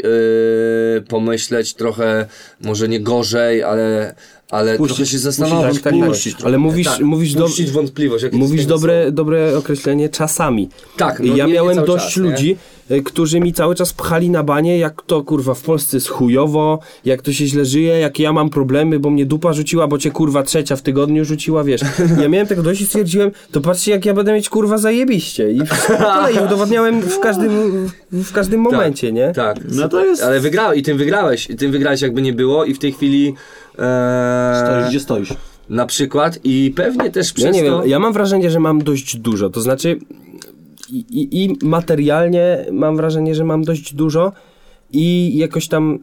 e, 0.97 1.01
pomyśleć 1.01 1.73
trochę, 1.73 2.25
może 2.61 2.87
nie 2.87 2.99
gorzej, 2.99 3.63
ale 3.63 4.15
Ale 4.49 4.77
Puścić- 4.77 4.87
trochę 4.87 5.05
się 5.05 5.19
zastanowić, 5.19 5.65
puścić 5.65 5.83
tak, 5.83 5.93
wątpliwość. 5.93 6.33
tak, 6.33 6.45
Ale 6.45 6.57
mówisz, 6.57 6.87
tak, 6.87 6.99
mówisz, 6.99 7.33
do, 7.33 7.43
puścić 7.45 7.71
wątpliwość. 7.71 8.25
mówisz 8.31 8.65
dobre, 8.65 9.11
dobre 9.11 9.57
określenie 9.57 10.09
czasami. 10.09 10.69
Tak, 10.97 11.19
no 11.19 11.25
ja 11.25 11.33
nie- 11.45 11.47
nie 11.47 11.53
miałem 11.53 11.85
dość 11.85 12.05
czas, 12.05 12.17
nie? 12.17 12.23
ludzi, 12.23 12.57
y, 12.91 13.03
którzy 13.03 13.39
mi 13.39 13.53
cały 13.53 13.75
czas 13.75 13.93
pchali 13.93 14.29
na 14.29 14.43
banie, 14.43 14.77
jak 14.77 15.01
to 15.01 15.23
kurwa 15.23 15.53
w 15.53 15.61
Polsce 15.61 15.97
jest 15.97 16.07
chujowo, 16.07 16.79
jak 17.05 17.21
to 17.21 17.33
się 17.33 17.47
źle 17.47 17.65
żyje, 17.65 17.99
jak 17.99 18.19
ja 18.19 18.33
mam 18.33 18.49
problemy, 18.49 18.99
bo 18.99 19.09
mnie 19.09 19.25
dupa 19.25 19.53
rzuciła, 19.53 19.87
bo 19.87 19.97
cię 19.97 20.11
kurwa 20.11 20.43
trzecia 20.43 20.75
w 20.75 20.81
tygodniu 20.81 21.25
rzuciła, 21.25 21.63
wiesz. 21.63 21.81
Ja 22.21 22.29
miałem 22.29 22.47
tego 22.47 22.63
dość 22.63 22.81
i 22.81 22.85
stwierdziłem, 22.85 23.31
to 23.51 23.61
patrzcie 23.61 23.91
jak 23.91 24.05
ja 24.05 24.13
będę 24.13 24.33
mieć 24.33 24.49
kurwa 24.49 24.77
zajebiście. 24.77 25.51
I 25.51 25.59
tyle, 25.87 26.33
i 26.41 26.45
udowodniałem 26.45 27.01
w 27.01 27.19
każdym, 27.19 27.51
w 28.11 28.31
każdym 28.31 28.61
momencie, 28.61 29.11
nie? 29.11 29.31
Tak. 29.35 29.57
No 29.71 29.89
to 29.89 30.05
jest... 30.05 30.23
Ale 30.23 30.39
wygrałeś 30.39 30.79
i 30.79 30.83
tym 30.83 30.97
wygrałeś. 30.97 31.49
I 31.49 31.55
tym 31.55 31.71
wygrałeś 31.71 32.01
jakby 32.01 32.21
nie 32.21 32.33
było 32.33 32.65
i 32.65 32.73
w 32.73 32.79
tej 32.79 32.91
chwili 32.93 33.33
Stoisz, 34.65 34.89
gdzie 34.89 34.99
stoisz. 34.99 35.33
na 35.69 35.85
przykład 35.85 36.39
i 36.43 36.73
pewnie 36.75 37.11
też 37.11 37.33
przez 37.33 37.45
Ja 37.45 37.51
nie 37.63 37.69
to... 37.69 37.79
wiem, 37.81 37.89
ja 37.89 37.99
mam 37.99 38.13
wrażenie, 38.13 38.51
że 38.51 38.59
mam 38.59 38.83
dość 38.83 39.17
dużo, 39.17 39.49
to 39.49 39.61
znaczy 39.61 39.99
i, 40.89 40.97
i, 40.99 41.43
i 41.43 41.57
materialnie 41.65 42.65
mam 42.71 42.97
wrażenie, 42.97 43.35
że 43.35 43.43
mam 43.43 43.63
dość 43.63 43.93
dużo 43.93 44.31
i 44.91 45.37
jakoś 45.37 45.67
tam 45.67 45.99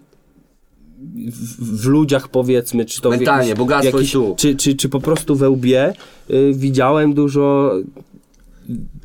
w, 1.28 1.80
w 1.82 1.86
ludziach 1.86 2.28
powiedzmy, 2.28 2.84
czy 2.84 3.00
to 3.00 3.08
w 3.10 3.16
Mentalnie, 3.16 3.48
jakiś- 3.48 3.58
bogactwo 3.58 3.96
jakiś, 3.98 4.12
tu. 4.12 4.34
Czy, 4.38 4.56
czy, 4.56 4.74
czy 4.74 4.88
po 4.88 5.00
prostu 5.00 5.36
we 5.36 5.50
łbie 5.50 5.92
y, 6.30 6.52
widziałem 6.54 7.14
dużo 7.14 7.72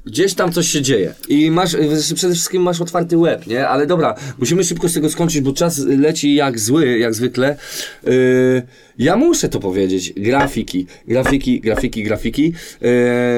Gdzieś 0.06 0.34
tam 0.34 0.52
coś 0.52 0.68
się 0.68 0.82
dzieje. 0.82 1.14
I 1.30 1.52
masz, 1.52 1.74
y, 1.74 2.16
przede 2.16 2.34
wszystkim 2.34 2.62
masz 2.62 2.82
otwarty 2.82 3.18
łeb, 3.18 3.48
nie? 3.48 3.68
Ale 3.68 3.88
dobra, 3.88 4.16
musimy 4.38 4.64
szybko 4.64 4.90
z 4.90 4.94
tego 4.94 5.10
skończyć, 5.10 5.42
bo 5.42 5.54
czas 5.54 5.78
leci 5.78 6.36
jak 6.36 6.60
zły, 6.60 6.98
jak 6.98 7.14
zwykle. 7.14 7.58
Yy, 8.04 8.62
ja 8.98 9.16
muszę 9.16 9.50
to 9.50 9.60
powiedzieć. 9.60 10.14
Grafiki, 10.18 10.86
grafiki, 11.08 11.62
grafiki, 11.62 12.04
grafiki. 12.04 12.44
Yy, 12.44 12.52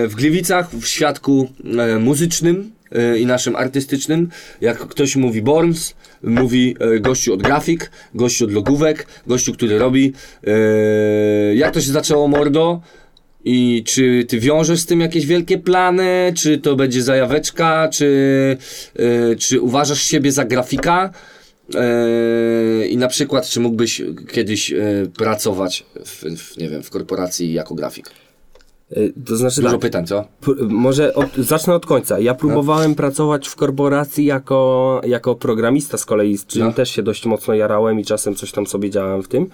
w 0.08 0.14
Gliwicach, 0.16 0.70
w 0.72 0.88
świadku 0.88 1.50
e, 1.80 2.00
muzycznym 2.00 2.72
e, 2.92 3.20
i 3.20 3.26
naszym 3.26 3.56
artystycznym, 3.56 4.30
jak 4.62 4.78
ktoś 4.78 5.16
mówi 5.16 5.42
Borns, 5.42 5.94
mówi 6.24 6.76
e, 6.80 7.00
gościu 7.00 7.34
od 7.34 7.42
grafik, 7.42 7.92
gościu 8.16 8.46
od 8.46 8.52
logówek, 8.52 9.08
gościu, 9.28 9.54
który 9.54 9.80
robi. 9.80 10.14
Jak 11.54 11.74
to 11.74 11.82
się 11.82 11.92
zaczęło, 11.92 12.28
mordo? 12.28 12.82
I 13.46 13.84
czy 13.86 14.26
ty 14.28 14.40
wiążesz 14.40 14.80
z 14.80 14.86
tym 14.86 15.00
jakieś 15.00 15.26
wielkie 15.26 15.58
plany? 15.58 16.34
Czy 16.38 16.58
to 16.58 16.76
będzie 16.76 17.04
zajaweczka? 17.04 17.90
Czy, 17.92 18.58
yy, 18.96 19.36
czy 19.40 19.62
uważasz 19.62 20.02
siebie 20.02 20.32
za 20.32 20.46
grafika? 20.46 21.10
Yy, 21.74 22.88
I 22.88 22.98
na 22.98 23.08
przykład, 23.08 23.48
czy 23.48 23.60
mógłbyś 23.60 24.02
kiedyś 24.32 24.70
yy, 24.70 25.12
pracować 25.18 25.86
w, 26.06 26.38
w, 26.38 26.58
nie 26.58 26.70
wiem, 26.70 26.84
w 26.84 26.90
korporacji 26.90 27.54
jako 27.54 27.76
grafik? 27.76 28.12
to 29.26 29.38
znaczy 29.38 29.62
Dużo 29.62 29.72
tak, 29.72 29.82
pytań, 29.82 30.08
co? 30.08 30.26
Może 30.70 31.14
od, 31.14 31.36
zacznę 31.38 31.76
od 31.76 31.86
końca. 31.86 32.20
Ja 32.20 32.34
próbowałem 32.34 32.96
pracować 32.96 33.48
w 33.48 33.56
korporacji 33.56 34.26
jako, 34.26 35.02
jako 35.08 35.36
programista 35.36 35.98
z 35.98 36.06
kolei, 36.06 36.38
z 36.38 36.46
czym 36.46 36.62
No. 36.62 36.74
też 36.74 36.90
się 36.90 37.04
dość 37.04 37.26
mocno 37.26 37.54
jarałem 37.54 38.00
i 38.00 38.06
czasem 38.06 38.36
coś 38.36 38.52
tam 38.52 38.68
sobie 38.68 38.90
działałem 38.90 39.24
w 39.24 39.28
tym. 39.28 39.50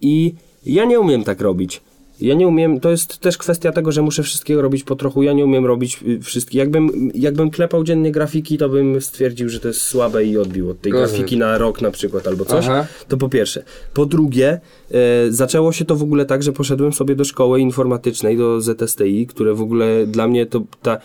I 0.00 0.34
ja 0.66 0.84
nie 0.84 1.00
umiem 1.00 1.24
tak 1.24 1.40
robić. 1.40 1.80
Ja 2.20 2.34
nie 2.34 2.48
umiem, 2.48 2.80
to 2.80 2.90
jest 2.90 3.18
też 3.18 3.38
kwestia 3.38 3.72
tego, 3.72 3.92
że 3.92 4.02
muszę 4.02 4.22
wszystkiego 4.22 4.62
robić 4.62 4.84
po 4.84 4.96
trochu. 4.96 5.22
Ja 5.22 5.32
nie 5.32 5.44
umiem 5.44 5.66
robić 5.66 6.00
y, 6.06 6.20
wszystkich. 6.20 6.54
Jakbym, 6.54 7.10
jakbym 7.14 7.50
klepał 7.50 7.84
dziennie 7.84 8.12
grafiki, 8.12 8.58
to 8.58 8.68
bym 8.68 9.00
stwierdził, 9.00 9.48
że 9.48 9.60
to 9.60 9.68
jest 9.68 9.80
słabe 9.80 10.24
i 10.24 10.38
odbił 10.38 10.70
od 10.70 10.80
tej 10.80 10.92
Rozumiem. 10.92 11.10
grafiki 11.10 11.36
na 11.36 11.58
rok 11.58 11.82
na 11.82 11.90
przykład 11.90 12.26
albo 12.26 12.44
coś. 12.44 12.64
Aha. 12.68 12.86
To 13.08 13.16
po 13.16 13.28
pierwsze. 13.28 13.62
Po 13.94 14.06
drugie, 14.06 14.60
e, 14.90 15.32
zaczęło 15.32 15.72
się 15.72 15.84
to 15.84 15.96
w 15.96 16.02
ogóle 16.02 16.24
tak, 16.26 16.42
że 16.42 16.52
poszedłem 16.52 16.92
sobie 16.92 17.14
do 17.16 17.24
szkoły 17.24 17.60
informatycznej, 17.60 18.36
do 18.36 18.60
ZSTI, 18.60 19.26
które 19.26 19.54
w 19.54 19.60
ogóle 19.60 20.06
dla 20.06 20.28
mnie 20.28 20.46
to 20.46 20.62
ta... 20.82 20.98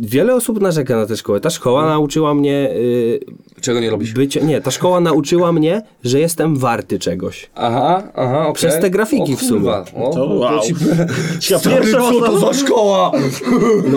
Wiele 0.00 0.34
osób 0.34 0.60
narzeka 0.60 0.96
na 0.96 1.06
tę 1.06 1.16
szkołę. 1.16 1.40
Ta 1.40 1.50
szkoła 1.50 1.86
nauczyła 1.86 2.34
mnie 2.34 2.70
y, 2.76 3.20
Czego 3.60 3.80
nie 3.80 3.90
robisz? 3.90 4.12
bycia... 4.12 4.40
Nie, 4.40 4.60
ta 4.60 4.70
szkoła 4.70 5.00
nauczyła 5.00 5.52
mnie, 5.52 5.82
że 6.04 6.20
jestem 6.20 6.56
warty 6.56 6.98
czegoś. 6.98 7.50
Aha, 7.54 8.02
aha, 8.14 8.40
okej. 8.40 8.54
Przez 8.54 8.78
te 8.80 8.90
grafiki 8.90 9.32
o, 9.34 9.36
w 9.36 9.42
sumie. 9.42 9.70
O, 9.70 10.10
To 10.14 10.24
wow. 10.24 10.60
ci... 10.60 10.74
Pierwsza 11.70 11.98
Co 11.98 12.20
to 12.20 12.38
za 12.38 12.54
szkoła? 12.54 13.12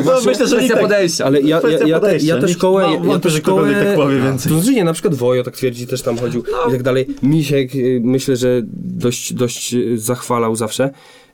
No 0.06 0.12
myślę, 0.26 0.48
że 0.48 0.62
nie 0.64 0.70
tak. 0.70 0.82
podejścia. 0.82 1.26
Ale 1.26 1.42
ja, 1.42 1.62
ja, 1.70 1.88
ja, 1.88 2.00
te, 2.00 2.18
ja 2.18 2.38
tę 2.38 2.48
Nie- 2.48 2.54
szkołę... 2.54 2.84
Ja, 2.84 3.12
ja 3.14 3.20
tę 3.20 3.30
szkołę... 3.30 3.74
tak 3.86 3.96
powie 3.96 4.18
więcej. 4.22 4.52
To 4.52 4.58
znaczy 4.58 4.76
nie, 4.76 4.84
na 4.84 4.94
przykład 4.94 5.16
Wojo 5.16 5.44
tak 5.44 5.56
twierdzi, 5.56 5.88
też 5.88 6.02
tam 6.02 6.18
chodził 6.18 6.44
i 6.68 6.72
tak 6.72 6.84
dalej. 6.84 7.08
Misiek 7.24 7.76
y, 7.76 8.02
myślę, 8.04 8.36
że 8.36 8.62
dość, 8.74 9.34
dość 9.34 9.74
y, 9.74 9.98
zachwalał 9.98 10.56
zawsze. 10.56 10.90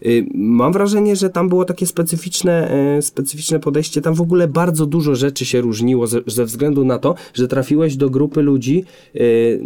Y, 0.06 0.26
Mam 0.34 0.74
wrażenie, 0.74 1.16
że 1.16 1.30
tam 1.30 1.49
było 1.49 1.66
takie 1.66 1.86
specyficzne, 1.86 2.72
e, 2.97 3.01
specyficzne 3.01 3.60
podejście. 3.60 4.01
Tam 4.01 4.14
w 4.14 4.22
ogóle 4.22 4.47
bardzo 4.47 4.86
dużo 4.86 5.16
rzeczy 5.16 5.45
się 5.45 5.62
różniło 5.62 6.08
ze, 6.08 6.22
ze 6.28 6.45
względu 6.45 6.86
na 6.86 6.97
to, 6.99 7.16
że 7.34 7.47
trafiłeś 7.47 7.95
do 7.95 8.10
grupy 8.10 8.41
ludzi. 8.41 8.86
y, 9.16 9.62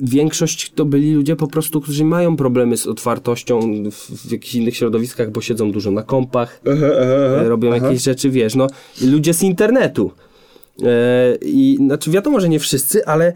Większość 0.00 0.72
to 0.74 0.84
byli 0.84 1.12
ludzie 1.14 1.36
po 1.36 1.46
prostu, 1.46 1.80
którzy 1.80 2.04
mają 2.04 2.36
problemy 2.36 2.76
z 2.76 2.86
otwartością 2.86 3.60
w, 3.90 4.26
w 4.28 4.32
jakichś 4.32 4.54
innych 4.54 4.76
środowiskach, 4.76 5.30
bo 5.30 5.40
siedzą 5.40 5.72
dużo 5.72 5.90
na 5.90 6.02
kompach, 6.02 6.60
e, 6.66 7.48
robią 7.48 7.74
jakieś 7.74 8.02
rzeczy, 8.02 8.30
wiesz, 8.30 8.54
no, 8.54 8.66
ludzie 9.02 9.34
z 9.34 9.42
internetu. 9.42 10.10
I 11.42 11.76
znaczy 11.80 12.10
wiadomo, 12.10 12.40
że 12.40 12.48
nie 12.48 12.58
wszyscy, 12.58 13.06
ale 13.06 13.32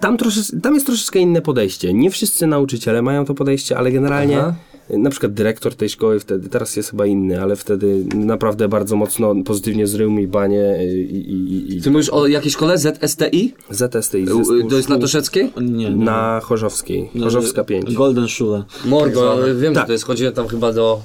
tam, 0.00 0.16
trosze, 0.16 0.40
tam 0.62 0.74
jest 0.74 0.86
troszeczkę 0.86 1.18
inne 1.18 1.42
podejście. 1.42 1.94
Nie 1.94 2.10
wszyscy 2.10 2.46
nauczyciele 2.46 3.02
mają 3.02 3.24
to 3.24 3.34
podejście, 3.34 3.78
ale 3.78 3.92
generalnie 3.92 4.38
Aha. 4.38 4.54
Na 4.98 5.10
przykład 5.10 5.32
dyrektor 5.32 5.74
tej 5.74 5.88
szkoły 5.88 6.20
wtedy, 6.20 6.48
teraz 6.48 6.76
jest 6.76 6.90
chyba 6.90 7.06
inny, 7.06 7.42
ale 7.42 7.56
wtedy 7.56 8.04
naprawdę 8.14 8.68
bardzo 8.68 8.96
mocno 8.96 9.34
pozytywnie 9.44 9.86
zrył 9.86 10.10
mi 10.10 10.26
banie 10.26 10.78
i, 10.94 11.16
i, 11.16 11.76
i, 11.76 11.82
Ty 11.82 11.90
mówisz 11.90 12.08
o 12.08 12.26
jakiejś 12.26 12.54
szkole 12.54 12.78
ZSTI? 12.78 13.54
ZSTI. 13.70 14.16
Y, 14.18 14.68
To 14.70 14.76
jest 14.76 14.88
na 14.88 14.98
Toszeckiej? 14.98 15.52
Nie, 15.60 15.90
nie. 15.90 16.04
na 16.04 16.40
Chorzowskiej. 16.42 17.10
Chorzowska 17.22 17.64
5. 17.64 17.94
Golden 17.94 18.28
Shule. 18.28 18.64
Mordo, 18.84 19.38
wiem, 19.60 19.74
Tak. 19.74 19.82
że 19.82 19.86
to 19.86 19.92
jest. 19.92 20.04
Chodziłem 20.04 20.32
tam 20.32 20.48
chyba 20.48 20.72
do... 20.72 21.02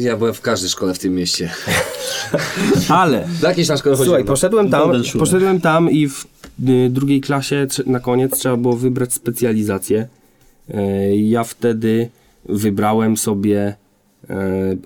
Ja 0.00 0.16
byłem 0.16 0.34
w 0.34 0.40
każdej 0.40 0.70
szkole 0.70 0.94
w 0.94 0.98
tym 0.98 1.14
mieście. 1.14 1.50
Ale 2.88 3.28
Do 3.40 3.48
jakiejś 3.48 3.68
tam 3.68 3.76
szkoły 3.78 3.96
Słuchaj, 3.96 4.20
no. 4.24 4.26
poszedłem 4.26 4.70
tam, 4.70 4.90
poszedłem 5.18 5.60
tam 5.60 5.90
i 5.90 6.08
w 6.08 6.26
y, 6.68 6.90
drugiej 6.90 7.20
klasie 7.20 7.66
na 7.86 8.00
koniec 8.00 8.38
trzeba 8.38 8.56
było 8.56 8.76
wybrać 8.76 9.12
specjalizację. 9.12 10.08
E, 10.74 11.16
Ja 11.16 11.44
wtedy 11.44 12.08
wybrałem 12.48 13.16
sobie 13.16 13.76
e, 14.30 14.36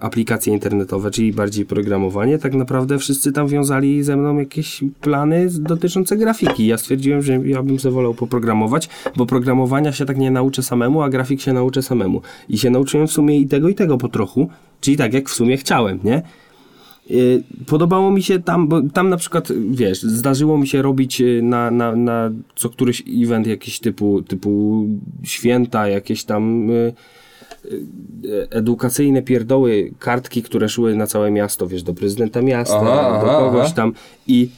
aplikacje 0.00 0.52
internetowe, 0.52 1.10
czyli 1.10 1.32
bardziej 1.32 1.66
programowanie. 1.66 2.38
Tak 2.38 2.54
naprawdę 2.54 2.98
wszyscy 2.98 3.32
tam 3.32 3.48
wiązali 3.48 4.02
ze 4.02 4.16
mną 4.16 4.38
jakieś 4.38 4.84
plany 5.00 5.48
dotyczące 5.50 6.16
grafiki. 6.16 6.66
Ja 6.66 6.78
stwierdziłem, 6.78 7.22
że 7.22 7.32
ja 7.32 7.62
bym 7.62 7.78
sobie 7.78 7.94
wolał 7.94 8.14
poprogramować, 8.14 8.88
bo 9.16 9.26
programowania 9.26 9.92
się 9.92 10.06
tak 10.06 10.18
nie 10.18 10.30
nauczę 10.30 10.62
samemu, 10.62 11.02
a 11.02 11.08
grafik 11.08 11.40
się 11.40 11.52
nauczę 11.52 11.82
samemu. 11.82 12.22
I 12.48 12.58
się 12.58 12.70
nauczyłem 12.70 13.06
w 13.06 13.12
sumie 13.12 13.38
i 13.38 13.46
tego, 13.46 13.68
i 13.68 13.74
tego 13.74 13.98
po 13.98 14.08
trochu. 14.08 14.48
Czyli 14.80 14.96
tak, 14.96 15.14
jak 15.14 15.28
w 15.28 15.34
sumie 15.34 15.56
chciałem, 15.56 15.98
nie? 16.04 16.22
Y, 17.10 17.42
Podobało 17.66 18.10
mi 18.10 18.22
się 18.22 18.38
tam, 18.38 18.68
bo 18.68 18.82
tam 18.82 19.08
na 19.08 19.16
przykład, 19.16 19.48
wiesz, 19.70 20.02
zdarzyło 20.02 20.58
mi 20.58 20.66
się 20.66 20.82
robić 20.82 21.20
y, 21.20 21.40
na, 21.42 21.70
na, 21.70 21.96
na 21.96 22.30
co 22.56 22.68
któryś 22.68 23.02
event 23.22 23.46
jakiś 23.46 23.80
typu, 23.80 24.22
typu 24.22 24.84
święta, 25.22 25.88
jakieś 25.88 26.24
tam 26.24 26.70
edukacyjne 28.50 29.22
pierdoły, 29.22 29.92
kartki, 29.98 30.42
które 30.42 30.68
szły 30.68 30.96
na 30.96 31.06
całe 31.06 31.30
miasto, 31.30 31.66
wiesz, 31.66 31.82
do 31.82 31.94
prezydenta 31.94 32.42
miasta, 32.42 32.80
Aha, 32.82 33.20
do 33.26 33.46
kogoś 33.46 33.66
aha. 33.66 33.74
tam 33.76 33.92
i, 34.26 34.48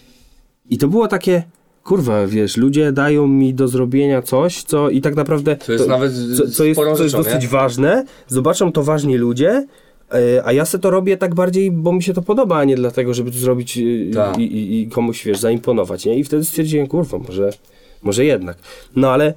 i 0.70 0.78
to 0.78 0.88
było 0.88 1.08
takie, 1.08 1.42
kurwa, 1.84 2.26
wiesz, 2.26 2.56
ludzie 2.56 2.92
dają 2.92 3.26
mi 3.26 3.54
do 3.54 3.68
zrobienia 3.68 4.22
coś, 4.22 4.62
co 4.62 4.90
i 4.90 5.00
tak 5.00 5.16
naprawdę 5.16 5.56
To 5.56 5.72
jest 5.72 5.88
nawet 5.88 6.12
co, 6.36 6.50
co 6.50 6.64
jest, 6.64 6.80
co 6.96 7.02
jest 7.02 7.16
dosyć 7.16 7.42
nie? 7.42 7.48
ważne, 7.48 8.04
zobaczą 8.28 8.72
to 8.72 8.82
ważni 8.82 9.16
ludzie, 9.16 9.66
e, 10.12 10.42
a 10.44 10.52
ja 10.52 10.64
se 10.64 10.78
to 10.78 10.90
robię 10.90 11.16
tak 11.16 11.34
bardziej, 11.34 11.70
bo 11.70 11.92
mi 11.92 12.02
się 12.02 12.14
to 12.14 12.22
podoba, 12.22 12.58
a 12.58 12.64
nie 12.64 12.76
dlatego, 12.76 13.14
żeby 13.14 13.30
to 13.30 13.38
zrobić 13.38 13.78
e, 13.78 14.14
Tak. 14.14 14.38
i, 14.38 14.42
i, 14.42 14.80
i 14.82 14.86
komuś, 14.88 15.24
wiesz, 15.24 15.38
zaimponować, 15.38 16.04
nie? 16.04 16.18
I 16.18 16.24
wtedy 16.24 16.44
stwierdziłem, 16.44 16.86
kurwa, 16.86 17.18
może, 17.18 17.50
może 18.02 18.24
jednak. 18.24 18.56
No 18.96 19.10
ale 19.10 19.34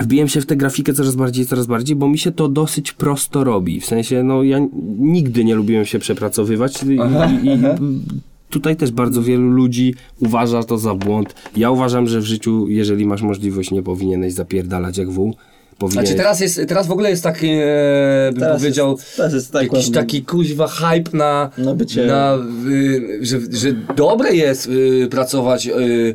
wbiłem 0.00 0.28
się 0.28 0.40
w 0.40 0.46
tę 0.46 0.56
grafikę 0.56 0.92
coraz 0.94 1.14
bardziej, 1.16 1.46
coraz 1.46 1.66
bardziej, 1.66 1.96
bo 1.96 2.08
mi 2.08 2.18
się 2.18 2.32
to 2.32 2.48
dosyć 2.48 2.92
prosto 2.92 3.44
robi. 3.44 3.80
W 3.80 3.86
sensie, 3.86 4.22
no 4.22 4.42
ja 4.42 4.58
nigdy 4.98 5.44
nie 5.44 5.54
lubiłem 5.54 5.84
się 5.84 5.98
przepracowywać 5.98 6.82
i, 6.82 6.86
i, 6.86 7.48
i 7.48 7.58
tutaj 8.50 8.76
też 8.76 8.90
bardzo 8.90 9.22
wielu 9.22 9.50
ludzi 9.50 9.94
uważa 10.20 10.62
to 10.62 10.78
za 10.78 10.94
błąd. 10.94 11.34
Ja 11.56 11.70
uważam, 11.70 12.06
że 12.06 12.20
w 12.20 12.24
życiu, 12.24 12.68
jeżeli 12.68 13.06
masz 13.06 13.22
możliwość, 13.22 13.70
nie 13.70 13.82
powinieneś 13.82 14.32
zapierdalać 14.32 14.98
jak 14.98 15.10
wół. 15.10 15.34
Powinieneś... 15.78 16.08
Znaczy 16.08 16.18
teraz 16.22 16.40
jest, 16.40 16.60
teraz 16.68 16.86
w 16.86 16.90
ogóle 16.90 17.10
jest 17.10 17.22
taki, 17.22 17.46
e, 17.50 18.30
bym 18.32 18.40
Teraz 18.40 18.60
powiedział, 18.60 18.90
jest- 18.92 19.16
teraz 19.16 19.32
jest 19.34 19.52
tak 19.52 19.62
jakiś 19.62 19.78
ładny. 19.78 19.94
taki 19.94 20.22
kuźwa 20.22 20.68
hype 20.68 21.16
na, 21.16 21.50
Na 21.58 21.74
bycie- 21.74 22.06
na 22.06 22.34
y, 22.68 23.18
że, 23.22 23.38
że 23.52 23.72
dobre 23.96 24.34
jest 24.34 24.66
y, 24.66 25.08
pracować 25.10 25.66
y, 25.66 26.14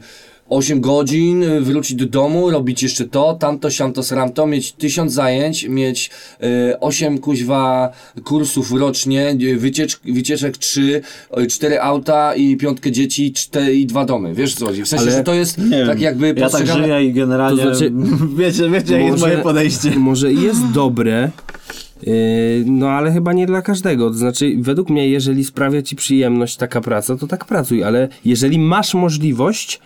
8 0.49 0.81
godzin, 0.81 1.43
y, 1.43 1.61
wrócić 1.61 1.97
do 1.97 2.05
domu, 2.05 2.49
robić 2.49 2.83
jeszcze 2.83 3.05
to, 3.05 3.33
tamto, 3.39 3.69
siamto, 3.71 4.03
sramto, 4.03 4.47
mieć 4.47 4.71
tysiąc 4.71 5.13
zajęć, 5.13 5.67
mieć 5.67 6.09
y, 6.43 6.79
8 6.79 7.17
kuźwa 7.17 7.91
kursów 8.23 8.71
rocznie, 8.71 9.37
y, 9.41 9.57
wyciecz, 9.57 9.99
wycieczek 10.05 10.57
3, 10.57 11.01
4 11.49 11.81
auta 11.81 12.35
i 12.35 12.57
piątkę 12.57 12.91
dzieci 12.91 13.33
4, 13.33 13.75
i 13.75 13.85
dwa 13.85 14.05
domy. 14.05 14.33
Wiesz 14.33 14.55
co 14.55 14.65
chodzi? 14.65 14.83
W 14.83 14.87
sensie, 14.87 15.03
Ale- 15.05 15.11
że 15.17 15.23
to 15.23 15.33
jest 15.33 15.69
wiem, 15.69 15.87
tak 15.87 16.01
jakby 16.01 16.33
Ja 16.37 16.49
tak 16.49 16.67
żyję 16.67 17.05
i 17.05 17.13
generalnie 17.13 17.63
To 17.63 17.75
znaczy- 17.75 17.91
wiecie, 18.39 18.69
wiecie 18.69 18.93
jakie 18.93 19.05
jest 19.05 19.19
moje 19.19 19.37
podejście. 19.37 19.89
Może 19.91 20.33
jest 20.33 20.71
dobre, 20.73 21.31
no 22.65 22.89
ale 22.89 23.11
chyba 23.11 23.33
nie 23.33 23.45
dla 23.47 23.61
każdego. 23.61 24.09
To 24.09 24.13
znaczy, 24.13 24.55
według 24.59 24.89
mnie, 24.89 25.09
jeżeli 25.09 25.45
sprawia 25.45 25.81
ci 25.81 25.95
przyjemność 25.95 26.55
taka 26.55 26.81
praca, 26.81 27.17
to 27.17 27.27
tak 27.27 27.45
pracuj, 27.45 27.83
ale 27.83 28.07
jeżeli 28.25 28.59
masz 28.59 28.93
możliwość, 28.93 29.79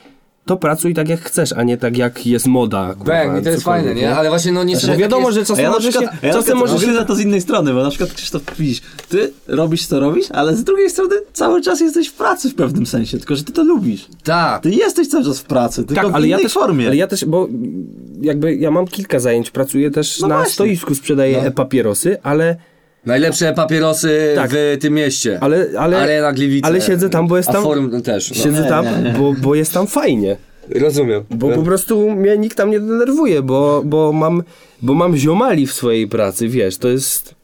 to 0.46 0.58
pracuj 0.58 0.94
tak 0.94 1.10
jak 1.10 1.22
chcesz, 1.22 1.54
a 1.54 1.64
nie 1.64 1.78
tak 1.78 1.98
jak 1.98 2.28
jest 2.28 2.48
moda. 2.48 2.94
kurwa, 2.94 3.14
Bang, 3.26 3.42
i 3.42 3.44
to 3.44 3.50
jest 3.50 3.64
fajne, 3.64 3.96
nie? 3.96 4.16
Ale 4.16 4.30
właśnie 4.30 4.52
no 4.52 4.66
Bo 4.88 4.96
wiadomo, 4.98 5.26
tak 5.26 5.34
że 5.34 5.40
jest... 5.40 5.52
A 5.52 5.54
czasem 5.56 5.64
ja 5.64 5.70
na 5.70 5.76
może 5.76 5.90
przykład, 5.90 6.12
się... 6.22 6.28
ja 6.28 6.34
czasem 6.34 6.58
może 6.58 6.80
się 6.80 6.88
widzę 6.88 7.06
to 7.06 7.16
z 7.16 7.20
innej 7.20 7.42
strony, 7.42 7.74
bo 7.74 7.84
na 7.84 7.90
przykład 7.90 8.14
Krzysztof, 8.14 8.42
widzisz, 8.60 8.82
ty 9.10 9.32
robisz 9.48 9.86
co 9.88 10.00
robisz, 10.00 10.26
ale 10.32 10.56
z 10.56 10.64
drugiej 10.64 10.90
strony 10.90 11.16
cały 11.34 11.62
czas 11.62 11.80
jesteś 11.82 12.08
w 12.08 12.14
pracy 12.14 12.50
w 12.50 12.56
pewnym 12.56 12.86
sensie, 12.86 13.18
tylko 13.18 13.36
że 13.36 13.44
ty 13.44 13.52
to 13.54 13.64
lubisz. 13.64 14.08
Tak. 14.24 14.64
Ty 14.64 14.70
jesteś 14.70 15.08
cały 15.08 15.24
czas 15.24 15.40
w 15.40 15.44
pracy, 15.44 15.84
tylko 15.84 16.04
Tak, 16.04 16.12
w 16.12 16.16
ale 16.16 16.28
ja 16.28 16.36
innej 16.38 16.44
też, 16.46 16.54
formie. 16.54 16.88
ale 16.88 16.96
ja 16.96 17.08
też, 17.08 17.26
bo 17.26 17.48
jakby 18.22 18.56
ja 18.56 18.72
mam 18.72 18.88
kilka 18.88 19.20
zajęć, 19.20 19.52
pracuję 19.52 19.92
też 19.92 20.20
No 20.22 20.28
na 20.28 20.36
właśnie. 20.36 20.54
stoisku, 20.54 20.96
sprzedaję 20.96 21.38
No. 21.38 21.48
e-papierosy, 21.48 22.18
ale, 22.24 22.56
Najlepsze 23.06 23.54
papierosy 23.54 24.32
Tak. 24.36 24.52
w 24.54 24.78
tym 24.82 24.94
mieście. 24.94 25.38
ale, 25.42 25.68
ale, 25.80 25.98
Arena 25.98 26.34
Gliwice. 26.34 26.68
ale 26.68 26.82
siedzę 26.82 27.10
tam, 27.10 27.28
bo 27.28 27.38
jest 27.38 27.50
A 27.50 27.54
tam, 27.54 27.64
forum 27.64 28.02
też. 28.02 28.30
No. 28.30 28.36
siedzę 28.44 28.64
tam. 28.70 28.86
Bo, 29.20 29.34
bo 29.42 29.56
jest 29.56 29.74
tam 29.74 29.88
fajnie. 29.88 30.38
Rozumiem. 30.70 31.24
Bo 31.30 31.50
po 31.50 31.62
prostu 31.64 32.12
mnie 32.12 32.38
nikt 32.38 32.58
tam 32.58 32.72
nie 32.72 32.80
denerwuje, 32.80 33.42
bo, 33.42 33.82
bo, 33.86 34.14
mam, 34.14 34.44
bo 34.82 34.94
mam 34.94 35.18
ziomali 35.18 35.68
w 35.68 35.74
swojej 35.74 36.08
pracy, 36.08 36.48
wiesz, 36.48 36.78
to 36.78 36.88
jest... 36.90 37.36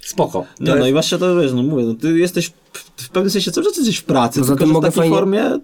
Spoko. 0.00 0.44
Nie, 0.60 0.74
no 0.74 0.86
i 0.86 0.92
właśnie 0.92 1.18
to 1.18 1.40
wiesz, 1.40 1.52
no 1.52 1.62
mówię, 1.62 1.84
no 1.84 1.94
ty 1.94 2.18
jesteś 2.18 2.52
w, 2.72 3.02
w 3.04 3.08
pewnym 3.10 3.30
sensie 3.30 3.50
cały 3.50 3.66
czas 3.66 3.76
jesteś 3.76 3.98
w 3.98 4.04
pracy, 4.04 4.40
Poza 4.40 4.52
tylko 4.56 4.58
tym 4.58 4.68
że 4.68 4.72
w 4.72 4.74
mogę 4.74 4.86
takiej 4.88 5.00
fajnie- 5.02 5.16
formie 5.16 5.58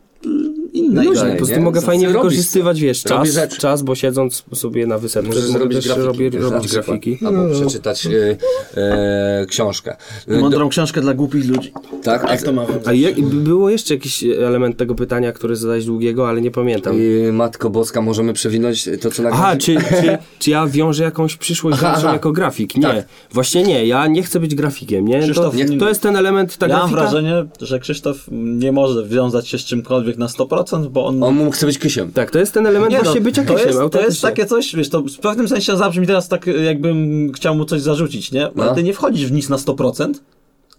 y, 0.85 0.87
innej. 0.91 1.07
Luźnej, 1.07 1.31
Po 1.31 1.37
prostu 1.37 1.55
nie? 1.57 1.61
mogę 1.61 1.81
fajnie 1.81 2.09
wykorzystywać, 2.09 2.81
wiesz, 2.81 3.03
czas, 3.03 3.29
czas, 3.59 3.83
bo 3.83 3.95
siedząc 3.95 4.45
sobie 4.55 4.87
na 4.87 4.99
wysepce 4.99 5.29
mogę 5.29 5.41
zrobić 5.41 5.77
też 5.77 5.87
grafiki. 5.87 6.07
robię, 6.07 6.31
robić 6.39 6.73
grafiki. 6.73 7.19
Albo 7.27 7.55
przeczytać 7.55 8.07
e, 8.07 8.37
e, 8.77 9.47
książkę. 9.47 9.97
Mądrą 10.29 10.69
książkę 10.69 11.01
dla 11.01 11.15
głupich 11.15 11.49
ludzi. 11.49 11.73
Tak? 12.03 12.31
Jak 12.31 12.43
to 12.43 12.53
ma 12.53 12.67
A 12.85 12.93
jak, 12.93 13.21
było 13.21 13.71
jeszcze 13.71 13.95
jakiś 13.95 14.25
element 14.25 14.77
tego 14.77 14.95
pytania, 14.95 15.33
który 15.33 15.57
zadałeś 15.57 15.85
długiego, 15.85 16.29
ale 16.29 16.41
nie 16.41 16.51
pamiętam. 16.51 16.97
I 16.99 17.33
Matko 17.33 17.71
Boska, 17.71 18.01
możemy 18.03 18.33
przewinąć 18.33 18.89
to, 19.01 19.11
co 19.11 19.23
na 19.23 19.31
Aha, 19.31 19.57
czy, 19.57 19.77
czy, 19.77 20.19
czy 20.39 20.51
ja 20.51 20.67
wiążę 20.67 21.05
jakąś 21.05 21.37
przyszłość 21.37 21.79
Aha, 21.81 21.95
aha. 21.97 22.13
jako 22.13 22.33
grafik? 22.33 22.75
Nie, 22.77 22.83
Tak. 22.83 23.07
właśnie 23.33 23.63
nie, 23.63 23.87
ja 23.87 24.07
nie 24.07 24.23
chcę 24.23 24.41
być 24.41 24.55
grafikiem, 24.55 25.05
nie? 25.09 25.19
To, 25.21 25.25
Krzysztof, 25.25 25.55
nie- 25.55 25.79
to 25.79 25.89
jest 25.89 26.01
ten 26.03 26.17
element, 26.17 26.57
ta 26.57 26.67
Ja 26.67 26.73
mam 26.79 26.91
grafika... 26.91 27.01
wrażenie, 27.11 27.45
że 27.61 27.81
Krzysztof 27.81 28.17
nie 28.31 28.73
może 28.73 29.07
wiązać 29.09 29.49
się 29.49 29.59
z 29.59 29.65
czymkolwiek 29.65 30.19
na 30.19 30.27
100%, 30.27 30.74
bo 30.79 31.07
on... 31.07 31.23
On 31.23 31.51
chce 31.51 31.67
być 31.67 31.79
kysiem. 31.79 32.13
Tak, 32.13 32.31
to 32.31 32.39
jest 32.39 32.55
ten 32.55 32.67
element 32.67 32.93
Nie, 32.93 32.99
właśnie 32.99 33.21
no, 33.21 33.25
bycia 33.25 33.45
to 33.45 33.55
kysiem, 33.55 33.69
jest, 33.69 33.93
to 33.93 34.01
jest 34.01 34.23
takie 34.23 34.47
coś, 34.47 34.77
wiesz, 34.77 34.89
to 34.89 35.03
w 35.03 35.19
pewnym 35.19 35.49
sensie 35.49 35.77
zabrzmi 35.77 36.07
teraz 36.07 36.29
tak, 36.29 36.47
jakbym 36.47 37.33
chciał 37.33 37.55
mu 37.55 37.65
coś 37.65 37.81
zarzucić, 37.81 38.33
nie? 38.33 38.51
No. 38.55 38.65
Ale 38.65 38.75
ty 38.75 38.83
nie 38.83 38.95
wchodzisz 38.95 39.27
w 39.27 39.33
nic 39.33 39.49
na 39.49 39.57
100%, 39.57 40.13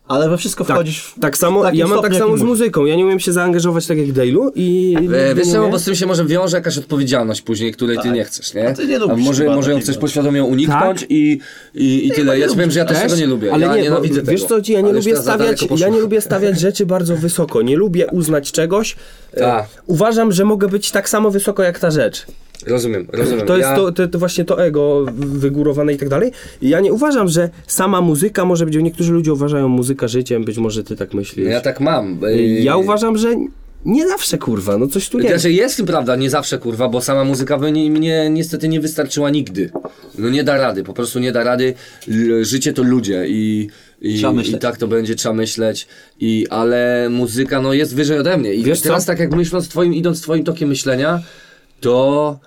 ale 0.08 0.30
we 0.30 0.38
wszystko 0.38 0.66
Tak, 0.66 0.76
wchodzisz 0.76 1.04
w 1.04 1.20
tak 1.20 1.38
samo, 1.38 1.64
takim 1.64 1.80
ja 1.80 1.88
mam 1.88 2.02
tak 2.02 2.16
samo 2.16 2.38
z 2.38 2.42
muzyką, 2.42 2.86
ja 2.86 2.96
nie 2.96 3.06
umiem 3.06 3.20
się 3.20 3.32
zaangażować 3.32 3.88
tak 3.88 3.98
jak 3.98 4.08
Dale'u 4.08 4.52
i... 4.56 4.96
E, 5.14 5.36
wiesz 5.36 5.48
co, 5.48 5.70
bo 5.70 5.80
z 5.80 5.84
tym 5.84 5.96
się 5.96 6.06
może 6.06 6.26
wiąże 6.26 6.58
jakaś 6.58 6.78
odpowiedzialność 6.78 7.42
później, 7.42 7.72
której 7.72 7.98
ty 7.98 8.04
Tak. 8.04 8.14
nie 8.14 8.24
chcesz, 8.24 8.54
nie? 8.54 8.70
A 8.70 8.74
ty 8.74 8.88
nie 8.88 9.00
lubisz 9.00 9.26
A 9.26 9.28
może, 9.28 9.46
może 9.46 9.72
ją 9.72 9.80
chcesz 9.80 9.98
poświadomie 9.98 10.44
uniknąć 10.44 11.00
Tak. 11.02 11.12
i, 11.12 11.40
i, 11.74 12.08
i 12.08 12.12
tyle. 12.12 12.40
Ja 12.40 12.48
ci 12.48 12.56
powiem, 12.56 12.72
że 12.72 12.80
ja 12.80 12.86
też 12.86 13.02
tego 13.02 13.16
nie 13.16 13.28
lubię. 13.28 13.54
Ale 13.54 13.66
ja 13.66 13.72
nie, 13.72 13.78
bo 13.78 13.84
nienawidzę 13.84 14.20
tego. 14.20 14.32
wiesz 14.32 14.44
co, 14.44 14.58
ja 14.68 14.82
nie 14.82 14.94
lubię 14.94 15.18
stawiać, 15.18 15.68
ja 15.78 15.90
nie 15.90 16.00
lubię 16.00 16.22
stawiać 16.22 16.60
rzeczy 16.60 16.86
bardzo 16.86 17.16
wysoko, 17.16 17.62
nie 17.62 17.78
lubię 17.78 18.08
uznać 18.12 18.52
czegoś. 18.52 18.96
E, 19.34 19.40
Tak. 19.40 19.66
uważam, 19.86 20.32
że 20.32 20.46
mogę 20.46 20.68
być 20.68 20.92
tak 20.92 21.10
samo 21.10 21.32
wysoko 21.32 21.64
jak 21.64 21.80
ta 21.80 21.92
rzecz. 21.92 22.26
Rozumiem, 22.68 23.08
rozumiem. 23.14 23.46
To 23.48 23.58
jest 23.58 23.70
ja... 23.70 23.76
to, 23.76 23.92
to, 23.92 24.08
to 24.08 24.20
właśnie 24.20 24.46
to 24.46 24.64
ego 24.66 25.06
wygórowane 25.16 25.94
i 25.94 25.98
tak 25.98 26.10
dalej. 26.10 26.32
I 26.62 26.70
ja 26.70 26.80
nie 26.80 26.94
uważam, 26.94 27.28
że 27.28 27.50
sama 27.68 28.02
muzyka 28.02 28.46
może 28.46 28.66
być, 28.66 28.78
bo 28.78 28.84
niektórzy 28.84 29.14
ludzie 29.14 29.34
uważają 29.34 29.68
muzyka 29.68 30.08
życiem, 30.08 30.46
być 30.46 30.58
może 30.58 30.84
ty 30.84 30.96
tak 30.96 31.14
myślisz. 31.14 31.48
Ja 31.48 31.62
tak 31.62 31.80
mam. 31.80 32.20
Ja 32.60 32.78
uważam, 32.78 33.18
że 33.18 33.36
nie 33.86 34.08
zawsze 34.08 34.38
kurwa, 34.38 34.78
no 34.78 34.88
coś 34.88 35.10
tu 35.10 35.20
nie 35.20 35.30
Znaczy 35.30 35.52
jest 35.52 35.84
prawda, 35.84 36.16
nie 36.16 36.30
zawsze 36.30 36.58
kurwa, 36.58 36.90
bo 36.90 37.02
sama 37.02 37.24
muzyka 37.24 37.58
by 37.58 37.72
nie- 37.72 37.92
mnie 37.92 38.30
niestety 38.30 38.68
nie 38.68 38.80
wystarczyła 38.82 39.30
nigdy. 39.30 39.70
No 40.18 40.30
nie 40.30 40.44
da 40.44 40.58
rady, 40.58 40.84
po 40.84 40.94
prostu 40.94 41.20
nie 41.20 41.32
da 41.32 41.44
rady. 41.44 41.74
L- 42.08 42.46
Życie 42.46 42.74
to 42.74 42.84
ludzie 42.84 43.26
i, 43.28 43.68
i, 44.02 44.22
i 44.46 44.58
tak 44.60 44.78
to 44.78 44.88
będzie, 44.88 45.16
trzeba 45.16 45.36
myśleć. 45.36 45.88
I, 46.20 46.48
ale 46.50 47.08
muzyka 47.12 47.62
no 47.62 47.74
jest 47.74 47.96
wyżej 47.96 48.20
ode 48.20 48.38
mnie. 48.38 48.54
I 48.54 48.64
Wiesz 48.64 48.82
teraz 48.82 49.04
co? 49.04 49.08
tak 49.08 49.20
jak 49.20 49.36
myśląc 49.36 49.68
twoim, 49.68 49.94
idąc 49.94 50.22
twoim 50.22 50.44
tokiem 50.44 50.70
myślenia, 50.70 51.22
to 51.86 52.40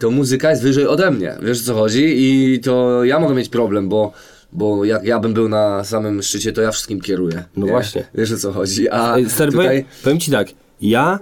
to 0.00 0.10
muzyka 0.10 0.50
jest 0.50 0.62
wyżej 0.62 0.86
ode 0.86 1.10
mnie. 1.10 1.34
Wiesz 1.42 1.62
o 1.62 1.64
co 1.64 1.74
chodzi? 1.74 2.04
I 2.16 2.60
to 2.60 3.04
ja 3.04 3.20
mogę 3.20 3.34
mieć 3.34 3.48
problem, 3.48 3.88
bo 3.88 4.12
bo 4.52 4.84
jak 4.84 5.04
ja 5.04 5.18
bym 5.18 5.34
był 5.34 5.48
na 5.48 5.84
samym 5.84 6.22
szczycie, 6.22 6.52
to 6.52 6.62
ja 6.62 6.70
wszystkim 6.70 7.00
kieruję. 7.00 7.44
No 7.56 7.66
nie? 7.66 7.72
właśnie. 7.72 8.04
Wiesz 8.14 8.32
o 8.32 8.36
co 8.36 8.52
chodzi? 8.52 8.88
A 8.88 9.16
Stary, 9.28 9.52
tutaj... 9.52 9.84
powiem, 10.04 10.20
ci 10.20 10.30
tak, 10.30 10.48
ja 10.80 11.18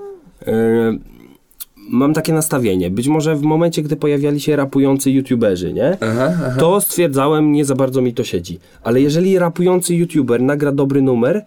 e, 0.47 0.53
mam 1.91 2.14
takie 2.14 2.32
nastawienie. 2.32 2.91
Być 2.91 3.09
może 3.09 3.37
w 3.37 3.43
momencie, 3.43 3.82
gdy 3.82 3.97
pojawiali 3.97 4.41
się 4.41 4.57
rapujący 4.57 5.11
youtuberzy, 5.11 5.72
nie? 5.72 5.99
Aha, 6.01 6.32
aha. 6.47 6.57
To 6.59 6.80
stwierdzałem, 6.80 7.53
nie 7.53 7.64
za 7.64 7.74
bardzo 7.74 8.01
mi 8.01 8.14
to 8.14 8.24
siedzi. 8.24 8.59
Ale 8.82 9.01
jeżeli 9.01 9.39
rapujący 9.39 9.95
youtuber 9.95 10.43
nagra 10.43 10.72
dobry 10.72 11.03
numer, 11.03 11.45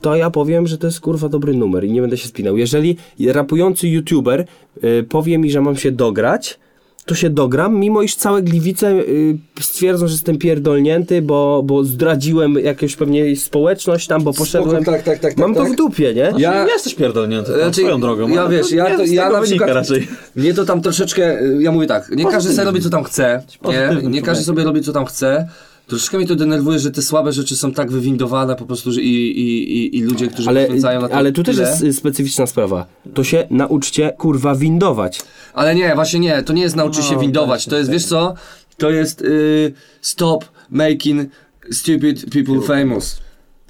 to 0.00 0.16
ja 0.16 0.30
powiem, 0.30 0.66
że 0.66 0.78
to 0.78 0.86
jest 0.86 1.00
kurwa 1.00 1.28
dobry 1.28 1.54
numer 1.54 1.84
i 1.84 1.92
nie 1.92 2.00
będę 2.00 2.16
się 2.16 2.28
spinał. 2.28 2.56
Jeżeli 2.56 2.96
rapujący 3.32 3.88
youtuber 3.88 4.44
e, 4.82 5.02
powie 5.02 5.38
mi, 5.38 5.50
że 5.50 5.60
mam 5.60 5.76
się 5.76 5.92
dograć, 5.92 6.58
to 7.06 7.14
się 7.14 7.30
dogram, 7.30 7.78
mimo 7.78 8.02
iż 8.02 8.14
całe 8.14 8.42
gliwice 8.42 8.90
y, 8.92 9.38
stwierdzą, 9.60 10.06
że 10.06 10.12
jestem 10.12 10.38
pierdolnięty, 10.38 11.22
bo, 11.22 11.62
bo 11.64 11.84
zdradziłem 11.84 12.54
jakąś 12.54 12.96
pewnie 12.96 13.36
społeczność 13.36 14.06
tam, 14.06 14.22
bo 14.22 14.32
poszedłem. 14.32 14.84
tak, 14.84 15.02
tak, 15.02 15.18
tak, 15.18 15.36
Mam 15.36 15.54
tak, 15.54 15.58
to 15.58 15.64
tak. 15.64 15.72
w 15.72 15.76
dupie, 15.76 16.14
nie? 16.14 16.32
Ja- 16.38 16.66
jesteś 16.66 16.94
pierdolnięty 16.94 17.50
tam, 17.50 17.60
Znaczy, 17.60 17.80
swoją 17.80 18.00
drogą. 18.00 18.28
Ja 18.28 18.48
wiesz, 18.48 18.72
ja, 18.72 18.96
to, 18.96 19.04
ja 19.04 19.30
na 19.30 19.42
przykład, 19.42 19.70
raczej. 19.70 20.08
mnie 20.36 20.54
to 20.54 20.64
tam 20.64 20.82
troszeczkę, 20.82 21.38
ja 21.60 21.72
mówię 21.72 21.86
tak, 21.86 22.10
nie 22.10 22.24
każdy 22.24 22.52
sobie 22.52 22.64
robi 22.64 22.80
co 22.80 22.90
tam 22.90 23.04
chce, 23.04 23.42
nie, 23.64 24.10
nie 24.10 24.22
każdy 24.22 24.44
sobie 24.44 24.64
robi 24.64 24.80
co 24.82 24.92
tam 24.92 25.04
chce, 25.04 25.48
troszeczkę 25.86 26.18
mnie 26.18 26.26
to 26.26 26.36
denerwuje, 26.36 26.78
że 26.78 26.90
te 26.90 27.02
słabe 27.02 27.32
rzeczy 27.32 27.56
są 27.56 27.72
tak 27.72 27.90
wywindowane 27.90 28.56
po 28.56 28.66
prostu, 28.66 28.92
że 28.92 29.00
i, 29.00 29.40
i, 29.40 29.72
i, 29.78 29.98
i 29.98 30.02
ludzie, 30.02 30.28
którzy 30.28 30.48
Ale, 30.48 30.64
poświęcają 30.64 31.00
na 31.00 31.08
to 31.08 31.14
ale 31.14 31.32
tu 31.32 31.42
też 31.42 31.56
tyle. 31.56 31.70
jest 31.70 31.82
y, 31.82 31.92
specyficzna 31.92 32.46
sprawa. 32.46 32.86
To 33.14 33.24
się 33.24 33.46
nauczcie, 33.50 34.12
kurwa, 34.18 34.54
windować. 34.54 35.22
Ale 35.54 35.74
nie, 35.74 35.94
właśnie 35.94 36.20
nie, 36.20 36.42
to 36.42 36.52
nie 36.52 36.62
jest 36.62 36.76
nauczy 36.76 37.02
się 37.02 37.14
No, 37.14 37.20
windować, 37.20 37.48
właśnie, 37.48 37.70
to 37.70 37.76
jest, 37.76 37.88
tak. 37.90 37.94
wiesz 37.94 38.06
co, 38.06 38.34
to 38.76 38.90
jest 38.90 39.22
y, 39.22 39.72
stop 40.00 40.44
making 40.70 41.30
stupid 41.72 42.30
people 42.30 42.60
famous. 42.60 43.18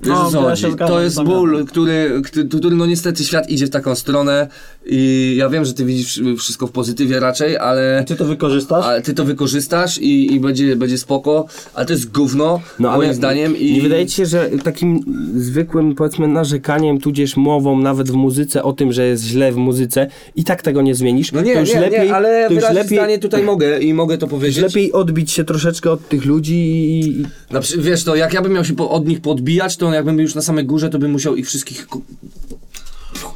No, 0.02 0.30
ja 0.48 0.56
zgadzam, 0.56 0.88
To 0.88 1.02
jest 1.02 1.22
ból, 1.22 1.64
który, 1.66 2.22
który, 2.22 2.76
no 2.76 2.86
niestety 2.86 3.24
świat 3.24 3.50
idzie 3.50 3.66
w 3.66 3.70
taką 3.70 3.94
stronę 3.94 4.48
i 4.86 5.34
ja 5.38 5.48
wiem, 5.48 5.64
że 5.64 5.74
ty 5.74 5.84
widzisz 5.84 6.20
wszystko 6.38 6.66
w 6.66 6.70
pozytywie 6.70 7.20
raczej, 7.20 7.56
ale... 7.56 8.04
Ty 8.06 8.16
to 8.16 8.24
wykorzystasz? 8.24 8.84
Ale 8.84 9.02
ty 9.02 9.14
to 9.14 9.24
wykorzystasz 9.24 9.98
i, 9.98 10.34
i 10.34 10.40
będzie, 10.40 10.76
będzie 10.76 10.98
spoko, 10.98 11.46
ale 11.74 11.86
to 11.86 11.92
jest 11.92 12.12
gówno, 12.12 12.60
moim 12.78 13.14
zdaniem. 13.14 13.56
I 13.56 13.70
No, 13.70 13.76
Nie 13.76 13.82
wydaje 13.82 14.06
ci 14.06 14.16
się, 14.16 14.26
że 14.26 14.50
takim 14.64 15.00
zwykłym, 15.36 15.94
powiedzmy, 15.94 16.28
narzekaniem, 16.28 17.00
tudzież 17.00 17.36
mową, 17.36 17.80
nawet 17.80 18.10
w 18.10 18.14
muzyce, 18.14 18.62
o 18.62 18.72
tym, 18.72 18.92
że 18.92 19.06
jest 19.06 19.24
źle 19.24 19.52
w 19.52 19.56
muzyce, 19.56 20.06
i 20.36 20.44
tak 20.44 20.62
tego 20.62 20.82
nie 20.82 20.94
zmienisz. 20.94 21.32
No 21.32 21.40
nie, 21.40 21.54
to 21.54 21.60
już 21.60 21.74
nie, 21.74 21.80
lepiej, 21.80 22.06
nie, 22.06 22.14
ale 22.14 22.48
to 22.48 22.54
już 22.54 22.70
lepiej, 22.70 22.98
zdanie 22.98 23.18
tutaj 23.18 23.42
mogę 23.42 23.78
i 23.78 23.94
mogę 23.94 24.18
to 24.18 24.26
powiedzieć. 24.26 24.62
lepiej 24.62 24.92
odbić 24.92 25.30
się 25.32 25.44
troszeczkę 25.44 25.90
od 25.90 26.08
tych 26.08 26.24
ludzi 26.24 26.54
i... 26.54 27.22
Na 27.50 27.60
wiesz, 27.78 28.04
to 28.04 28.16
jak 28.16 28.34
ja 28.34 28.42
bym 28.42 28.52
miał 28.52 28.64
się 28.64 28.74
po, 28.74 28.90
od 28.90 29.08
nich 29.08 29.20
podbijać, 29.20 29.76
to 29.76 29.85
jakbym 29.94 30.16
był 30.16 30.22
już 30.22 30.34
na 30.34 30.42
samej 30.42 30.64
górze, 30.64 30.90
to 30.90 30.98
bym 30.98 31.10
musiał 31.10 31.36
ich 31.36 31.46
wszystkich 31.46 31.86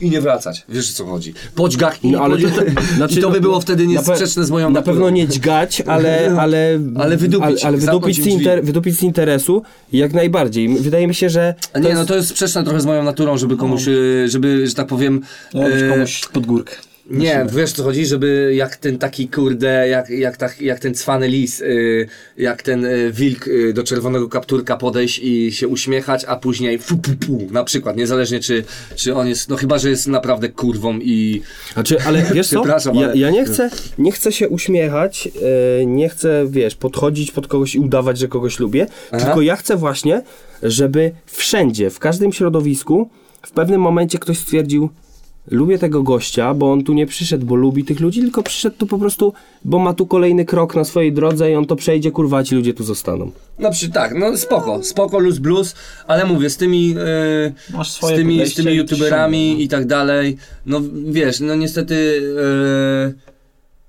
i 0.01 0.11
nie 0.11 0.21
wracać. 0.21 0.65
Wiesz 0.69 0.91
o 0.91 0.95
co 0.95 1.07
chodzi. 1.07 1.35
Podźgach 1.55 2.05
i, 2.05 2.11
No, 2.11 2.21
ale 2.21 2.37
podź- 2.37 2.55
to- 2.75 2.95
znaczy, 2.97 3.19
I 3.19 3.23
to 3.23 3.31
by 3.31 3.37
no, 3.37 3.43
było 3.43 3.61
wtedy 3.61 3.87
na 3.87 4.01
pe- 4.01 4.09
niesprzeczne 4.09 4.45
z 4.45 4.51
moją 4.51 4.71
Na 4.71 4.81
naturą. 4.81 4.95
pewno 4.97 5.11
nie 5.11 5.29
dźgać, 5.29 5.81
ale... 5.81 6.31
Ale, 6.41 6.79
Ale 6.99 7.17
wydupić, 7.17 7.65
ale, 7.65 7.77
wydupić, 7.77 8.23
z 8.23 8.27
inter, 8.27 8.65
wydupić 8.65 8.97
z 8.99 9.03
interesu, 9.03 9.63
jak 9.93 10.13
najbardziej. 10.13 10.69
Wydaje 10.79 11.07
mi 11.07 11.15
się, 11.15 11.31
że... 11.31 11.55
A 11.73 11.79
nie, 11.79 11.95
no 11.95 12.05
to 12.05 12.17
jest 12.17 12.29
sprzeczne 12.29 12.65
trochę 12.65 12.81
z 12.81 12.87
moją 12.87 13.03
naturą, 13.03 13.39
żeby 13.39 13.57
komuś, 13.57 13.89
e, 13.89 14.29
żeby, 14.29 14.67
że 14.69 14.75
tak 14.75 14.87
powiem... 14.87 15.21
Robisz 15.55 15.83
e, 15.83 15.89
komuś 15.89 16.21
pod 16.33 16.47
górkę. 16.47 16.77
Nie, 17.11 17.47
wiesz 17.53 17.73
co 17.73 17.83
chodzi, 17.83 18.07
żeby 18.07 18.53
jak 18.55 18.77
ten 18.77 18.99
taki 18.99 19.29
kurde, 19.29 19.89
jak, 19.89 20.11
jak, 20.11 20.37
tak, 20.37 20.61
jak 20.63 20.79
ten 20.79 20.95
cwany 20.95 21.29
lis, 21.29 21.61
y, 21.61 22.09
jak 22.37 22.63
ten 22.63 22.85
y, 22.85 23.13
wilk 23.13 23.49
y, 23.49 23.73
do 23.73 23.83
czerwonego 23.83 24.29
kapturka 24.29 24.77
podejść 24.77 25.19
i 25.19 25.53
się 25.53 25.69
uśmiechać, 25.69 26.25
a 26.25 26.37
później 26.37 26.79
fu, 26.79 26.99
pu, 26.99 27.11
pu, 27.27 27.49
na 27.51 27.65
przykład, 27.65 27.97
niezależnie 27.97 28.41
czy, 28.41 28.65
czy 28.97 29.15
on 29.15 29.29
jest, 29.29 29.49
no 29.49 29.57
chyba, 29.57 29.79
że 29.79 29.91
jest 29.91 30.07
naprawdę 30.07 30.49
kurwą 30.49 30.99
i... 30.99 31.43
Znaczy, 31.73 31.97
ale 32.07 32.23
wiesz 32.35 32.49
co? 32.49 32.67
Ja, 32.67 32.77
ale- 32.91 33.17
ja 33.17 33.31
nie 33.31 33.45
chcę, 33.45 33.71
nie 33.99 34.13
chcę 34.13 34.33
się 34.33 34.49
uśmiechać, 34.49 35.29
e, 35.81 35.87
nie 35.87 36.09
chcę, 36.09 36.47
wiesz, 36.51 36.75
podchodzić 36.75 37.33
pod 37.33 37.47
kogoś 37.47 37.75
i 37.75 37.79
udawać, 37.79 38.19
że 38.19 38.29
kogoś 38.29 38.59
lubię, 38.59 38.87
Aha. 39.13 39.25
tylko 39.25 39.43
ja 39.43 39.57
chcę 39.57 39.77
właśnie, 39.77 40.23
żeby 40.63 41.13
wszędzie, 41.27 41.91
w 41.91 41.99
każdym 41.99 42.33
środowisku, 42.33 43.11
w 43.47 43.51
pewnym 43.51 43.81
momencie 43.81 44.19
ktoś 44.19 44.39
stwierdził, 44.39 44.91
lubię 45.51 45.79
tego 45.79 46.03
gościa, 46.03 46.55
bo 46.55 46.73
on 46.73 46.85
tu 46.85 46.93
nie 46.93 47.07
przyszedł, 47.07 47.47
bo 47.47 47.55
lubi 47.55 47.85
tych 47.85 48.01
ludzi, 48.01 48.21
tylko 48.21 48.43
przyszedł 48.43 48.77
tu 48.77 48.87
po 48.87 48.99
prostu, 48.99 49.33
bo 49.65 49.79
ma 49.79 49.95
tu 49.95 50.07
kolejny 50.07 50.45
krok 50.45 50.75
na 50.77 50.85
swojej 50.85 51.13
drodze 51.13 51.51
i 51.51 51.55
on 51.55 51.67
to 51.67 51.77
przejdzie, 51.77 52.11
kurwa, 52.11 52.39
a 52.39 52.45
ci 52.45 52.55
ludzie 52.55 52.75
tu 52.75 52.85
zostaną. 52.85 53.31
No 53.59 53.71
przy, 53.71 53.91
tak, 53.91 54.15
no 54.19 54.37
spoko, 54.37 54.83
spoko, 54.83 55.19
luz 55.19 55.39
blues, 55.39 55.75
ale 56.07 56.25
mówię, 56.25 56.51
z 56.51 56.57
tymi, 56.57 56.95
y, 57.71 57.73
Masz 57.77 57.93
z 57.93 58.01
tymi, 58.01 58.47
z 58.47 58.55
tymi 58.55 58.75
youtuberami 58.75 59.49
ciągnie, 59.49 59.65
i 59.65 59.69
tak 59.69 59.87
dalej, 59.87 60.37
no 60.67 60.81
wiesz, 61.07 61.41
no 61.41 61.55
niestety, 61.55 61.95
y, 61.95 63.15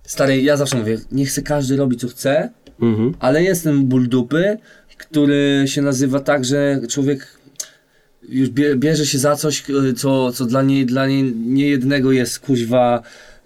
stary, 0.04 0.42
ja 0.42 0.58
zawsze 0.58 0.78
mówię, 0.78 0.98
nie 1.12 1.26
chce 1.26 1.42
każdy 1.42 1.78
robić 1.78 2.00
co 2.00 2.08
chce, 2.08 2.50
Mhm. 2.82 3.14
ale 3.20 3.44
jest 3.44 3.64
ten 3.64 3.86
ból 3.86 4.10
dupy, 4.10 4.58
który 4.98 5.64
się 5.68 5.82
nazywa 5.82 6.20
tak, 6.20 6.46
że 6.46 6.82
człowiek 6.90 7.28
już 8.30 8.50
bie, 8.50 8.76
bierze 8.76 9.06
się 9.06 9.20
za 9.20 9.36
coś, 9.36 9.64
co, 9.98 10.32
co 10.32 10.46
dla 10.46 10.62
niej, 10.62 10.86
dla 10.86 11.08
niej 11.08 11.34
niejednego 11.36 12.12
jest 12.12 12.40
kuźwa 12.40 13.02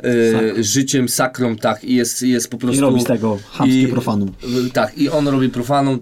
y, 0.05 0.63
życiem 0.63 1.09
sakrą, 1.09 1.55
tak, 1.55 1.83
i 1.83 1.95
jest, 1.95 2.21
jest 2.21 2.49
po 2.49 2.57
prostu... 2.57 2.77
I 2.77 2.81
robi 2.81 3.01
z 3.01 3.03
tego 3.03 3.39
chamskie 3.51 3.87
profanum. 3.87 4.31
Tak, 4.73 4.97
i 4.97 5.09
on 5.09 5.27
robi 5.27 5.49
profanum, 5.49 5.99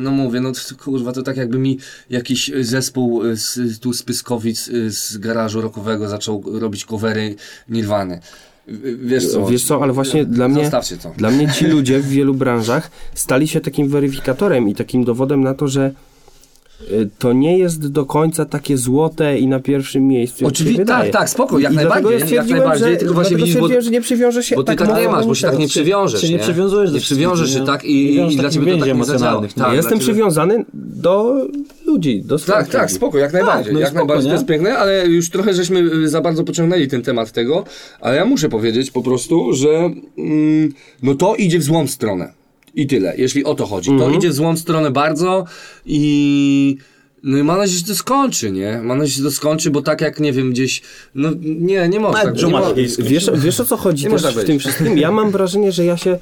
no 0.00 0.10
mówię, 0.10 0.40
no 0.40 0.52
kurwa, 0.84 1.12
to 1.12 1.22
tak 1.22 1.36
jakby 1.36 1.58
mi 1.58 1.78
jakiś 2.10 2.50
zespół 2.60 3.24
y, 3.24 3.36
z, 3.36 3.78
tu 3.80 3.92
z 3.92 4.02
Pyskowic 4.02 4.68
y, 4.68 4.90
z 4.90 5.16
garażu 5.18 5.60
rockowego 5.60 6.08
zaczął 6.08 6.42
robić 6.60 6.84
covery 6.84 7.34
Nirwany. 7.68 8.20
Wiesz 9.02 9.26
co? 9.26 9.46
Wiesz 9.46 9.64
co, 9.64 9.82
ale 9.82 9.92
właśnie 9.92 10.24
dla 10.24 10.48
mnie... 10.48 10.70
To. 11.02 11.12
Dla 11.16 11.30
mnie 11.30 11.48
ci 11.52 11.66
ludzie 11.66 12.00
w 12.00 12.08
wielu 12.08 12.34
branżach 12.34 12.90
stali 13.14 13.48
się 13.48 13.60
takim 13.60 13.88
weryfikatorem 13.88 14.68
i 14.68 14.74
takim 14.74 15.04
dowodem 15.04 15.42
na 15.42 15.54
to, 15.54 15.68
że 15.68 15.92
to 17.18 17.32
nie 17.32 17.58
jest 17.58 17.92
do 17.92 18.06
końca 18.06 18.44
takie 18.44 18.76
złote 18.76 19.38
i 19.38 19.46
na 19.46 19.60
pierwszym 19.60 20.08
miejscu. 20.08 20.46
Oczywiście, 20.46 20.84
tak, 20.84 21.10
tak, 21.10 21.30
spoko, 21.30 21.58
jak 21.58 21.72
I 21.72 21.76
najbardziej, 21.76 22.20
ja 22.20 22.26
jak 22.34 22.48
najbardziej, 22.48 22.90
że, 22.92 22.96
tylko 22.96 23.14
właśnie 23.14 23.36
widzisz, 23.36 23.56
bo- 23.56 23.80
że 23.80 23.90
nie 23.90 24.00
przywiążę 24.00 24.42
się 24.42 24.56
Bo 24.56 24.62
ty 24.64 24.76
tak, 24.76 24.80
nie 24.88 24.94
mocno 24.94 25.10
masz, 25.10 25.26
bo 25.26 25.34
się 25.34 25.46
tak 25.46 25.58
nie 25.58 25.68
przywiążesz, 25.68 26.20
Czy 26.20 26.32
nie 26.32 26.38
przywiązujesz 26.38 26.90
do 26.90 26.96
Nie 26.96 27.02
przywiążesz 27.02 27.54
się 27.54 27.64
tak 27.64 27.84
nie? 27.84 27.90
i, 27.90 28.04
Nie 28.04 28.12
i 28.12 28.16
wiążesz 28.16 28.36
dla 28.36 28.50
ciebie 28.50 28.72
to 28.72 28.78
tak 28.78 28.86
nie 28.86 28.92
emocjonalnych. 28.92 29.52
Tak, 29.52 29.68
Ja 29.68 29.74
jestem 29.74 29.98
przywiązany 29.98 30.64
do 30.74 31.46
ludzi, 31.86 32.22
do 32.22 32.38
swoich 32.38 32.58
Tak, 32.58 32.68
tak, 32.68 32.90
spoko, 32.90 33.18
jak 33.18 33.32
najbardziej. 33.32 33.72
no 33.74 33.80
jak 33.80 33.88
spoko, 33.88 34.06
najbardziej, 34.06 34.24
nie? 34.26 34.30
to 34.30 34.36
jest 34.36 34.48
piękne, 34.48 34.78
ale 34.78 35.06
już 35.06 35.30
trochę 35.30 35.54
żeśmy 35.54 35.80
y, 35.80 36.08
za 36.08 36.20
bardzo 36.20 36.44
pociągnęli 36.44 36.88
ten 36.88 37.02
temat 37.02 37.32
tego, 37.32 37.64
ale 38.00 38.16
ja 38.16 38.24
muszę 38.24 38.48
powiedzieć 38.48 38.90
po 38.90 39.02
prostu, 39.02 39.52
że 39.52 39.90
mm, 40.18 40.72
no 41.02 41.14
to 41.14 41.34
idzie 41.34 41.58
w 41.58 41.62
złą 41.62 41.86
stronę. 41.86 42.32
I 42.76 42.86
tyle, 42.86 43.14
jeśli 43.16 43.44
o 43.44 43.54
to 43.54 43.66
chodzi. 43.66 43.90
Mhm. 43.90 44.10
To 44.10 44.18
idzie 44.18 44.28
w 44.28 44.32
złą 44.32 44.56
stronę 44.56 44.90
bardzo 44.90 45.44
i... 45.86 46.76
No 47.22 47.38
i 47.38 47.42
mam 47.42 47.58
nadzieję, 47.58 47.78
że 47.78 47.84
to 47.84 47.94
skończy, 47.94 48.52
nie? 48.52 48.80
Mam 48.82 48.98
nadzieję, 48.98 49.16
że 49.16 49.22
to 49.22 49.30
skończy, 49.30 49.70
bo 49.70 49.82
tak 49.82 50.00
jak, 50.00 50.20
nie 50.20 50.32
wiem, 50.32 50.50
gdzieś... 50.50 50.82
No 51.14 51.30
nie, 51.42 51.88
nie 51.88 52.00
można 52.00 52.24
tak... 52.24 52.34
Nie 52.34 52.40
skończył. 52.40 53.04
Wiesz, 53.04 53.30
wiesz 53.34 53.60
o 53.60 53.64
co 53.64 53.76
chodzi 53.76 54.04
Nie 54.04 54.10
też 54.10 54.36
w 54.36 54.44
tym 54.44 54.58
wszystkim? 54.58 54.98
Ja 54.98 55.10
mam 55.10 55.30
wrażenie, 55.30 55.72
że 55.72 55.84
ja 55.84 55.96
się, 55.96 56.18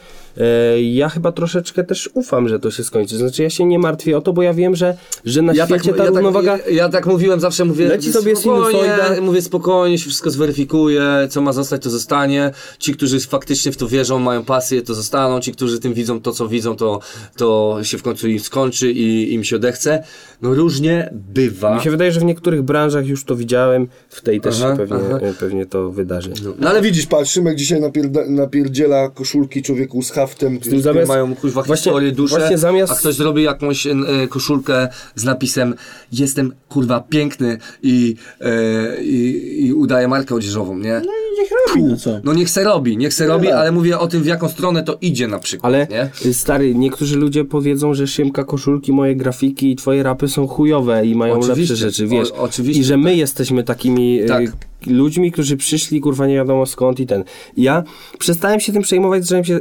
ja 0.82 1.08
chyba 1.08 1.32
troszeczkę 1.32 1.84
też 1.84 2.10
ufam, 2.14 2.48
że 2.48 2.58
to 2.60 2.70
się 2.70 2.84
skończy. 2.84 3.16
Znaczy 3.16 3.42
ja 3.42 3.50
się 3.50 3.64
nie 3.64 3.78
martwię 3.78 4.16
o 4.16 4.20
to, 4.20 4.32
bo 4.32 4.42
ja 4.42 4.54
wiem, 4.54 4.76
że, 4.76 4.96
że 5.24 5.42
na 5.42 5.52
Ja 5.54 5.66
świecie 5.66 5.88
tak, 5.88 5.96
ta 5.96 6.04
ja, 6.04 6.10
równowaga... 6.10 6.58
tak, 6.58 6.66
ja, 6.66 6.72
ja 6.72 6.88
tak 6.88 7.06
mówiłem, 7.06 7.40
zawsze 7.40 7.64
mówię, 7.64 7.88
Leci 7.88 8.12
sobie 8.12 8.36
spokojnie, 8.36 8.80
sinusoida. 8.80 9.20
mówię 9.20 9.42
spokojnie, 9.42 9.98
się 9.98 10.04
wszystko 10.04 10.30
zweryfikuje, 10.30 11.04
co 11.30 11.40
ma 11.40 11.52
zostać, 11.52 11.82
to 11.82 11.90
zostanie. 11.90 12.50
Ci, 12.78 12.94
którzy 12.94 13.20
faktycznie 13.20 13.72
w 13.72 13.76
to 13.76 13.88
wierzą, 13.88 14.18
mają 14.18 14.44
pasję, 14.44 14.82
to 14.82 14.94
zostaną. 14.94 15.40
Ci, 15.40 15.52
którzy 15.52 15.80
tym 15.80 15.94
widzą 15.94 16.20
to, 16.20 16.32
co 16.32 16.48
widzą, 16.48 16.76
to, 16.76 17.00
to 17.36 17.78
się 17.82 17.98
w 17.98 18.02
końcu 18.02 18.28
im 18.28 18.40
skończy 18.40 18.92
i 18.92 19.34
im 19.34 19.44
się 19.44 19.56
odechce. 19.56 20.04
No 20.42 20.54
różnie 20.54 21.10
bywa. 21.12 21.74
Mi 21.76 21.82
się 21.82 21.90
wydaje, 21.90 22.12
że 22.12 22.20
w 22.20 22.24
niektórych 22.24 22.62
branżach 22.62 23.06
już 23.06 23.24
to 23.24 23.36
widziałem, 23.36 23.88
w 24.08 24.20
tej 24.20 24.40
też 24.40 24.60
Aha, 24.62 24.70
się 24.70 24.76
pewnie, 24.76 24.96
aha. 25.06 25.18
e, 25.22 25.32
pewnie 25.34 25.66
to 25.66 25.90
wydarzy. 25.90 26.32
No 26.58 26.70
ale 26.70 26.82
widzisz, 26.82 26.94
Widzisz, 26.94 27.06
patrz, 27.06 27.30
Szymek 27.30 27.56
dzisiaj 27.56 27.80
napierda, 27.80 28.20
napierdziela 28.28 29.10
koszulki 29.10 29.62
człowieku 29.62 30.02
z 30.02 30.10
haftem. 30.26 30.58
tym 30.58 30.80
zamiast- 30.80 31.08
mają 31.08 31.34
kuźwa 31.34 31.62
właśnie- 31.62 31.76
historię, 31.76 32.12
duszę, 32.12 32.38
właśnie 32.38 32.58
zamiast- 32.58 32.92
a 32.92 32.96
ktoś 32.96 33.14
zrobi 33.14 33.42
jakąś 33.42 33.86
e, 33.86 33.94
koszulkę 34.28 34.88
z 35.14 35.24
napisem 35.24 35.74
jestem 36.12 36.52
kurwa 36.68 37.00
piękny 37.00 37.58
i, 37.82 38.14
e, 38.40 39.02
i, 39.02 39.66
i 39.66 39.72
udaje 39.72 40.08
markę 40.08 40.34
odzieżową, 40.34 40.78
nie? 40.78 41.02
Niech 41.38 41.50
robi, 41.68 41.82
no 41.84 41.96
co? 41.96 42.20
No 42.24 42.34
niech 42.34 42.50
se 42.50 42.64
robi, 42.64 42.96
niech 42.96 43.14
se 43.14 43.26
robi, 43.26 43.48
ale 43.48 43.72
mówię 43.72 43.98
o 43.98 44.06
tym, 44.06 44.22
w 44.22 44.26
jaką 44.26 44.48
stronę 44.48 44.82
to 44.82 44.98
idzie 45.00 45.28
na 45.28 45.38
przykład, 45.38 45.72
Ale 45.74 45.86
nie? 45.90 46.10
y, 46.30 46.34
stary, 46.34 46.74
niektórzy 46.74 47.16
ludzie 47.16 47.44
powiedzą, 47.44 47.94
że 47.94 48.06
Szymka 48.06 48.44
koszulki, 48.44 48.92
moje 48.92 49.16
grafiki 49.16 49.70
i 49.72 49.76
twoje 49.76 50.02
rapy 50.02 50.28
są 50.28 50.46
chujowe 50.46 51.06
i 51.06 51.14
mają 51.14 51.34
Oczywiście, 51.34 51.60
lepsze 51.60 51.76
rzeczy, 51.76 52.06
wiesz. 52.06 52.30
o- 52.30 52.36
oczywiście, 52.36 52.80
I 52.80 52.84
że 52.84 52.96
my 52.96 53.16
jesteśmy 53.16 53.64
takimi 53.64 54.20
y, 54.22 54.26
Tak. 54.26 54.42
Ludźmi, 54.86 55.32
którzy 55.32 55.56
przyszli, 55.56 56.00
kurwa, 56.00 56.26
nie 56.26 56.34
wiadomo 56.34 56.66
skąd 56.66 57.00
i 57.00 57.06
ten. 57.06 57.24
I 57.56 57.62
Ja 57.62 57.82
przestałem 58.18 58.60
się 58.60 58.72
tym 58.72 58.82
przejmować, 58.82 59.22
zacząłem 59.22 59.44
się 59.44 59.54
y, 59.54 59.60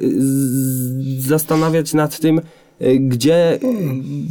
zastanawiać 1.20 1.94
nad 1.94 2.20
tym, 2.20 2.40
y, 2.82 3.00
gdzie 3.00 3.54
y, 3.56 3.60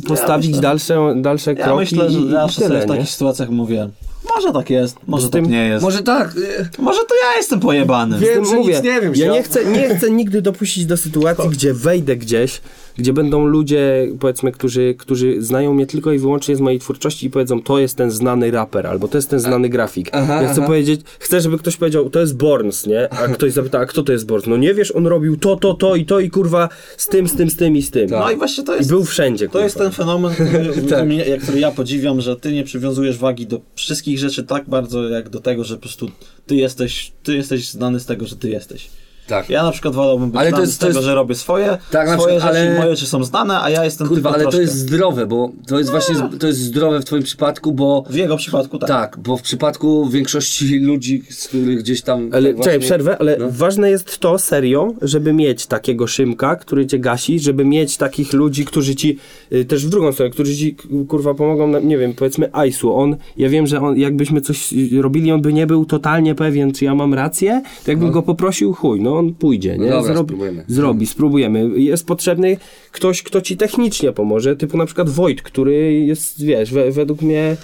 postawić 0.09 0.47
myślę- 0.47 0.62
dalsze, 0.62 1.14
dalsze 1.16 1.51
Ja 1.55 1.64
kroki 1.64 1.78
myślę, 1.80 2.11
że 2.11 2.18
i, 2.18 2.22
i 2.26 2.30
zawsze 2.30 2.57
sobie 2.61 2.68
tyle, 2.68 2.80
w 2.80 2.82
nie? 2.82 2.88
takich 2.97 3.11
sytuacjach 3.11 3.51
mówię, 3.51 3.88
może 4.36 4.53
tak 4.53 4.70
jest, 4.70 4.97
może 5.07 5.30
tym- 5.30 5.45
tak 5.45 5.53
nie 5.53 5.66
jest. 5.68 5.82
Może, 5.82 6.03
tak, 6.03 6.34
e, 6.59 6.82
może 6.82 6.99
to 7.09 7.14
ja 7.14 7.36
jestem 7.36 7.61
pojebany. 7.61 8.18
Wiem, 8.18 8.45
że 8.45 8.59
nic 8.59 8.82
nie 8.82 9.01
wiem, 9.01 9.12
ja 9.14 9.32
nie 9.32 9.43
chcę, 9.43 9.64
nie 9.64 9.95
chcę 9.97 10.11
nigdy 10.11 10.43
dopuścić 10.43 10.86
do 10.86 10.97
sytuacji, 10.97 11.51
gdzie 11.51 11.74
wejdę 11.74 12.16
gdzieś, 12.16 12.61
gdzie 12.99 13.12
będą 13.12 13.47
ludzie, 13.47 14.09
powiedzmy, 14.20 14.53
którzy, 14.53 14.95
którzy 14.99 15.43
znają 15.43 15.74
mnie 15.74 15.86
tylko 15.86 16.12
i 16.12 16.18
wyłącznie 16.18 16.57
z 16.57 16.61
mojej 16.61 16.78
twórczości 16.80 17.26
i 17.26 17.30
powiedzą, 17.30 17.62
to 17.62 17.78
jest 17.78 17.97
ten 17.97 18.11
znany 18.11 18.51
raper, 18.51 18.86
albo 18.86 19.09
to 19.09 19.18
jest 19.18 19.30
ten 19.30 19.40
znany 19.40 19.68
grafik. 19.68 20.09
aha, 20.12 20.43
ja 20.43 20.49
chcę 20.49 20.59
aha. 20.61 20.66
powiedzieć, 20.66 21.01
chcę, 21.18 21.40
żeby 21.40 21.59
ktoś 21.59 21.76
powiedział, 21.76 22.11
to 22.11 22.20
jest 22.20 22.36
Borns, 22.36 22.86
nie? 22.86 23.12
A 23.12 23.28
ktoś 23.28 23.53
zapyta, 23.53 23.78
a 23.78 23.86
kto 23.86 24.03
to 24.03 24.12
jest 24.12 24.26
Borns? 24.26 24.47
No 24.47 24.57
nie 24.57 24.74
wiesz, 24.74 24.90
on 24.97 25.07
robił 25.07 25.36
to, 25.36 25.57
to, 25.57 25.74
to 25.74 25.97
i 25.97 26.05
to 26.05 26.20
i 26.20 26.30
kurwa 26.30 26.68
z 26.97 27.09
tym, 27.09 27.28
z 27.28 27.36
tym, 27.36 27.51
z 27.51 27.57
tym 27.57 27.76
i 27.76 27.82
z 27.82 27.90
tym. 27.90 28.11
No 28.11 28.30
i 28.30 28.36
właśnie 28.36 28.64
to 28.64 28.74
I 28.74 28.78
jest... 28.78 28.90
był 28.90 29.05
wszędzie, 29.05 29.47
To 29.47 29.53
kurwa. 29.53 29.64
jest 29.64 29.76
ten 29.76 29.90
fenomen, 29.93 30.34
który, 30.34 30.72
Tak. 30.90 31.07
mnie- 31.07 31.38
który 31.43 31.61
ja 31.61 31.70
podziwiam, 31.70 32.20
że 32.20 32.36
ty 32.36 32.53
nie 32.53 32.64
przywiązujesz 32.64 33.18
wagi 33.18 33.47
do 33.47 33.61
wszystkich 33.74 34.18
rzeczy 34.18 34.45
tak 34.45 34.68
bardzo, 34.68 35.09
jak 35.09 35.28
do 35.28 35.40
tego, 35.40 35.64
że 35.64 35.74
po 35.74 35.80
prostu 35.80 36.11
ty 36.47 36.57
jesteś, 36.57 37.12
ty 37.22 37.36
jesteś 37.36 37.68
znany 37.70 38.01
z 38.01 38.07
tego, 38.07 38.26
że 38.26 38.36
ty 38.36 38.51
jesteś. 38.51 38.90
Tak. 39.27 39.51
Ja 39.51 39.62
na 39.62 39.70
przykład 39.70 39.95
wolałbym 39.95 40.31
być 40.31 40.41
Ale 40.41 40.51
to 40.51 40.57
znany 40.57 40.62
jest- 40.66 40.75
z 40.75 40.79
to 40.79 40.87
tego, 40.87 40.99
jest- 40.99 41.07
że 41.07 41.14
robię 41.14 41.35
swoje, 41.35 41.79
Tak, 41.91 42.09
swoje 42.09 42.18
przykład, 42.18 42.55
rzeczy, 42.55 42.68
ale- 42.68 42.79
moje 42.79 42.91
rzeczy 42.97 43.07
są 43.07 43.25
znane, 43.25 43.61
a 43.61 43.70
ja 43.70 43.85
jestem 43.85 44.09
Kurwa, 44.09 44.29
ale 44.31 44.39
to 44.45 44.51
troszkę. 44.51 44.61
jest 44.62 44.79
zdrowe, 44.79 45.27
bo 45.27 45.51
to 45.66 45.79
jest 45.79 45.91
właśnie, 45.91 46.14
to 46.41 46.47
jest 46.47 46.59
zdrowe 46.59 47.01
w 47.01 47.05
twoim 47.05 47.23
przypadku, 47.23 47.73
bo 47.73 48.05
W 48.11 48.14
jego 48.14 48.37
przypadku 48.37 48.79
tak. 48.79 48.89
tak, 48.89 49.18
bo 49.18 49.37
w 49.37 49.43
przypadku 49.43 50.09
większości 50.09 50.79
ludzi, 50.79 51.23
z 51.31 51.49
których 51.49 51.79
gdzieś 51.79 52.03
tam... 52.03 52.31
Ale 52.33 52.33
tak 52.33 52.43
czekaj, 52.43 52.57
właśnie- 52.64 52.81
przerwę, 52.81 53.18
ale 53.18 53.37
no. 53.39 53.47
ważne 53.51 53.91
jest 53.91 54.18
to 54.18 54.39
serio, 54.39 54.95
żeby 55.03 55.33
mieć 55.33 55.66
takiego 55.66 56.07
Szymka, 56.07 56.57
który 56.57 56.87
cię 56.87 56.99
gasi, 56.99 57.41
żeby 57.41 57.64
mieć 57.64 57.97
takich 57.97 58.33
ludzi, 58.33 58.64
którzy 58.64 58.95
ci, 58.95 59.18
y, 59.53 59.64
też 59.64 59.87
w 59.87 59.89
drugą 59.89 60.12
stronę, 60.12 60.31
którzy 60.31 60.57
ci 60.57 60.77
kurwa 61.09 61.35
pomogą, 61.35 61.66
na, 61.68 61.79
nie 61.79 61.99
wiem, 61.99 62.14
powiedzmy 62.14 62.49
Aisu, 62.53 62.95
on, 62.97 63.16
ja 63.37 63.49
wiem, 63.49 63.66
że 63.66 63.81
on, 63.81 63.97
jakbyśmy 63.99 64.41
coś 64.41 64.73
y, 64.73 65.03
robili, 65.03 65.33
on 65.33 65.43
by 65.43 65.53
nie 65.53 65.66
był 65.66 65.85
totalnie 65.85 66.35
pewien, 66.35 66.73
czy 66.73 66.85
ja 66.85 66.95
mam 66.95 67.14
rację, 67.14 67.62
to 67.85 67.91
jakbym 67.91 68.11
go 68.11 68.23
poprosił, 68.23 68.73
chuj, 68.73 69.01
no 69.01 69.12
on 69.19 69.35
pójdzie, 69.35 69.79
nie? 69.79 69.91
dobra, 69.91 70.15
spróbujemy. 70.23 70.65
Zrobi, 70.69 71.07
spróbujemy. 71.07 71.81
Jest 71.81 72.07
potrzebny 72.07 72.57
ktoś, 72.93 73.23
kto 73.23 73.41
ci 73.41 73.57
technicznie 73.57 74.13
pomoże, 74.13 74.57
typu 74.57 74.77
na 74.79 74.87
przykład 74.87 75.11
Wojt, 75.11 75.43
który 75.43 75.93
jest, 75.93 76.45
wiesz, 76.45 76.73
we, 76.73 76.91
według 76.91 77.23
mnie 77.23 77.57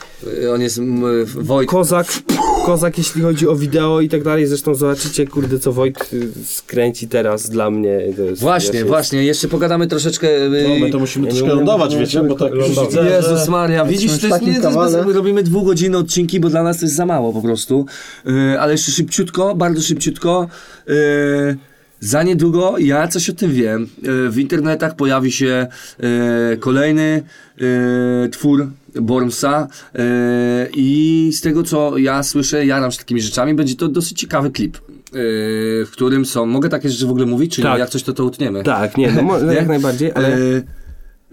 On 0.55 0.61
jest 0.61 0.81
Wojt. 1.41 1.71
kozak, 1.71 2.07
kozak 2.67 2.99
jeśli 2.99 3.23
chodzi 3.23 3.49
o 3.49 3.57
wideo 3.57 4.01
i 4.01 4.09
tak 4.09 4.23
dalej. 4.23 4.47
Zresztą 4.47 4.75
zobaczycie, 4.75 5.27
kurde, 5.27 5.59
co 5.59 5.73
Wojt 5.73 6.11
y, 6.13 6.29
skręci 6.45 7.09
teraz 7.09 7.51
dla 7.51 7.71
mnie. 7.71 8.01
To 8.17 8.23
jest, 8.23 8.41
Właśnie, 8.43 8.73
wiesz, 8.73 8.85
właśnie, 8.89 9.25
jeszcze 9.25 9.49
pogadamy 9.49 9.87
troszeczkę... 9.87 10.29
y, 10.47 10.65
No, 10.69 10.75
my 10.87 10.91
to 10.91 10.99
musimy 10.99 11.27
Ja 11.27 11.33
troszkę 11.35 11.55
lądować, 11.55 11.97
wiecie, 11.97 12.23
bo 12.23 12.35
tak 12.35 12.55
już 12.55 12.67
lądować. 12.67 12.89
widzę, 12.91 13.11
Jezus 13.17 13.45
że... 13.45 13.51
Maria, 13.51 13.85
widzisz, 13.85 14.19
to 14.21 14.27
jest, 14.27 14.43
nie, 14.43 14.61
to 14.61 14.81
jest 14.81 14.97
bez, 15.05 15.15
robimy 15.17 15.43
dwugodzinne 15.43 15.99
odcinki, 15.99 16.41
bo 16.41 16.49
dla 16.49 16.63
nas 16.63 16.79
to 16.79 16.85
jest 16.85 16.95
za 16.97 17.07
mało 17.07 17.33
po 17.33 17.43
prostu. 17.43 17.87
Yy, 18.25 18.61
ale 18.61 18.73
jeszcze 18.73 18.93
szybciutko, 18.93 19.55
bardzo 19.55 19.83
szybciutko. 19.83 20.49
Yy, 20.87 20.95
za 22.01 22.23
niedługo 22.23 22.79
ja 22.79 23.09
coś 23.09 23.31
o 23.31 23.33
tym 23.33 23.53
wiem. 23.53 23.89
Yy, 24.03 24.31
w 24.31 24.39
internetach 24.39 24.97
pojawi 24.97 25.33
się 25.33 25.67
yy, 26.51 26.57
kolejny 26.57 27.23
twór 28.33 28.69
Bormsa 28.95 29.69
i 30.75 31.31
z 31.35 31.41
tego 31.41 31.63
co 31.63 31.99
ja 31.99 32.23
słyszę, 32.23 32.67
jaram 32.67 32.91
się 32.91 32.99
takimi 32.99 33.21
rzeczami, 33.21 33.55
będzie 33.55 33.77
to 33.77 33.89
dosyć 33.89 34.21
ciekawy 34.21 34.51
klip. 34.51 34.79
w 35.87 35.89
którym 35.93 36.27
są, 36.27 36.47
mogę 36.47 36.69
takie 36.69 36.89
rzeczy 36.91 37.07
w 37.07 37.11
ogóle 37.11 37.27
mówić, 37.27 37.55
czy 37.57 37.63
Tak. 37.63 37.73
nie? 37.75 37.81
jak 37.81 37.91
coś 37.91 38.03
to 38.03 38.13
to 38.13 38.25
utniemy? 38.25 38.63
Tak, 38.63 38.97
nie, 38.97 39.13
no, 39.13 39.39
Nie? 39.47 39.55
jak 39.55 39.69
najbardziej, 39.69 40.13
ale... 40.15 40.39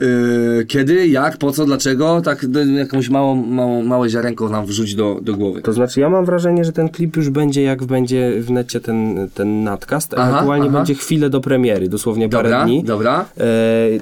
E, 0.01 0.65
kiedy, 0.65 1.07
jak, 1.07 1.37
po 1.37 1.51
co, 1.51 1.65
dlaczego, 1.65 2.21
tak 2.21 2.47
do, 2.47 2.65
jakąś 2.65 3.09
małą, 3.09 3.35
małą, 3.35 3.83
małe 3.83 4.09
ziarenko 4.09 4.49
nam 4.49 4.65
wrzuć 4.65 4.95
do, 4.95 5.19
do 5.21 5.33
głowy. 5.33 5.61
To 5.61 5.73
znaczy, 5.73 5.99
ja 5.99 6.09
mam 6.09 6.25
wrażenie, 6.25 6.65
że 6.65 6.71
ten 6.71 6.89
klip 6.89 7.15
już 7.17 7.29
będzie, 7.29 7.61
jak 7.63 7.83
będzie 7.83 8.31
w 8.41 8.51
necie 8.51 8.79
ten, 8.81 9.29
ten 9.33 9.63
nadcast. 9.63 10.13
Aha, 10.17 10.29
Ewentualnie 10.29 10.67
aha. 10.69 10.77
będzie 10.77 10.95
chwilę 10.95 11.29
do 11.29 11.41
premiery, 11.41 11.89
dosłownie 11.89 12.29
parę 12.29 12.49
Dobra, 12.49 12.65
dni. 12.65 12.83
dobra. 12.83 13.25
E, 13.37 13.43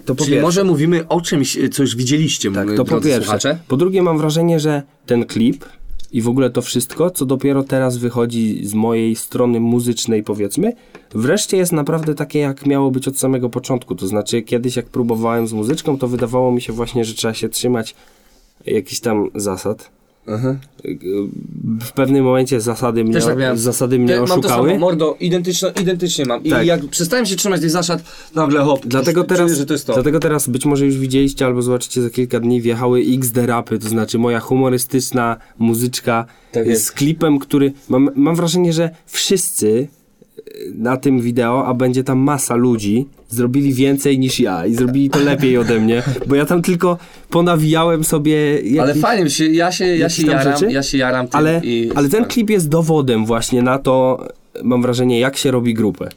to 0.05 0.15
Czyli 0.15 0.27
pierwsze. 0.29 0.41
może 0.41 0.63
mówimy 0.63 1.07
o 1.07 1.21
czymś, 1.21 1.57
co 1.71 1.83
już 1.83 1.95
widzieliście, 1.95 2.51
Tak, 2.51 2.67
to 2.77 2.85
po 2.85 3.01
pierwsze. 3.01 3.21
słuchacze. 3.23 3.57
Po 3.67 3.77
drugie, 3.77 4.01
mam 4.01 4.17
wrażenie, 4.17 4.59
że 4.59 4.81
ten 5.05 5.25
klip 5.25 5.65
i 6.14 6.22
w 6.22 6.28
ogóle 6.28 6.49
to 6.49 6.61
wszystko, 6.61 7.11
co 7.11 7.26
dopiero 7.26 7.64
teraz 7.64 7.97
wychodzi 7.97 8.66
z 8.68 8.74
mojej 8.74 9.16
strony 9.16 9.59
muzycznej, 9.59 10.24
powiedzmy, 10.24 10.74
wreszcie 11.11 11.57
jest 11.57 11.72
naprawdę 11.72 12.16
takie, 12.16 12.39
jak 12.39 12.66
miało 12.66 12.91
być 12.91 13.07
od 13.07 13.20
samego 13.20 13.49
początku. 13.49 13.95
To 13.95 14.07
znaczy, 14.07 14.41
kiedyś 14.41 14.76
jak 14.76 14.86
próbowałem 14.86 15.47
z 15.47 15.53
muzyczką, 15.53 15.97
to 15.97 16.07
wydawało 16.07 16.51
mi 16.51 16.61
się 16.61 16.74
właśnie, 16.74 17.05
że 17.05 17.14
trzeba 17.14 17.34
się 17.34 17.49
trzymać 17.49 17.95
jakichś 18.66 18.99
tam 18.99 19.30
zasad. 19.36 19.91
Aha. 20.28 20.55
W 21.82 21.91
pewnym 21.91 22.24
momencie 22.24 22.61
zasady 22.61 23.03
mnie, 23.03 23.13
tak 23.21 23.57
zasady 23.57 23.99
mnie 23.99 24.07
Te- 24.07 24.19
Mam 24.19 24.28
to 24.28 24.34
oszukały. 24.34 24.69
samo, 24.69 24.80
mordo, 24.80 25.17
identyczno, 25.19 25.69
identycznie 25.82 26.26
mam. 26.26 26.43
I 26.43 26.49
Tak. 26.49 26.65
jak 26.65 26.86
przestałem 26.86 27.26
się 27.26 27.36
trzymać 27.36 27.61
tych 27.61 27.69
zasad, 27.69 28.03
nagle 28.36 28.61
hop, 28.63 28.86
Dlatego 28.86 29.24
teraz, 29.24 29.45
czuję, 29.47 29.55
że 29.59 29.65
to 29.65 29.74
jest 29.74 29.88
to. 29.88 29.93
dlatego 29.93 30.19
teraz 30.19 30.49
być 30.49 30.65
może 30.65 30.86
już 30.86 30.97
widzieliście 30.97 31.45
albo 31.45 31.61
zobaczycie 31.61 32.01
za 32.01 32.09
kilka 32.09 32.39
dni 32.39 32.61
wjechały 32.61 33.03
XD 33.17 33.38
rapy, 33.45 33.80
to 33.80 33.89
znaczy 33.89 34.17
moja 34.19 34.39
humorystyczna 34.39 35.38
muzyczka 35.59 36.26
Tak 36.51 36.78
z 36.78 36.91
klipem, 36.91 37.39
który 37.39 37.74
mam, 37.89 38.09
mam 38.15 38.36
wrażenie, 38.36 38.74
że 38.74 38.89
wszyscy 39.05 39.88
na 40.75 40.97
tym 40.97 41.21
wideo, 41.21 41.65
a 41.65 41.73
będzie 41.73 42.03
tam 42.03 42.19
masa 42.19 42.55
ludzi, 42.55 43.05
zrobili 43.29 43.73
więcej 43.73 44.19
niż 44.19 44.39
ja 44.39 44.65
i 44.65 44.75
zrobili 44.75 45.09
to 45.09 45.19
lepiej 45.19 45.57
ode 45.57 45.79
mnie, 45.79 46.03
bo 46.27 46.35
ja 46.35 46.45
tam 46.45 46.61
tylko 46.61 46.97
ponawijałem 47.29 48.03
sobie 48.03 48.61
Ale 48.81 48.95
fajnie, 48.95 49.29
się, 49.29 49.45
ja 49.45 49.71
się, 49.71 49.85
ja 49.85 50.09
się 50.09 50.27
jaram, 50.27 50.57
rzeczy, 50.57 50.71
ja 50.71 50.83
się 50.83 50.97
jaram 50.97 51.27
tym 51.27 51.37
ale, 51.37 51.61
i... 51.63 51.91
ale 51.95 52.09
ten 52.09 52.25
klip 52.25 52.49
jest 52.49 52.69
dowodem 52.69 53.25
właśnie 53.25 53.61
na 53.61 53.79
to, 53.79 54.27
mam 54.63 54.81
wrażenie, 54.81 55.19
jak 55.19 55.37
się 55.37 55.51
robi 55.51 55.73
grupę. 55.73 56.09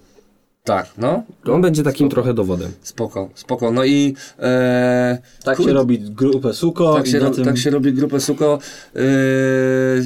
Tak, 0.66 0.86
no. 0.98 1.22
On 1.44 1.62
będzie 1.62 1.82
takim 1.82 2.08
trochę 2.08 2.34
dowodem. 2.34 2.72
Spoko, 2.82 3.30
spoko. 3.34 3.70
No 3.70 3.84
i... 3.84 4.14
E, 4.38 5.18
Tak 5.44 5.56
kurde, 5.56 5.70
się 5.70 5.74
robi 5.74 6.00
grupę 6.00 6.54
Suko 6.54 6.94
Tak 6.94 7.06
i 7.06 7.10
się, 7.10 7.18
ro, 7.18 7.30
tym... 7.30 7.44
tak 7.44 7.58
się 7.58 7.70
robi 7.70 7.92
grupę 7.92 8.20
Suko. 8.20 8.58
Yy, 8.94 9.00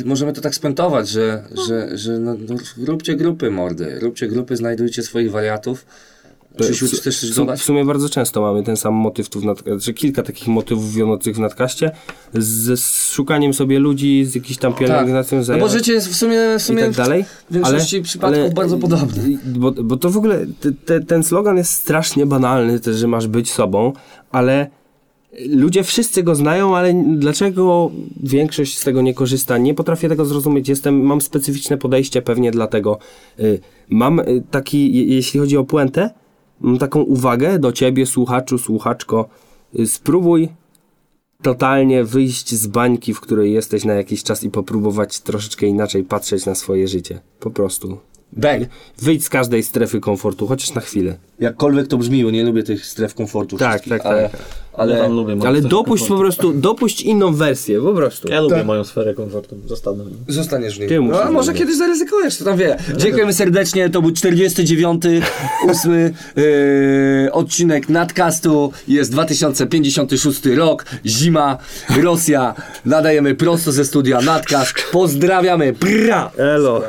możemy 0.04 0.32
to 0.32 0.40
tak 0.40 0.54
spuentować, 0.54 1.08
że, 1.08 1.42
że, 1.68 1.98
że 1.98 2.18
no, 2.18 2.36
no, 2.48 2.56
róbcie 2.86 3.16
grupy, 3.16 3.50
mordy. 3.50 4.00
Róbcie 4.00 4.28
grupy, 4.28 4.56
znajdujcie 4.56 5.02
swoich 5.02 5.30
wariatów. 5.30 5.86
Krzysiu, 6.64 6.86
W- 6.86 6.88
chcesz 6.90 7.20
coś 7.20 7.30
w, 7.30 7.34
sum- 7.34 7.46
dodać? 7.46 7.60
w 7.60 7.64
sumie 7.64 7.84
bardzo 7.84 8.08
często 8.08 8.40
mamy 8.40 8.62
ten 8.62 8.76
sam 8.76 8.94
motyw 8.94 9.28
tu 9.28 9.40
w 9.40 9.44
nadkaście, 9.44 9.80
czy 9.80 9.94
kilka 9.94 10.22
takich 10.22 10.48
motywów 10.48 10.94
wiodących 10.94 11.36
w 11.36 11.38
nadkaście, 11.38 11.90
ze 12.34 12.76
z 12.76 13.08
szukaniem 13.10 13.54
sobie 13.54 13.78
ludzi, 13.78 14.24
z 14.24 14.34
jakiś 14.34 14.56
tam 14.58 14.74
pielęgnacją 14.74 15.38
No 15.38 15.40
bo 15.40 15.44
zajęć 15.46 15.72
życie 15.72 15.92
jest 15.92 16.08
w 16.08 16.16
sumie, 16.16 16.38
w 16.58 16.62
i 16.62 16.64
sumie 16.64 16.82
tak 16.82 16.92
dalej. 16.92 17.24
w 17.50 17.54
większości 17.54 18.02
przypadków 18.02 18.54
bardzo 18.54 18.78
podobne. 18.78 19.22
Bo, 19.44 19.72
bo 19.72 19.96
to 19.96 20.10
w 20.10 20.16
ogóle, 20.16 20.46
te, 20.60 20.72
te, 20.72 21.00
ten 21.00 21.22
slogan 21.24 21.56
jest 21.56 21.72
strasznie 21.72 22.26
banalny 22.26 22.80
też, 22.80 22.96
że 22.96 23.06
masz 23.08 23.26
być 23.26 23.50
sobą, 23.52 23.92
ale 24.32 24.70
ludzie 25.48 25.82
wszyscy 25.84 26.22
go 26.22 26.34
znają, 26.34 26.76
ale 26.76 27.04
dlaczego 27.16 27.90
większość 28.22 28.78
z 28.78 28.84
tego 28.84 29.02
nie 29.02 29.14
korzysta? 29.14 29.58
Nie 29.58 29.74
potrafię 29.74 30.08
tego 30.08 30.24
zrozumieć. 30.24 30.68
Jestem, 30.68 31.02
mam 31.02 31.20
specyficzne 31.20 31.78
podejście 31.78 32.22
pewnie 32.22 32.50
dlatego. 32.50 32.98
Y, 33.40 33.60
Mam 33.90 34.20
y, 34.20 34.42
taki, 34.50 34.94
je- 34.96 35.04
jeśli 35.04 35.40
chodzi 35.40 35.56
o 35.56 35.64
puentę, 35.64 36.10
taką 36.78 37.00
uwagę 37.02 37.58
do 37.58 37.72
ciebie, 37.72 38.06
słuchaczu, 38.06 38.58
słuchaczko. 38.58 39.28
Y, 39.78 39.86
Spróbuj 39.86 40.48
totalnie 41.42 42.04
wyjść 42.04 42.54
z 42.54 42.66
bańki, 42.66 43.14
w 43.14 43.20
której 43.20 43.52
jesteś 43.52 43.84
na 43.84 43.94
jakiś 43.94 44.22
czas 44.22 44.44
i 44.44 44.50
popróbować 44.50 45.20
troszeczkę 45.20 45.66
inaczej 45.66 46.04
patrzeć 46.04 46.46
na 46.46 46.54
swoje 46.54 46.88
życie. 46.88 47.20
Po 47.40 47.50
prostu. 47.50 47.98
Bang! 48.32 48.62
Wyjdź 48.98 49.24
z 49.24 49.28
każdej 49.28 49.62
strefy 49.62 50.00
komfortu, 50.00 50.46
chociaż 50.46 50.74
na 50.74 50.80
chwilę. 50.80 51.16
Jakkolwiek 51.40 51.86
to 51.88 51.96
brzmiło, 51.98 52.30
nie 52.30 52.44
lubię 52.44 52.62
tych 52.62 52.86
stref 52.86 53.14
komfortu 53.14 53.56
Tak, 53.56 53.84
tak, 53.88 54.06
ale, 54.06 54.28
tak. 54.28 54.40
ale, 54.72 54.96
Ja 54.96 55.02
tam 55.02 55.12
lubię 55.12 55.36
Ale 55.46 55.60
dopuść 55.60 56.02
po 56.02 56.08
komfortu. 56.08 56.38
prostu, 56.38 56.52
dopuść 56.60 57.00
inną 57.02 57.34
wersję, 57.34 57.80
po 57.80 57.92
prostu. 57.92 58.28
Ja 58.28 58.40
lubię 58.40 58.64
moją 58.64 58.84
sferę 58.84 59.14
komfortu, 59.14 59.56
zostanę. 59.66 60.04
niej. 60.04 60.14
Zostaniesz 60.28 60.78
w. 60.78 60.88
Ty 60.88 61.00
no, 61.00 61.22
a 61.22 61.30
może 61.30 61.54
kiedyś 61.54 61.76
zaryzykujesz, 61.76 62.36
to 62.36 62.44
tam 62.44 62.56
wie. 62.58 62.76
Dziękujemy 62.96 63.32
serdecznie, 63.32 63.90
to 63.90 64.02
był 64.02 64.12
49, 64.12 65.02
8 65.68 65.92
yy, 65.92 67.32
odcinek 67.32 67.88
nadcastu. 67.88 68.72
Jest 68.88 69.12
2056 69.12 70.46
rok, 70.46 70.84
zima, 71.06 71.58
Rosja. 72.02 72.54
Nadajemy 72.84 73.34
prosto 73.34 73.72
ze 73.72 73.84
studia 73.84 74.20
nadcast. 74.20 74.74
Pozdrawiamy. 74.92 75.72
Bra! 75.72 76.30
Elo. 76.36 76.82